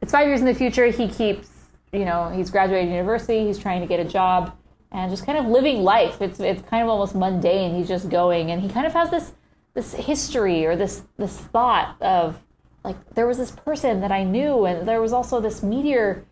it's 0.00 0.12
five 0.12 0.28
years 0.28 0.38
in 0.38 0.46
the 0.46 0.54
future. 0.54 0.86
He 0.86 1.08
keeps, 1.08 1.50
you 1.92 2.04
know, 2.04 2.28
he's 2.28 2.52
graduated 2.52 2.88
university. 2.88 3.44
He's 3.44 3.58
trying 3.58 3.80
to 3.80 3.88
get 3.88 3.98
a 3.98 4.04
job 4.04 4.56
and 4.92 5.10
just 5.10 5.26
kind 5.26 5.38
of 5.38 5.46
living 5.46 5.82
life. 5.82 6.22
It's 6.22 6.38
it's 6.38 6.62
kind 6.62 6.84
of 6.84 6.88
almost 6.88 7.16
mundane. 7.16 7.74
He's 7.74 7.88
just 7.88 8.08
going, 8.08 8.52
and 8.52 8.62
he 8.62 8.68
kind 8.68 8.86
of 8.86 8.92
has 8.92 9.10
this 9.10 9.32
this 9.74 9.92
history 9.94 10.64
or 10.64 10.76
this 10.76 11.02
this 11.16 11.36
thought 11.36 12.00
of 12.00 12.40
like 12.84 12.96
there 13.16 13.26
was 13.26 13.38
this 13.38 13.50
person 13.50 14.00
that 14.00 14.12
I 14.12 14.22
knew, 14.22 14.64
and 14.64 14.86
there 14.86 15.02
was 15.02 15.12
also 15.12 15.40
this 15.40 15.64
meteor. 15.64 16.24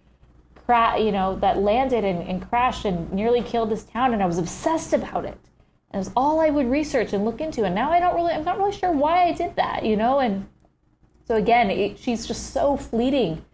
Cra- 0.71 1.01
you 1.01 1.11
know 1.11 1.37
that 1.41 1.59
landed 1.59 2.05
and, 2.05 2.23
and 2.29 2.49
crashed 2.49 2.85
and 2.85 3.13
nearly 3.13 3.43
killed 3.43 3.71
this 3.71 3.83
town 3.85 4.13
and 4.15 4.23
i 4.23 4.27
was 4.27 4.39
obsessed 4.39 4.93
about 4.93 5.25
it 5.25 5.37
and 5.91 5.97
it 5.97 5.99
was 5.99 6.13
all 6.15 6.41
I 6.41 6.51
would 6.51 6.71
research 6.71 7.13
and 7.13 7.25
look 7.25 7.41
into. 7.41 7.65
And 7.65 7.75
now 7.75 7.91
I 7.91 7.99
don't 7.99 8.15
really, 8.15 8.33
I'm 8.33 8.45
not 8.45 8.59
really 8.59 8.71
sure 8.71 8.93
why 8.93 9.25
I 9.25 9.33
did 9.33 9.57
that, 9.57 9.85
you 9.85 9.97
know? 9.97 10.21
And 10.21 10.47
so 11.27 11.35
again, 11.35 11.69
it, 11.69 11.99
she's 11.99 12.27
just 12.27 12.53
so 12.53 12.77
fleeting 12.77 13.45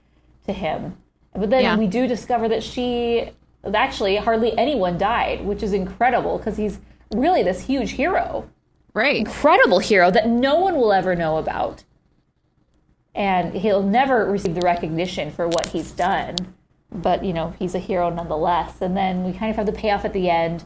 to 0.46 0.52
him. 0.52 0.98
But 1.34 1.48
then 1.48 1.62
Yeah. 1.62 1.78
we 1.78 1.86
do 1.86 2.06
discover 2.06 2.46
that 2.50 2.62
she, 2.62 3.30
actually, 3.72 4.16
hardly 4.16 4.52
anyone 4.58 4.98
died, 4.98 5.46
which 5.46 5.62
is 5.62 5.72
incredible 5.72 6.36
because 6.36 6.58
he's 6.58 6.78
really 7.14 7.42
this 7.42 7.62
huge 7.62 7.92
hero, 7.92 8.50
Right. 8.92 9.16
incredible 9.16 9.78
hero 9.78 10.10
that 10.10 10.28
no 10.28 10.56
one 10.60 10.76
will 10.76 10.92
ever 10.92 11.14
know 11.16 11.38
about. 11.38 11.84
And 13.14 13.54
he'll 13.54 13.82
never 13.82 14.30
receive 14.30 14.54
the 14.54 14.60
recognition 14.60 15.30
for 15.30 15.48
what 15.48 15.68
he's 15.68 15.90
done. 15.90 16.36
But, 16.90 17.24
you 17.24 17.32
know, 17.32 17.54
he's 17.58 17.74
a 17.74 17.78
hero 17.78 18.10
nonetheless. 18.10 18.80
And 18.80 18.96
then 18.96 19.24
we 19.24 19.32
kind 19.32 19.50
of 19.50 19.56
have 19.56 19.66
the 19.66 19.72
payoff 19.72 20.04
at 20.04 20.12
the 20.12 20.30
end 20.30 20.64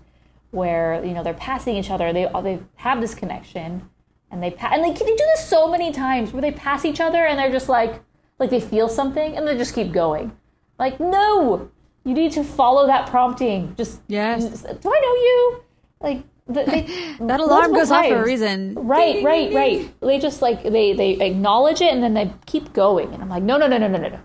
where 0.51 1.05
you 1.05 1.13
know 1.13 1.23
they're 1.23 1.35
passing 1.35 1.77
each 1.77 1.91
other. 1.91 2.13
They 2.13 2.29
they 2.43 2.61
have 2.77 3.01
this 3.01 3.15
connection, 3.15 3.89
and 4.31 4.43
they 4.43 4.51
pa- 4.51 4.71
and 4.73 4.83
they, 4.83 4.91
they 4.91 5.05
do 5.05 5.17
this 5.17 5.49
so 5.49 5.71
many 5.71 5.93
times 5.93 6.33
where 6.33 6.43
they 6.43 6.53
pass 6.53 6.85
each 6.85 7.01
other 7.01 7.25
and 7.25 7.39
they're 7.39 7.53
just 7.53 7.69
like 7.69 8.03
like 8.39 8.51
they 8.51 8.61
feel 8.61 8.89
something 8.89 9.37
and 9.37 9.47
they 9.47 9.57
just 9.57 9.75
keep 9.75 9.93
going. 9.93 10.37
Like 10.79 10.99
no, 10.99 11.71
you 12.05 12.15
need 12.15 12.33
to 12.33 12.45
follow 12.45 12.87
that 12.87 13.09
prompting. 13.09 13.75
Just 13.77 14.01
Yes. 14.09 14.63
Do 14.63 14.93
I 14.93 15.01
know 15.01 15.15
you? 15.15 15.63
Like 16.01 16.25
the, 16.47 16.65
they, 16.65 17.17
That 17.27 17.41
alarm 17.41 17.73
goes 17.73 17.91
off 17.91 18.07
for 18.07 18.23
a 18.23 18.25
reason. 18.25 18.75
Right, 18.75 19.23
right, 19.23 19.53
right. 19.53 20.01
They 20.01 20.19
just 20.19 20.43
like 20.43 20.63
they 20.63 20.95
they 20.95 21.13
acknowledge 21.21 21.81
it 21.81 21.93
and 21.93 22.03
then 22.03 22.15
they 22.15 22.33
keep 22.47 22.73
going. 22.73 23.13
And 23.13 23.23
I'm 23.23 23.29
like, 23.29 23.43
no, 23.43 23.57
no, 23.57 23.67
no, 23.69 23.79
no, 23.79 23.87
no, 23.87 23.99
no, 23.99 24.09
no. 24.09 24.21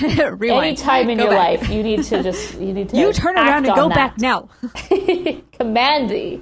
Rewind. 0.00 0.64
Any 0.66 0.76
time 0.76 1.10
in 1.10 1.18
Go 1.18 1.24
your 1.24 1.32
back. 1.32 1.60
life, 1.60 1.68
you 1.70 1.82
need 1.82 2.02
to 2.04 2.22
just 2.22 2.54
you 2.58 2.72
need 2.72 2.88
to 2.90 2.96
You 3.00 3.12
turn 3.12 3.36
around 3.36 3.66
and 3.66 3.74
go 3.74 3.84
on 3.84 3.90
back 3.90 4.18
now. 4.18 4.48
command 5.52 6.10
thee. 6.10 6.40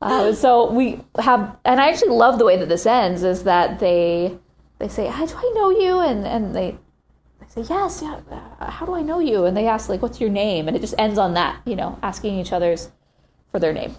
uh, 0.00 0.32
so 0.32 0.70
we 0.72 1.00
have, 1.18 1.56
and 1.64 1.80
I 1.80 1.88
actually 1.90 2.10
love 2.10 2.38
the 2.38 2.44
way 2.44 2.56
that 2.56 2.68
this 2.68 2.86
ends. 2.86 3.22
Is 3.22 3.44
that 3.44 3.78
they 3.80 4.36
they 4.78 4.88
say, 4.88 5.06
"How 5.06 5.26
do 5.26 5.34
I 5.36 5.52
know 5.54 5.70
you?" 5.70 6.00
and 6.00 6.26
and 6.26 6.54
they 6.54 6.76
they 7.40 7.62
say, 7.62 7.68
"Yes, 7.68 8.00
yeah. 8.02 8.20
uh, 8.60 8.70
How 8.70 8.86
do 8.86 8.94
I 8.94 9.02
know 9.02 9.18
you?" 9.18 9.44
And 9.44 9.56
they 9.56 9.66
ask 9.66 9.88
like, 9.88 10.02
"What's 10.02 10.20
your 10.20 10.30
name?" 10.30 10.68
And 10.68 10.76
it 10.76 10.80
just 10.80 10.94
ends 10.98 11.18
on 11.18 11.34
that, 11.34 11.60
you 11.64 11.76
know, 11.76 11.98
asking 12.02 12.38
each 12.38 12.52
other's 12.52 12.90
for 13.50 13.58
their 13.58 13.72
name, 13.72 13.94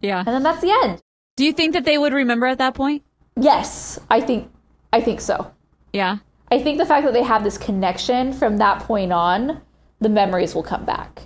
Yeah. 0.00 0.18
and 0.18 0.28
then 0.28 0.42
that's 0.42 0.60
the 0.60 0.70
end. 0.84 1.00
Do 1.36 1.44
you 1.44 1.52
think 1.52 1.72
that 1.72 1.84
they 1.84 1.98
would 1.98 2.12
remember 2.12 2.46
at 2.46 2.58
that 2.58 2.74
point? 2.74 3.02
Yes, 3.40 3.98
I 4.10 4.20
think 4.20 4.50
I 4.92 5.00
think 5.00 5.20
so. 5.20 5.50
Yeah. 5.92 6.18
I 6.50 6.62
think 6.62 6.78
the 6.78 6.86
fact 6.86 7.04
that 7.04 7.12
they 7.12 7.22
have 7.22 7.44
this 7.44 7.58
connection 7.58 8.32
from 8.32 8.58
that 8.58 8.82
point 8.82 9.12
on, 9.12 9.60
the 10.00 10.08
memories 10.08 10.54
will 10.54 10.62
come 10.62 10.84
back. 10.84 11.22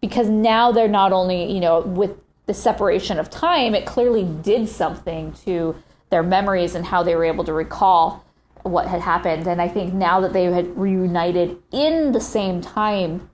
Because 0.00 0.28
now 0.28 0.72
they're 0.72 0.88
not 0.88 1.12
only, 1.12 1.52
you 1.52 1.60
know, 1.60 1.80
with 1.80 2.16
the 2.46 2.54
separation 2.54 3.18
of 3.18 3.30
time, 3.30 3.74
it 3.74 3.86
clearly 3.86 4.24
did 4.24 4.68
something 4.68 5.32
to 5.44 5.74
their 6.10 6.22
memories 6.22 6.74
and 6.74 6.86
how 6.86 7.02
they 7.02 7.14
were 7.14 7.24
able 7.24 7.44
to 7.44 7.52
recall 7.52 8.24
what 8.62 8.86
had 8.86 9.00
happened. 9.00 9.46
And 9.46 9.60
I 9.60 9.68
think 9.68 9.94
now 9.94 10.20
that 10.20 10.32
they 10.32 10.44
had 10.44 10.76
reunited 10.76 11.60
in 11.72 12.12
the 12.12 12.20
same 12.20 12.60
time 12.60 13.30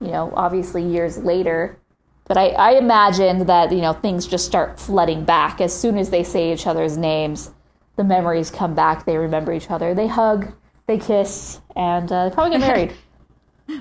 you 0.00 0.08
know, 0.10 0.32
obviously 0.34 0.82
years 0.82 1.18
later. 1.18 1.78
But 2.24 2.38
I, 2.38 2.48
I 2.50 2.70
imagined 2.72 3.48
that, 3.48 3.72
you 3.72 3.80
know, 3.80 3.92
things 3.92 4.26
just 4.26 4.46
start 4.46 4.80
flooding 4.80 5.24
back. 5.24 5.60
As 5.60 5.78
soon 5.78 5.98
as 5.98 6.10
they 6.10 6.24
say 6.24 6.52
each 6.52 6.66
other's 6.66 6.96
names, 6.96 7.50
the 7.96 8.04
memories 8.04 8.50
come 8.50 8.74
back. 8.74 9.04
They 9.04 9.18
remember 9.18 9.52
each 9.52 9.70
other. 9.70 9.94
They 9.94 10.06
hug, 10.06 10.52
they 10.90 10.98
kiss, 10.98 11.60
and 11.76 12.10
uh, 12.10 12.28
they 12.28 12.34
probably 12.34 12.58
get 12.58 12.66
married. 12.66 12.92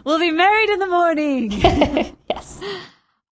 We'll 0.05 0.19
be 0.19 0.29
married 0.29 0.69
in 0.69 0.77
the 0.77 0.85
morning. 0.85 1.51
yes. 2.29 2.61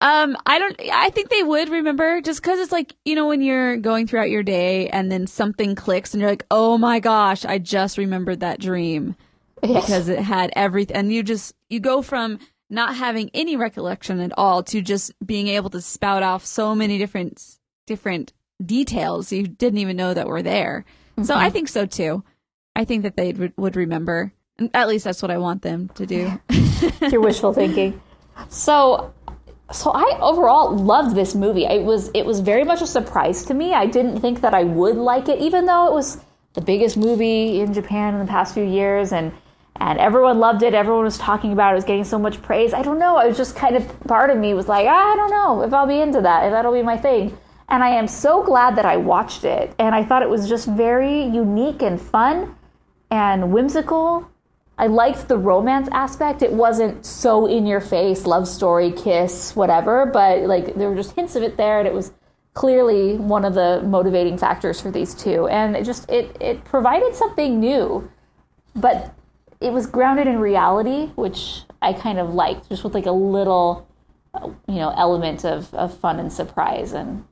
Um, 0.01 0.35
I 0.43 0.57
don't. 0.57 0.75
I 0.91 1.11
think 1.11 1.29
they 1.29 1.43
would 1.43 1.69
remember 1.69 2.19
just 2.21 2.41
because 2.41 2.57
it's 2.59 2.71
like 2.71 2.95
you 3.05 3.13
know 3.13 3.27
when 3.27 3.41
you're 3.43 3.77
going 3.77 4.07
throughout 4.07 4.31
your 4.31 4.41
day 4.41 4.89
and 4.89 5.11
then 5.11 5.27
something 5.27 5.75
clicks 5.75 6.15
and 6.15 6.21
you're 6.21 6.31
like, 6.31 6.47
oh 6.49 6.79
my 6.79 6.99
gosh, 6.99 7.45
I 7.45 7.59
just 7.59 7.99
remembered 7.99 8.39
that 8.39 8.59
dream 8.59 9.15
Yes. 9.61 9.85
because 9.85 10.09
it 10.09 10.17
had 10.17 10.49
everything, 10.55 10.95
and 10.97 11.13
you 11.13 11.21
just 11.21 11.53
you 11.69 11.79
go 11.79 12.01
from 12.01 12.39
not 12.71 12.95
having 12.95 13.29
any 13.35 13.55
recollection 13.55 14.19
at 14.19 14.31
all 14.35 14.63
to 14.63 14.81
just 14.81 15.13
being 15.23 15.49
able 15.49 15.69
to 15.69 15.79
spout 15.79 16.23
off 16.23 16.43
so 16.43 16.73
many 16.73 16.97
different 16.97 17.59
different 17.85 18.33
details 18.65 19.31
you 19.31 19.45
didn't 19.47 19.77
even 19.77 19.95
know 19.95 20.15
that 20.15 20.27
were 20.27 20.41
there. 20.41 20.85
So 21.21 21.35
I 21.35 21.51
think 21.51 21.67
so 21.67 21.85
too. 21.85 22.23
I 22.77 22.85
think 22.85 23.01
that 23.03 23.17
they 23.17 23.33
would 23.33 23.53
would 23.57 23.75
remember. 23.75 24.31
At 24.71 24.87
least 24.87 25.05
that's 25.05 25.21
what 25.23 25.31
I 25.31 25.39
want 25.39 25.63
them 25.63 25.89
to 25.95 26.05
do. 26.05 26.39
Your 27.11 27.21
wishful 27.21 27.51
thinking. 27.51 27.99
So, 28.49 29.13
so 29.71 29.91
I 29.91 30.19
overall 30.21 30.77
loved 30.77 31.15
this 31.15 31.33
movie. 31.33 31.65
It 31.65 31.83
was 31.83 32.11
it 32.13 32.23
was 32.23 32.39
very 32.39 32.63
much 32.63 32.81
a 32.83 32.87
surprise 32.87 33.43
to 33.45 33.55
me. 33.55 33.73
I 33.73 33.87
didn't 33.87 34.21
think 34.21 34.41
that 34.41 34.53
I 34.53 34.63
would 34.63 34.95
like 34.95 35.27
it, 35.27 35.39
even 35.39 35.65
though 35.65 35.87
it 35.87 35.93
was 35.93 36.19
the 36.53 36.61
biggest 36.61 36.97
movie 36.97 37.61
in 37.61 37.73
Japan 37.73 38.13
in 38.13 38.19
the 38.19 38.29
past 38.29 38.53
few 38.53 38.63
years, 38.63 39.11
and 39.11 39.31
and 39.77 39.97
everyone 39.97 40.37
loved 40.37 40.61
it. 40.61 40.75
Everyone 40.75 41.03
was 41.03 41.17
talking 41.17 41.53
about 41.53 41.69
it. 41.69 41.71
It 41.71 41.75
was 41.77 41.85
getting 41.85 42.03
so 42.03 42.19
much 42.19 42.43
praise. 42.43 42.75
I 42.75 42.83
don't 42.83 42.99
know. 42.99 43.17
I 43.17 43.25
was 43.25 43.37
just 43.37 43.55
kind 43.55 43.75
of 43.75 43.99
part 44.01 44.29
of 44.29 44.37
me 44.37 44.53
was 44.53 44.67
like, 44.67 44.85
ah, 44.87 45.13
I 45.13 45.15
don't 45.15 45.31
know 45.31 45.63
if 45.63 45.73
I'll 45.73 45.87
be 45.87 45.99
into 45.99 46.21
that. 46.21 46.45
If 46.45 46.51
that'll 46.51 46.73
be 46.73 46.83
my 46.83 46.97
thing. 46.97 47.35
And 47.69 47.83
I 47.83 47.89
am 47.89 48.07
so 48.07 48.43
glad 48.43 48.75
that 48.75 48.85
I 48.85 48.97
watched 48.97 49.43
it. 49.43 49.73
And 49.79 49.95
I 49.95 50.03
thought 50.03 50.21
it 50.21 50.29
was 50.29 50.47
just 50.47 50.67
very 50.67 51.23
unique 51.23 51.81
and 51.81 51.99
fun 51.99 52.55
and 53.09 53.51
whimsical. 53.51 54.29
I 54.77 54.87
liked 54.87 55.27
the 55.27 55.37
romance 55.37 55.89
aspect. 55.91 56.41
It 56.41 56.53
wasn't 56.53 57.05
so 57.05 57.47
in 57.47 57.65
your 57.65 57.81
face, 57.81 58.25
love 58.25 58.47
story, 58.47 58.91
kiss, 58.91 59.55
whatever, 59.55 60.05
but 60.05 60.41
like 60.43 60.75
there 60.75 60.89
were 60.89 60.95
just 60.95 61.13
hints 61.13 61.35
of 61.35 61.43
it 61.43 61.57
there, 61.57 61.79
and 61.79 61.87
it 61.87 61.93
was 61.93 62.11
clearly 62.53 63.17
one 63.17 63.45
of 63.45 63.53
the 63.53 63.81
motivating 63.85 64.37
factors 64.37 64.79
for 64.81 64.91
these 64.91 65.15
two. 65.15 65.47
And 65.47 65.75
it 65.75 65.83
just 65.83 66.09
it 66.11 66.37
it 66.39 66.63
provided 66.63 67.15
something 67.15 67.59
new, 67.59 68.09
but 68.75 69.13
it 69.61 69.73
was 69.73 69.87
grounded 69.87 70.27
in 70.27 70.39
reality, 70.39 71.07
which 71.15 71.61
I 71.81 71.93
kind 71.93 72.19
of 72.19 72.33
liked, 72.33 72.69
just 72.69 72.83
with 72.83 72.93
like 72.93 73.07
a 73.07 73.11
little, 73.11 73.87
uh, 74.35 74.49
you 74.67 74.75
know, 74.75 74.93
element 74.95 75.43
of 75.43 75.73
of 75.73 75.97
fun 75.97 76.19
and 76.19 76.31
surprise, 76.31 76.93
and 76.93 77.25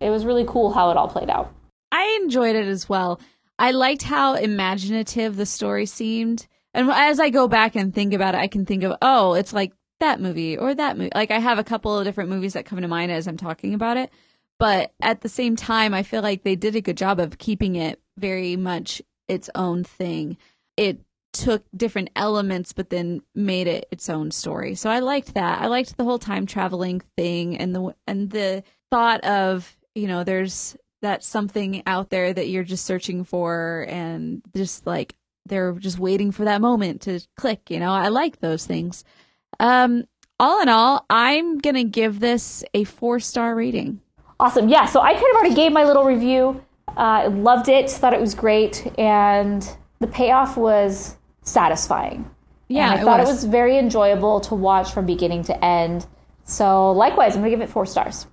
it 0.00 0.10
was 0.10 0.26
really 0.26 0.44
cool 0.46 0.72
how 0.72 0.90
it 0.90 0.98
all 0.98 1.08
played 1.08 1.30
out. 1.30 1.50
I 1.90 2.18
enjoyed 2.22 2.56
it 2.56 2.66
as 2.66 2.90
well. 2.90 3.20
I 3.58 3.72
liked 3.72 4.02
how 4.02 4.34
imaginative 4.34 5.36
the 5.36 5.46
story 5.46 5.86
seemed. 5.86 6.46
And 6.74 6.90
as 6.90 7.18
I 7.18 7.30
go 7.30 7.48
back 7.48 7.74
and 7.74 7.94
think 7.94 8.12
about 8.12 8.34
it, 8.34 8.38
I 8.38 8.46
can 8.46 8.64
think 8.64 8.82
of, 8.84 8.96
oh, 9.02 9.34
it's 9.34 9.52
like 9.52 9.72
that 10.00 10.20
movie 10.20 10.56
or 10.56 10.74
that 10.74 10.96
movie. 10.96 11.10
Like 11.14 11.30
I 11.30 11.38
have 11.38 11.58
a 11.58 11.64
couple 11.64 11.98
of 11.98 12.04
different 12.04 12.30
movies 12.30 12.52
that 12.52 12.66
come 12.66 12.80
to 12.80 12.88
mind 12.88 13.10
as 13.10 13.26
I'm 13.26 13.36
talking 13.36 13.74
about 13.74 13.96
it. 13.96 14.10
But 14.58 14.92
at 15.00 15.20
the 15.20 15.28
same 15.28 15.56
time, 15.56 15.94
I 15.94 16.02
feel 16.02 16.22
like 16.22 16.42
they 16.42 16.56
did 16.56 16.76
a 16.76 16.80
good 16.80 16.96
job 16.96 17.20
of 17.20 17.38
keeping 17.38 17.76
it 17.76 18.00
very 18.16 18.56
much 18.56 19.00
its 19.28 19.48
own 19.54 19.84
thing. 19.84 20.36
It 20.76 21.00
took 21.32 21.64
different 21.76 22.10
elements, 22.16 22.72
but 22.72 22.90
then 22.90 23.22
made 23.34 23.66
it 23.66 23.86
its 23.90 24.08
own 24.08 24.30
story. 24.30 24.74
So 24.74 24.90
I 24.90 24.98
liked 25.00 25.34
that. 25.34 25.60
I 25.60 25.66
liked 25.66 25.96
the 25.96 26.04
whole 26.04 26.18
time 26.18 26.46
traveling 26.46 27.02
thing 27.16 27.56
and 27.56 27.74
the 27.74 27.94
and 28.06 28.30
the 28.30 28.64
thought 28.90 29.22
of 29.24 29.76
you 29.94 30.08
know 30.08 30.24
there's 30.24 30.76
that 31.02 31.22
something 31.24 31.82
out 31.86 32.10
there 32.10 32.32
that 32.32 32.48
you're 32.48 32.64
just 32.64 32.84
searching 32.84 33.24
for 33.24 33.86
and 33.88 34.42
just 34.56 34.86
like 34.86 35.14
they're 35.46 35.72
just 35.74 35.98
waiting 35.98 36.30
for 36.32 36.44
that 36.44 36.60
moment 36.60 37.00
to 37.02 37.20
click 37.36 37.70
you 37.70 37.78
know 37.80 37.92
i 37.92 38.08
like 38.08 38.40
those 38.40 38.66
things 38.66 39.04
um 39.60 40.04
all 40.40 40.60
in 40.60 40.68
all 40.68 41.06
i'm 41.08 41.58
gonna 41.58 41.84
give 41.84 42.20
this 42.20 42.64
a 42.74 42.84
four 42.84 43.18
star 43.20 43.54
rating 43.54 44.00
Awesome. 44.40 44.68
Yeah. 44.68 44.86
So 44.86 45.00
I 45.00 45.14
kind 45.14 45.24
of 45.30 45.36
already 45.36 45.54
gave 45.54 45.72
my 45.72 45.84
little 45.84 46.04
review. 46.04 46.62
Uh, 46.96 47.28
loved 47.32 47.68
it. 47.68 47.90
Thought 47.90 48.14
it 48.14 48.20
was 48.20 48.34
great, 48.34 48.86
and 48.98 49.68
the 49.98 50.06
payoff 50.06 50.56
was 50.56 51.16
satisfying. 51.42 52.30
Yeah, 52.68 52.90
and 52.90 52.98
I 52.98 53.02
it 53.02 53.04
thought 53.04 53.20
was. 53.20 53.28
it 53.28 53.32
was 53.32 53.44
very 53.44 53.78
enjoyable 53.78 54.40
to 54.42 54.54
watch 54.54 54.92
from 54.92 55.06
beginning 55.06 55.42
to 55.44 55.64
end. 55.64 56.06
So 56.44 56.92
likewise, 56.92 57.34
I'm 57.34 57.40
gonna 57.40 57.50
give 57.50 57.60
it 57.60 57.68
four 57.68 57.84
stars. 57.84 58.26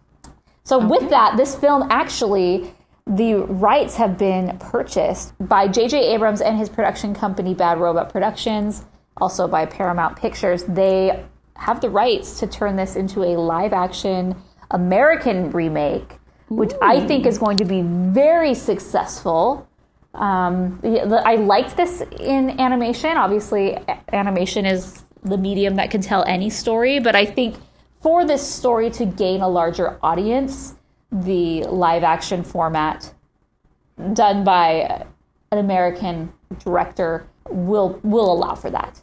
So 0.65 0.79
with 0.79 1.09
that, 1.11 1.37
this 1.37 1.55
film 1.55 1.87
actually. 1.89 2.73
The 3.07 3.35
rights 3.35 3.95
have 3.97 4.17
been 4.17 4.57
purchased 4.57 5.33
by 5.39 5.67
J.J. 5.67 6.15
Abrams 6.15 6.41
and 6.41 6.57
his 6.57 6.69
production 6.69 7.13
company, 7.13 7.53
Bad 7.53 7.79
Robot 7.79 8.11
Productions, 8.11 8.83
also 9.17 9.47
by 9.47 9.67
Paramount 9.67 10.15
Pictures. 10.15 10.63
They 10.63 11.23
have 11.55 11.81
the 11.81 11.89
rights 11.91 12.39
to 12.39 12.47
turn 12.47 12.75
this 12.75 12.95
into 12.95 13.21
a 13.21 13.37
live 13.37 13.73
action 13.73 14.35
American 14.71 15.51
remake, 15.51 16.17
which 16.49 16.73
I 16.81 17.05
think 17.05 17.27
is 17.27 17.37
going 17.37 17.57
to 17.57 17.65
be 17.65 17.83
very 17.83 18.55
successful. 18.55 19.67
Um, 20.15 20.81
I 20.83 21.35
liked 21.35 21.77
this 21.77 22.01
in 22.19 22.59
animation. 22.59 23.17
Obviously, 23.17 23.77
animation 24.11 24.65
is 24.65 25.03
the 25.23 25.37
medium 25.37 25.75
that 25.75 25.91
can 25.91 26.01
tell 26.01 26.23
any 26.25 26.49
story, 26.49 26.99
but 26.99 27.15
I 27.15 27.25
think 27.25 27.55
for 28.05 28.23
this 28.23 28.47
story 28.47 28.91
to 28.91 29.03
gain 29.03 29.41
a 29.41 29.47
larger 29.47 29.97
audience, 30.03 30.75
the 31.11 31.63
live 31.63 32.03
action 32.03 32.43
format 32.43 33.11
done 34.13 34.43
by 34.43 35.07
an 35.51 35.57
American 35.57 36.31
director 36.59 37.25
will 37.49 37.99
will 38.03 38.31
allow 38.31 38.53
for 38.53 38.69
that. 38.69 39.01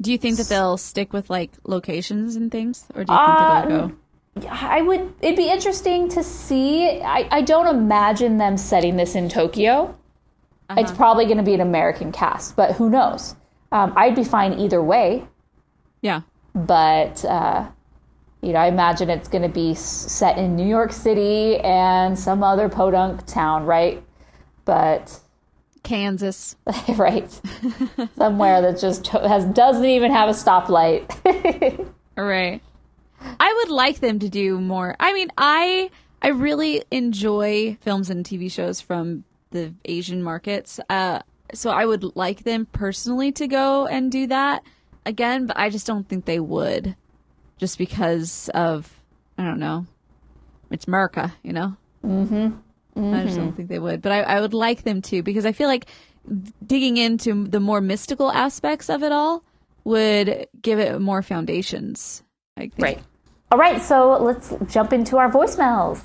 do 0.00 0.10
you 0.10 0.16
think 0.16 0.38
that 0.38 0.46
they'll 0.46 0.78
stick 0.78 1.12
with 1.12 1.28
like 1.28 1.50
locations 1.64 2.34
and 2.34 2.50
things 2.50 2.86
or 2.94 3.04
do 3.04 3.12
you 3.12 3.18
think 3.18 3.28
Uh, 3.28 3.64
it'll 3.66 3.88
go 3.88 3.94
I 4.48 4.80
would. 4.80 5.12
It'd 5.20 5.36
be 5.36 5.50
interesting 5.50 6.08
to 6.10 6.22
see. 6.22 7.02
I, 7.02 7.28
I 7.30 7.42
don't 7.42 7.66
imagine 7.66 8.38
them 8.38 8.56
setting 8.56 8.96
this 8.96 9.14
in 9.14 9.28
Tokyo. 9.28 9.94
It's 10.78 10.92
probably 10.92 11.26
going 11.26 11.36
to 11.36 11.42
be 11.42 11.52
an 11.52 11.60
American 11.60 12.10
cast, 12.10 12.56
but 12.56 12.76
who 12.76 12.88
knows? 12.88 13.34
Um, 13.70 13.92
I'd 13.96 14.14
be 14.14 14.24
fine 14.24 14.58
either 14.58 14.80
way. 14.80 15.26
yeah 16.00 16.20
But 16.54 17.24
uh, 17.24 17.66
you 18.42 18.52
know, 18.52 18.58
I 18.58 18.68
imagine 18.68 19.10
it's 19.10 19.28
going 19.28 19.42
to 19.42 19.48
be 19.48 19.74
set 19.74 20.38
in 20.38 20.56
New 20.56 20.66
York 20.66 20.92
City 20.92 21.58
and 21.58 22.18
some 22.18 22.42
other 22.42 22.68
podunk 22.68 23.26
town, 23.26 23.66
right? 23.66 24.02
But 24.64 25.18
kansas 25.82 26.56
right, 26.96 27.30
somewhere 28.16 28.62
that 28.62 28.78
just 28.78 29.06
has 29.08 29.44
doesn't 29.46 29.84
even 29.84 30.10
have 30.12 30.28
a 30.28 30.32
stoplight. 30.32 31.08
right. 32.16 32.62
I 33.38 33.52
would 33.52 33.70
like 33.70 34.00
them 34.00 34.18
to 34.20 34.28
do 34.28 34.60
more. 34.60 34.96
I 34.98 35.12
mean, 35.12 35.30
I 35.36 35.90
I 36.22 36.28
really 36.28 36.82
enjoy 36.90 37.76
films 37.80 38.10
and 38.10 38.24
TV 38.24 38.50
shows 38.50 38.80
from 38.80 39.24
the 39.50 39.74
Asian 39.84 40.22
markets. 40.22 40.80
Uh, 40.88 41.20
so 41.52 41.70
I 41.70 41.84
would 41.84 42.16
like 42.16 42.44
them 42.44 42.66
personally 42.66 43.32
to 43.32 43.46
go 43.46 43.86
and 43.86 44.12
do 44.12 44.26
that 44.28 44.62
again, 45.04 45.46
but 45.46 45.58
I 45.58 45.70
just 45.70 45.86
don't 45.86 46.08
think 46.08 46.24
they 46.24 46.40
would, 46.40 46.94
just 47.60 47.76
because 47.76 48.48
of 48.54 48.90
I 49.38 49.44
don't 49.44 49.60
know. 49.60 49.86
It's 50.70 50.86
America, 50.86 51.32
you 51.42 51.52
know. 51.52 51.76
Mm-hmm. 52.04 53.14
I 53.14 53.24
just 53.24 53.36
don't 53.36 53.52
think 53.52 53.68
they 53.68 53.78
would, 53.78 54.02
but 54.02 54.12
I, 54.12 54.22
I 54.22 54.40
would 54.40 54.54
like 54.54 54.82
them 54.82 55.00
to 55.02 55.22
because 55.22 55.46
I 55.46 55.52
feel 55.52 55.68
like 55.68 55.86
digging 56.66 56.96
into 56.96 57.44
the 57.46 57.60
more 57.60 57.80
mystical 57.80 58.30
aspects 58.32 58.90
of 58.90 59.02
it 59.02 59.12
all 59.12 59.44
would 59.84 60.48
give 60.60 60.78
it 60.78 61.00
more 61.00 61.22
foundations. 61.22 62.22
I 62.56 62.62
think. 62.62 62.78
right. 62.78 63.02
All 63.52 63.58
right. 63.58 63.80
So 63.80 64.18
let's 64.20 64.54
jump 64.66 64.92
into 64.92 65.18
our 65.18 65.30
voicemails. 65.30 66.02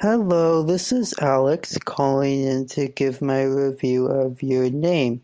Hello, 0.00 0.62
this 0.62 0.92
is 0.92 1.14
Alex 1.20 1.78
calling 1.84 2.42
in 2.42 2.66
to 2.68 2.88
give 2.88 3.22
my 3.22 3.42
review 3.42 4.06
of 4.06 4.42
your 4.42 4.70
name. 4.70 5.22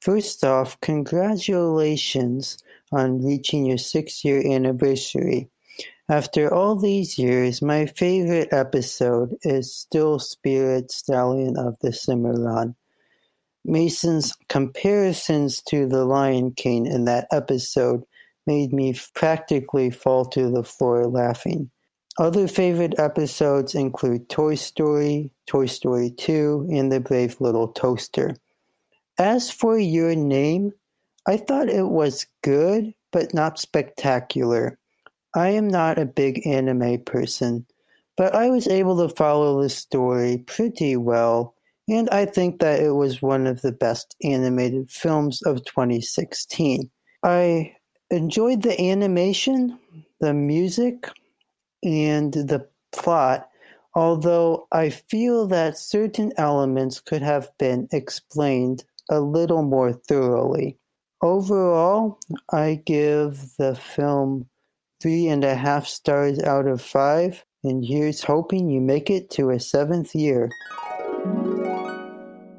First 0.00 0.44
off, 0.44 0.80
congratulations 0.80 2.58
on 2.92 3.24
reaching 3.24 3.64
your 3.64 3.78
six 3.78 4.24
year 4.24 4.46
anniversary. 4.46 5.48
After 6.08 6.52
all 6.52 6.76
these 6.76 7.18
years, 7.18 7.62
my 7.62 7.86
favorite 7.86 8.52
episode 8.52 9.36
is 9.42 9.74
still 9.74 10.18
Spirit 10.18 10.90
Stallion 10.90 11.56
of 11.56 11.78
the 11.80 11.92
Cimarron. 11.92 12.74
Mason's 13.64 14.36
comparisons 14.48 15.62
to 15.62 15.86
the 15.86 16.04
Lion 16.04 16.52
King 16.52 16.86
in 16.86 17.04
that 17.04 17.28
episode 17.30 18.02
made 18.46 18.72
me 18.72 18.94
practically 19.14 19.90
fall 19.90 20.24
to 20.26 20.50
the 20.50 20.64
floor 20.64 21.06
laughing. 21.06 21.70
Other 22.18 22.46
favorite 22.46 22.98
episodes 22.98 23.74
include 23.74 24.28
Toy 24.28 24.56
Story, 24.56 25.30
Toy 25.46 25.66
Story 25.66 26.10
2, 26.10 26.68
and 26.70 26.92
The 26.92 27.00
Brave 27.00 27.40
Little 27.40 27.68
Toaster. 27.68 28.36
As 29.18 29.50
for 29.50 29.78
your 29.78 30.14
name, 30.14 30.72
I 31.26 31.36
thought 31.36 31.68
it 31.68 31.88
was 31.88 32.26
good, 32.42 32.94
but 33.12 33.32
not 33.32 33.58
spectacular. 33.58 34.78
I 35.34 35.50
am 35.50 35.68
not 35.68 35.98
a 35.98 36.04
big 36.04 36.46
anime 36.46 37.02
person, 37.04 37.64
but 38.16 38.34
I 38.34 38.50
was 38.50 38.66
able 38.66 38.96
to 38.98 39.14
follow 39.14 39.62
the 39.62 39.68
story 39.68 40.38
pretty 40.38 40.96
well, 40.96 41.54
and 41.88 42.10
I 42.10 42.26
think 42.26 42.60
that 42.60 42.80
it 42.80 42.92
was 42.92 43.22
one 43.22 43.46
of 43.46 43.62
the 43.62 43.72
best 43.72 44.16
animated 44.22 44.90
films 44.90 45.42
of 45.42 45.64
2016. 45.64 46.90
I 47.22 47.76
enjoyed 48.10 48.62
the 48.62 48.80
animation, 48.80 49.78
the 50.20 50.34
music, 50.34 51.08
and 51.84 52.32
the 52.32 52.68
plot, 52.90 53.48
although 53.94 54.66
I 54.72 54.90
feel 54.90 55.46
that 55.48 55.78
certain 55.78 56.32
elements 56.36 57.00
could 57.00 57.22
have 57.22 57.50
been 57.58 57.88
explained 57.92 58.84
a 59.08 59.20
little 59.20 59.62
more 59.62 59.92
thoroughly. 59.92 60.78
Overall, 61.22 62.18
I 62.52 62.82
give 62.84 63.56
the 63.56 63.76
film 63.76 64.48
three 65.00 65.28
and 65.28 65.44
a 65.44 65.54
half 65.54 65.86
stars 65.86 66.42
out 66.42 66.66
of 66.66 66.82
five, 66.82 67.44
and 67.62 67.84
here's 67.84 68.24
hoping 68.24 68.68
you 68.68 68.80
make 68.80 69.08
it 69.08 69.30
to 69.30 69.50
a 69.50 69.60
seventh 69.60 70.16
year. 70.16 70.50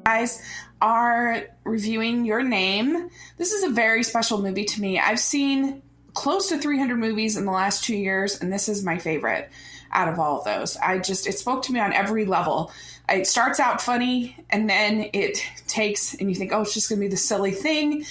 guys 0.06 0.42
are 0.80 1.42
reviewing 1.64 2.24
Your 2.24 2.42
Name. 2.42 3.10
This 3.36 3.52
is 3.52 3.64
a 3.64 3.68
very 3.68 4.02
special 4.02 4.40
movie 4.40 4.64
to 4.64 4.80
me. 4.80 4.98
I've 4.98 5.20
seen 5.20 5.82
close 6.14 6.48
to 6.48 6.56
300 6.56 6.96
movies 6.96 7.36
in 7.36 7.44
the 7.44 7.52
last 7.52 7.84
two 7.84 7.96
years, 7.96 8.40
and 8.40 8.50
this 8.50 8.70
is 8.70 8.82
my 8.82 8.96
favorite 8.96 9.50
out 9.92 10.08
of 10.08 10.18
all 10.18 10.38
of 10.38 10.44
those. 10.44 10.76
I 10.78 10.98
just, 10.98 11.26
it 11.26 11.38
spoke 11.38 11.62
to 11.64 11.72
me 11.72 11.80
on 11.80 11.92
every 11.92 12.24
level. 12.24 12.72
It 13.08 13.26
starts 13.26 13.60
out 13.60 13.82
funny, 13.82 14.36
and 14.48 14.70
then 14.70 15.10
it 15.12 15.38
takes, 15.66 16.14
and 16.14 16.30
you 16.30 16.34
think, 16.34 16.52
oh, 16.52 16.62
it's 16.62 16.72
just 16.72 16.88
going 16.88 17.00
to 17.00 17.04
be 17.04 17.10
the 17.10 17.16
silly 17.16 17.50
thing. 17.50 18.04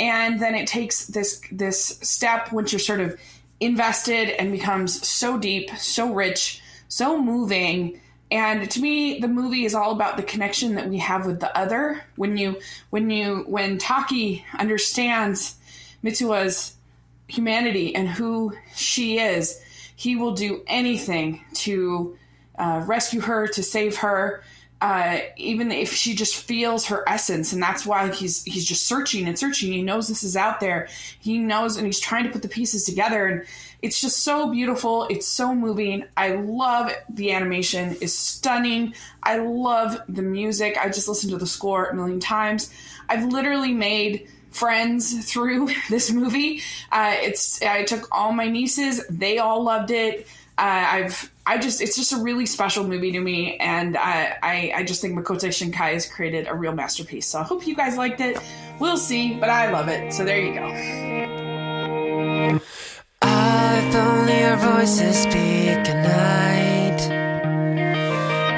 And 0.00 0.40
then 0.40 0.54
it 0.54 0.66
takes 0.66 1.06
this 1.06 1.42
this 1.52 1.98
step 2.00 2.52
once 2.52 2.72
you're 2.72 2.80
sort 2.80 3.00
of 3.00 3.20
invested 3.60 4.30
and 4.30 4.50
becomes 4.50 5.06
so 5.06 5.38
deep, 5.38 5.70
so 5.76 6.12
rich, 6.12 6.62
so 6.88 7.22
moving. 7.22 8.00
And 8.30 8.70
to 8.70 8.80
me, 8.80 9.18
the 9.18 9.28
movie 9.28 9.66
is 9.66 9.74
all 9.74 9.92
about 9.92 10.16
the 10.16 10.22
connection 10.22 10.76
that 10.76 10.88
we 10.88 10.98
have 10.98 11.26
with 11.26 11.40
the 11.40 11.56
other. 11.56 12.02
When 12.16 12.38
you, 12.38 12.60
when 12.88 13.10
you, 13.10 13.44
when 13.46 13.76
Taki 13.76 14.44
understands 14.58 15.56
Mitsuha's 16.02 16.74
humanity 17.28 17.94
and 17.94 18.08
who 18.08 18.56
she 18.74 19.18
is, 19.18 19.60
he 19.96 20.16
will 20.16 20.32
do 20.32 20.62
anything 20.66 21.44
to 21.54 22.16
uh, 22.58 22.82
rescue 22.86 23.20
her, 23.20 23.46
to 23.48 23.62
save 23.62 23.98
her, 23.98 24.42
uh, 24.80 25.18
even 25.36 25.70
if 25.70 25.92
she 25.92 26.14
just 26.14 26.36
feels 26.36 26.86
her 26.86 27.06
essence. 27.06 27.52
And 27.52 27.62
that's 27.62 27.84
why 27.84 28.10
he's 28.10 28.42
he's 28.44 28.64
just 28.64 28.86
searching 28.86 29.28
and 29.28 29.38
searching. 29.38 29.72
He 29.72 29.82
knows 29.82 30.08
this 30.08 30.22
is 30.22 30.36
out 30.36 30.60
there. 30.60 30.88
He 31.20 31.38
knows, 31.38 31.76
and 31.76 31.86
he's 31.86 32.00
trying 32.00 32.24
to 32.24 32.30
put 32.30 32.42
the 32.42 32.48
pieces 32.48 32.84
together. 32.84 33.26
And 33.26 33.44
it's 33.82 34.00
just 34.00 34.20
so 34.20 34.50
beautiful. 34.50 35.06
It's 35.10 35.26
so 35.26 35.54
moving. 35.54 36.04
I 36.16 36.30
love 36.34 36.88
it. 36.88 37.04
the 37.10 37.32
animation. 37.32 37.96
is 38.00 38.16
stunning. 38.16 38.94
I 39.22 39.38
love 39.38 40.00
the 40.08 40.22
music. 40.22 40.78
I 40.78 40.88
just 40.88 41.08
listened 41.08 41.32
to 41.32 41.38
the 41.38 41.46
score 41.46 41.86
a 41.86 41.94
million 41.94 42.20
times. 42.20 42.72
I've 43.08 43.24
literally 43.24 43.72
made 43.72 44.28
friends 44.50 45.30
through 45.30 45.68
this 45.90 46.10
movie. 46.10 46.62
Uh, 46.90 47.16
it's 47.16 47.60
I 47.60 47.84
took 47.84 48.08
all 48.12 48.32
my 48.32 48.48
nieces; 48.48 49.06
they 49.08 49.38
all 49.38 49.62
loved 49.62 49.90
it. 49.90 50.26
Uh, 50.56 50.86
I've 50.90 51.30
I 51.50 51.58
just 51.58 51.80
it's 51.80 51.96
just 51.96 52.12
a 52.12 52.18
really 52.18 52.46
special 52.46 52.86
movie 52.86 53.10
to 53.10 53.18
me, 53.18 53.56
and 53.56 53.96
I 53.96 54.38
I, 54.40 54.72
I 54.76 54.84
just 54.84 55.02
think 55.02 55.18
Makoto 55.18 55.48
Shinkai 55.48 55.94
has 55.94 56.06
created 56.06 56.46
a 56.46 56.54
real 56.54 56.72
masterpiece. 56.72 57.26
So 57.26 57.40
I 57.40 57.42
hope 57.42 57.66
you 57.66 57.74
guys 57.74 57.96
liked 57.96 58.20
it. 58.20 58.38
We'll 58.78 58.96
see, 58.96 59.34
but 59.34 59.50
I 59.50 59.72
love 59.72 59.88
it. 59.88 60.12
So 60.12 60.24
there 60.24 60.40
you 60.40 60.54
go. 60.54 60.68
If 63.22 63.96
only 63.96 64.44
our 64.44 64.58
voices 64.58 65.16
speak 65.16 65.88
at 65.90 66.00
night 66.06 67.00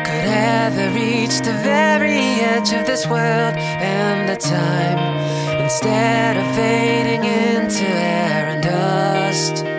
could 0.04 0.28
ever 0.28 0.94
reach 0.94 1.38
the 1.38 1.56
very 1.64 2.42
edge 2.44 2.74
of 2.74 2.84
this 2.84 3.06
world 3.06 3.54
and 3.56 4.28
the 4.28 4.36
time 4.36 5.62
instead 5.62 6.36
of 6.36 6.54
fading 6.54 7.24
into 7.24 7.84
air 7.84 8.48
and 8.48 8.62
dust. 8.62 9.71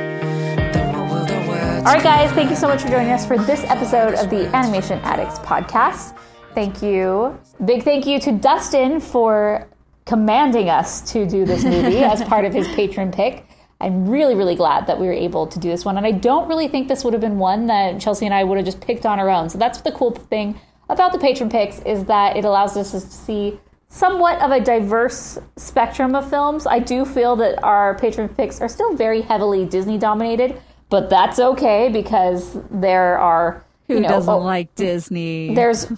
All 1.83 1.91
right, 1.91 2.01
guys, 2.01 2.31
thank 2.31 2.49
you 2.49 2.55
so 2.55 2.69
much 2.69 2.81
for 2.81 2.87
joining 2.87 3.11
us 3.11 3.25
for 3.25 3.37
this 3.37 3.61
episode 3.65 4.13
of 4.13 4.29
the 4.29 4.47
Animation 4.55 4.99
Addicts 4.99 5.37
podcast. 5.39 6.17
Thank 6.55 6.81
you. 6.81 7.37
Big 7.65 7.83
thank 7.83 8.05
you 8.05 8.21
to 8.21 8.31
Dustin 8.31 9.01
for 9.01 9.67
commanding 10.05 10.69
us 10.69 11.01
to 11.11 11.27
do 11.27 11.43
this 11.43 11.65
movie 11.65 11.97
as 12.03 12.23
part 12.23 12.45
of 12.45 12.53
his 12.53 12.69
patron 12.69 13.11
pick. 13.11 13.45
I'm 13.81 14.07
really, 14.07 14.33
really 14.33 14.55
glad 14.55 14.87
that 14.87 14.97
we 14.97 15.07
were 15.07 15.13
able 15.13 15.45
to 15.45 15.59
do 15.59 15.67
this 15.67 15.83
one. 15.83 15.97
And 15.97 16.05
I 16.05 16.11
don't 16.11 16.47
really 16.47 16.69
think 16.69 16.87
this 16.87 17.03
would 17.03 17.13
have 17.13 17.19
been 17.19 17.37
one 17.37 17.67
that 17.67 17.99
Chelsea 17.99 18.23
and 18.23 18.33
I 18.33 18.45
would 18.45 18.55
have 18.55 18.65
just 18.65 18.79
picked 18.79 19.05
on 19.05 19.19
our 19.19 19.29
own. 19.29 19.49
So 19.49 19.57
that's 19.57 19.81
the 19.81 19.91
cool 19.91 20.11
thing 20.11 20.57
about 20.87 21.11
the 21.11 21.19
patron 21.19 21.49
picks 21.49 21.81
is 21.81 22.05
that 22.05 22.37
it 22.37 22.45
allows 22.45 22.77
us 22.77 22.91
to 22.91 23.01
see 23.01 23.59
somewhat 23.89 24.41
of 24.41 24.51
a 24.51 24.61
diverse 24.61 25.37
spectrum 25.57 26.15
of 26.15 26.29
films. 26.29 26.65
I 26.65 26.79
do 26.79 27.03
feel 27.03 27.35
that 27.35 27.61
our 27.61 27.95
patron 27.99 28.29
picks 28.29 28.61
are 28.61 28.69
still 28.69 28.95
very 28.95 29.19
heavily 29.19 29.65
Disney 29.65 29.97
dominated, 29.97 30.61
but 30.93 31.09
that's 31.09 31.39
okay 31.39 31.89
because 31.89 32.55
there 32.69 33.17
are 33.17 33.65
Who 33.87 33.95
you 33.95 34.01
know, 34.01 34.09
doesn't 34.09 34.31
oh, 34.31 34.37
like 34.37 34.75
Disney? 34.75 35.55
there's 35.55 35.91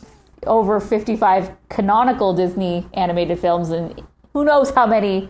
over 0.48 0.80
55 0.80 1.52
canonical 1.68 2.34
Disney 2.34 2.88
animated 2.93 3.38
films 3.38 3.72
and 3.72 4.02
who 4.32 4.46
knows 4.46 4.70
how 4.72 4.88
many 4.88 5.28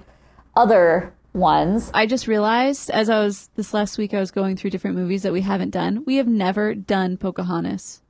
other 0.56 1.12
ones. 1.34 1.90
I 1.96 2.06
just 2.06 2.28
realized 2.28 2.92
as 2.92 3.10
I 3.10 3.18
was 3.18 3.50
this 3.56 3.74
last 3.74 3.98
week, 3.98 4.14
I 4.14 4.20
was 4.20 4.30
going 4.30 4.56
through 4.56 4.70
different 4.70 4.98
movies 4.98 5.24
that 5.24 5.34
we 5.34 5.42
haven't 5.42 5.72
done. 5.72 6.04
We 6.06 6.18
have 6.18 6.28
never 6.28 6.76
done 6.76 7.18
Pocahontas. 7.18 8.04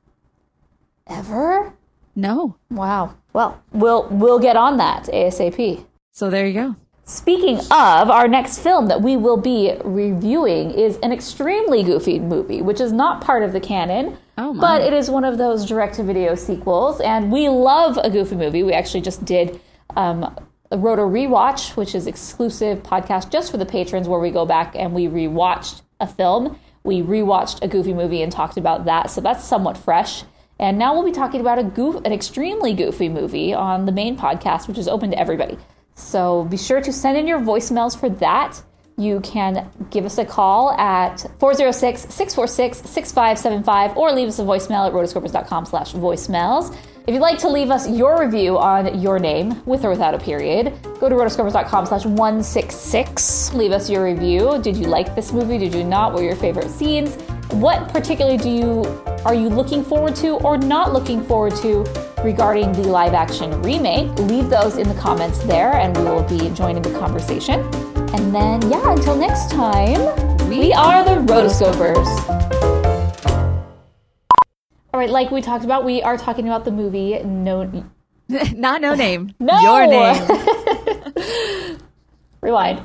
Ever? 1.06 1.72
No. 2.14 2.56
Wow. 2.70 3.14
Well, 3.32 3.62
we'll 3.72 4.06
we'll 4.10 4.40
get 4.40 4.56
on 4.56 4.76
that 4.76 5.04
ASAP. 5.04 5.86
So 6.12 6.28
there 6.28 6.46
you 6.46 6.52
go. 6.52 6.76
Speaking 7.08 7.58
of, 7.70 8.10
our 8.10 8.26
next 8.26 8.58
film 8.58 8.88
that 8.88 9.00
we 9.00 9.16
will 9.16 9.36
be 9.36 9.76
reviewing 9.84 10.72
is 10.72 10.96
an 11.04 11.12
extremely 11.12 11.84
goofy 11.84 12.18
movie, 12.18 12.60
which 12.62 12.80
is 12.80 12.90
not 12.90 13.20
part 13.20 13.44
of 13.44 13.52
the 13.52 13.60
canon. 13.60 14.18
Oh. 14.36 14.52
But 14.52 14.82
it 14.82 14.92
is 14.92 15.08
one 15.08 15.24
of 15.24 15.38
those 15.38 15.64
direct-to-video 15.66 16.34
sequels, 16.34 17.00
and 17.00 17.30
we 17.30 17.48
love 17.48 17.96
a 18.02 18.10
goofy 18.10 18.34
movie. 18.34 18.64
We 18.64 18.72
actually 18.72 19.02
just 19.02 19.24
did 19.24 19.60
um, 19.94 20.24
a 20.72 20.78
Roto 20.78 21.08
Rewatch, 21.08 21.76
which 21.76 21.94
is 21.94 22.08
exclusive 22.08 22.82
podcast 22.82 23.30
just 23.30 23.52
for 23.52 23.56
the 23.56 23.66
patrons, 23.66 24.08
where 24.08 24.18
we 24.18 24.32
go 24.32 24.44
back 24.44 24.74
and 24.74 24.92
we 24.92 25.06
rewatched 25.06 25.82
a 26.00 26.08
film. 26.08 26.58
We 26.82 27.02
rewatched 27.02 27.62
a 27.62 27.68
goofy 27.68 27.94
movie 27.94 28.22
and 28.22 28.32
talked 28.32 28.56
about 28.56 28.84
that, 28.86 29.10
so 29.10 29.20
that's 29.20 29.44
somewhat 29.44 29.78
fresh. 29.78 30.24
And 30.58 30.76
now 30.76 30.92
we'll 30.92 31.04
be 31.04 31.12
talking 31.12 31.40
about 31.40 31.60
a 31.60 31.64
goof, 31.64 32.04
an 32.04 32.12
extremely 32.12 32.74
goofy 32.74 33.08
movie 33.08 33.54
on 33.54 33.86
the 33.86 33.92
main 33.92 34.18
podcast, 34.18 34.66
which 34.66 34.76
is 34.76 34.88
open 34.88 35.12
to 35.12 35.18
everybody. 35.18 35.56
So 35.96 36.44
be 36.44 36.56
sure 36.56 36.80
to 36.80 36.92
send 36.92 37.18
in 37.18 37.26
your 37.26 37.40
voicemails 37.40 37.98
for 37.98 38.08
that. 38.08 38.62
You 38.98 39.20
can 39.20 39.70
give 39.90 40.04
us 40.04 40.18
a 40.18 40.24
call 40.24 40.70
at 40.72 41.16
406-646-6575 41.38 43.96
or 43.96 44.12
leave 44.12 44.28
us 44.28 44.38
a 44.38 44.42
voicemail 44.42 44.86
at 44.86 44.92
rotoscopers.com 44.92 45.66
slash 45.66 45.92
voicemails. 45.92 46.72
If 47.06 47.14
you'd 47.14 47.20
like 47.20 47.38
to 47.40 47.48
leave 47.48 47.70
us 47.70 47.88
your 47.88 48.20
review 48.20 48.58
on 48.58 49.00
your 49.00 49.18
name, 49.18 49.62
with 49.64 49.84
or 49.84 49.90
without 49.90 50.14
a 50.14 50.18
period, 50.18 50.72
go 50.98 51.08
to 51.08 51.14
rotoscopers.com 51.14 51.86
slash 51.86 52.04
166. 52.04 53.54
Leave 53.54 53.72
us 53.72 53.88
your 53.88 54.04
review. 54.04 54.60
Did 54.62 54.76
you 54.76 54.86
like 54.86 55.14
this 55.14 55.32
movie? 55.32 55.56
Did 55.58 55.74
you 55.74 55.84
not? 55.84 56.12
What 56.12 56.22
were 56.22 56.28
your 56.28 56.36
favorite 56.36 56.70
scenes? 56.70 57.16
What 57.52 57.88
particularly 57.90 58.38
do 58.38 58.50
you 58.50 58.84
are 59.24 59.34
you 59.34 59.48
looking 59.48 59.84
forward 59.84 60.16
to 60.16 60.36
or 60.38 60.58
not 60.58 60.92
looking 60.92 61.24
forward 61.24 61.54
to 61.56 61.84
regarding 62.26 62.72
the 62.72 62.82
live 62.82 63.14
action 63.14 63.62
remake? 63.62 64.10
Leave 64.18 64.50
those 64.50 64.78
in 64.78 64.88
the 64.88 64.94
comments 64.96 65.38
there 65.44 65.74
and 65.74 65.96
we 65.96 66.02
will 66.02 66.24
be 66.24 66.50
joining 66.50 66.82
the 66.82 66.90
conversation. 66.98 67.60
And 68.14 68.34
then 68.34 68.68
yeah, 68.68 68.92
until 68.92 69.14
next 69.14 69.48
time, 69.48 70.00
we, 70.48 70.72
are 70.72 71.04
the 71.04 71.22
Rotoscopers. 71.32 72.08
All 74.92 74.98
right, 74.98 75.08
like 75.08 75.30
we 75.30 75.40
talked 75.40 75.64
about, 75.64 75.84
we 75.84 76.02
are 76.02 76.18
talking 76.18 76.48
about 76.48 76.64
the 76.64 76.72
movie 76.72 77.22
No 77.22 77.62
Not 78.28 78.80
no 78.80 78.96
name. 78.96 79.32
No! 79.38 79.60
Your 79.60 79.86
name. 79.86 80.16
Rewind. 82.40 82.84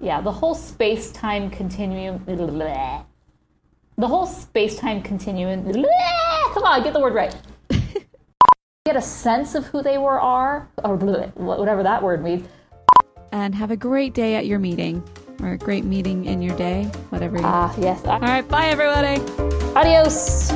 Yeah, 0.00 0.20
the 0.20 0.30
whole 0.30 0.54
space 0.54 1.10
time 1.10 1.50
continuum. 1.50 2.22
The 3.96 4.06
whole 4.06 4.26
space 4.26 4.76
time 4.76 5.02
continuum. 5.02 5.64
Come 5.64 6.62
on, 6.62 6.84
get 6.84 6.92
the 6.92 7.00
word 7.00 7.14
right. 7.14 7.34
Get 8.86 8.96
a 8.96 9.00
sense 9.00 9.54
of 9.54 9.64
who 9.68 9.82
they 9.82 9.96
were 9.96 10.20
are, 10.20 10.68
or 10.84 10.96
whatever 10.96 11.82
that 11.82 12.02
word 12.02 12.22
means. 12.22 12.46
and 13.32 13.54
have 13.54 13.70
a 13.70 13.76
great 13.78 14.12
day 14.12 14.34
at 14.36 14.44
your 14.44 14.58
meeting 14.58 15.02
or 15.40 15.52
a 15.52 15.56
great 15.56 15.86
meeting 15.86 16.26
in 16.26 16.42
your 16.42 16.54
day, 16.58 16.84
whatever. 17.08 17.38
You 17.38 17.44
Ah, 17.46 17.74
yes. 17.78 18.04
All 18.04 18.20
right. 18.20 18.46
Bye, 18.46 18.66
everybody. 18.66 19.22
Adios. 19.74 20.52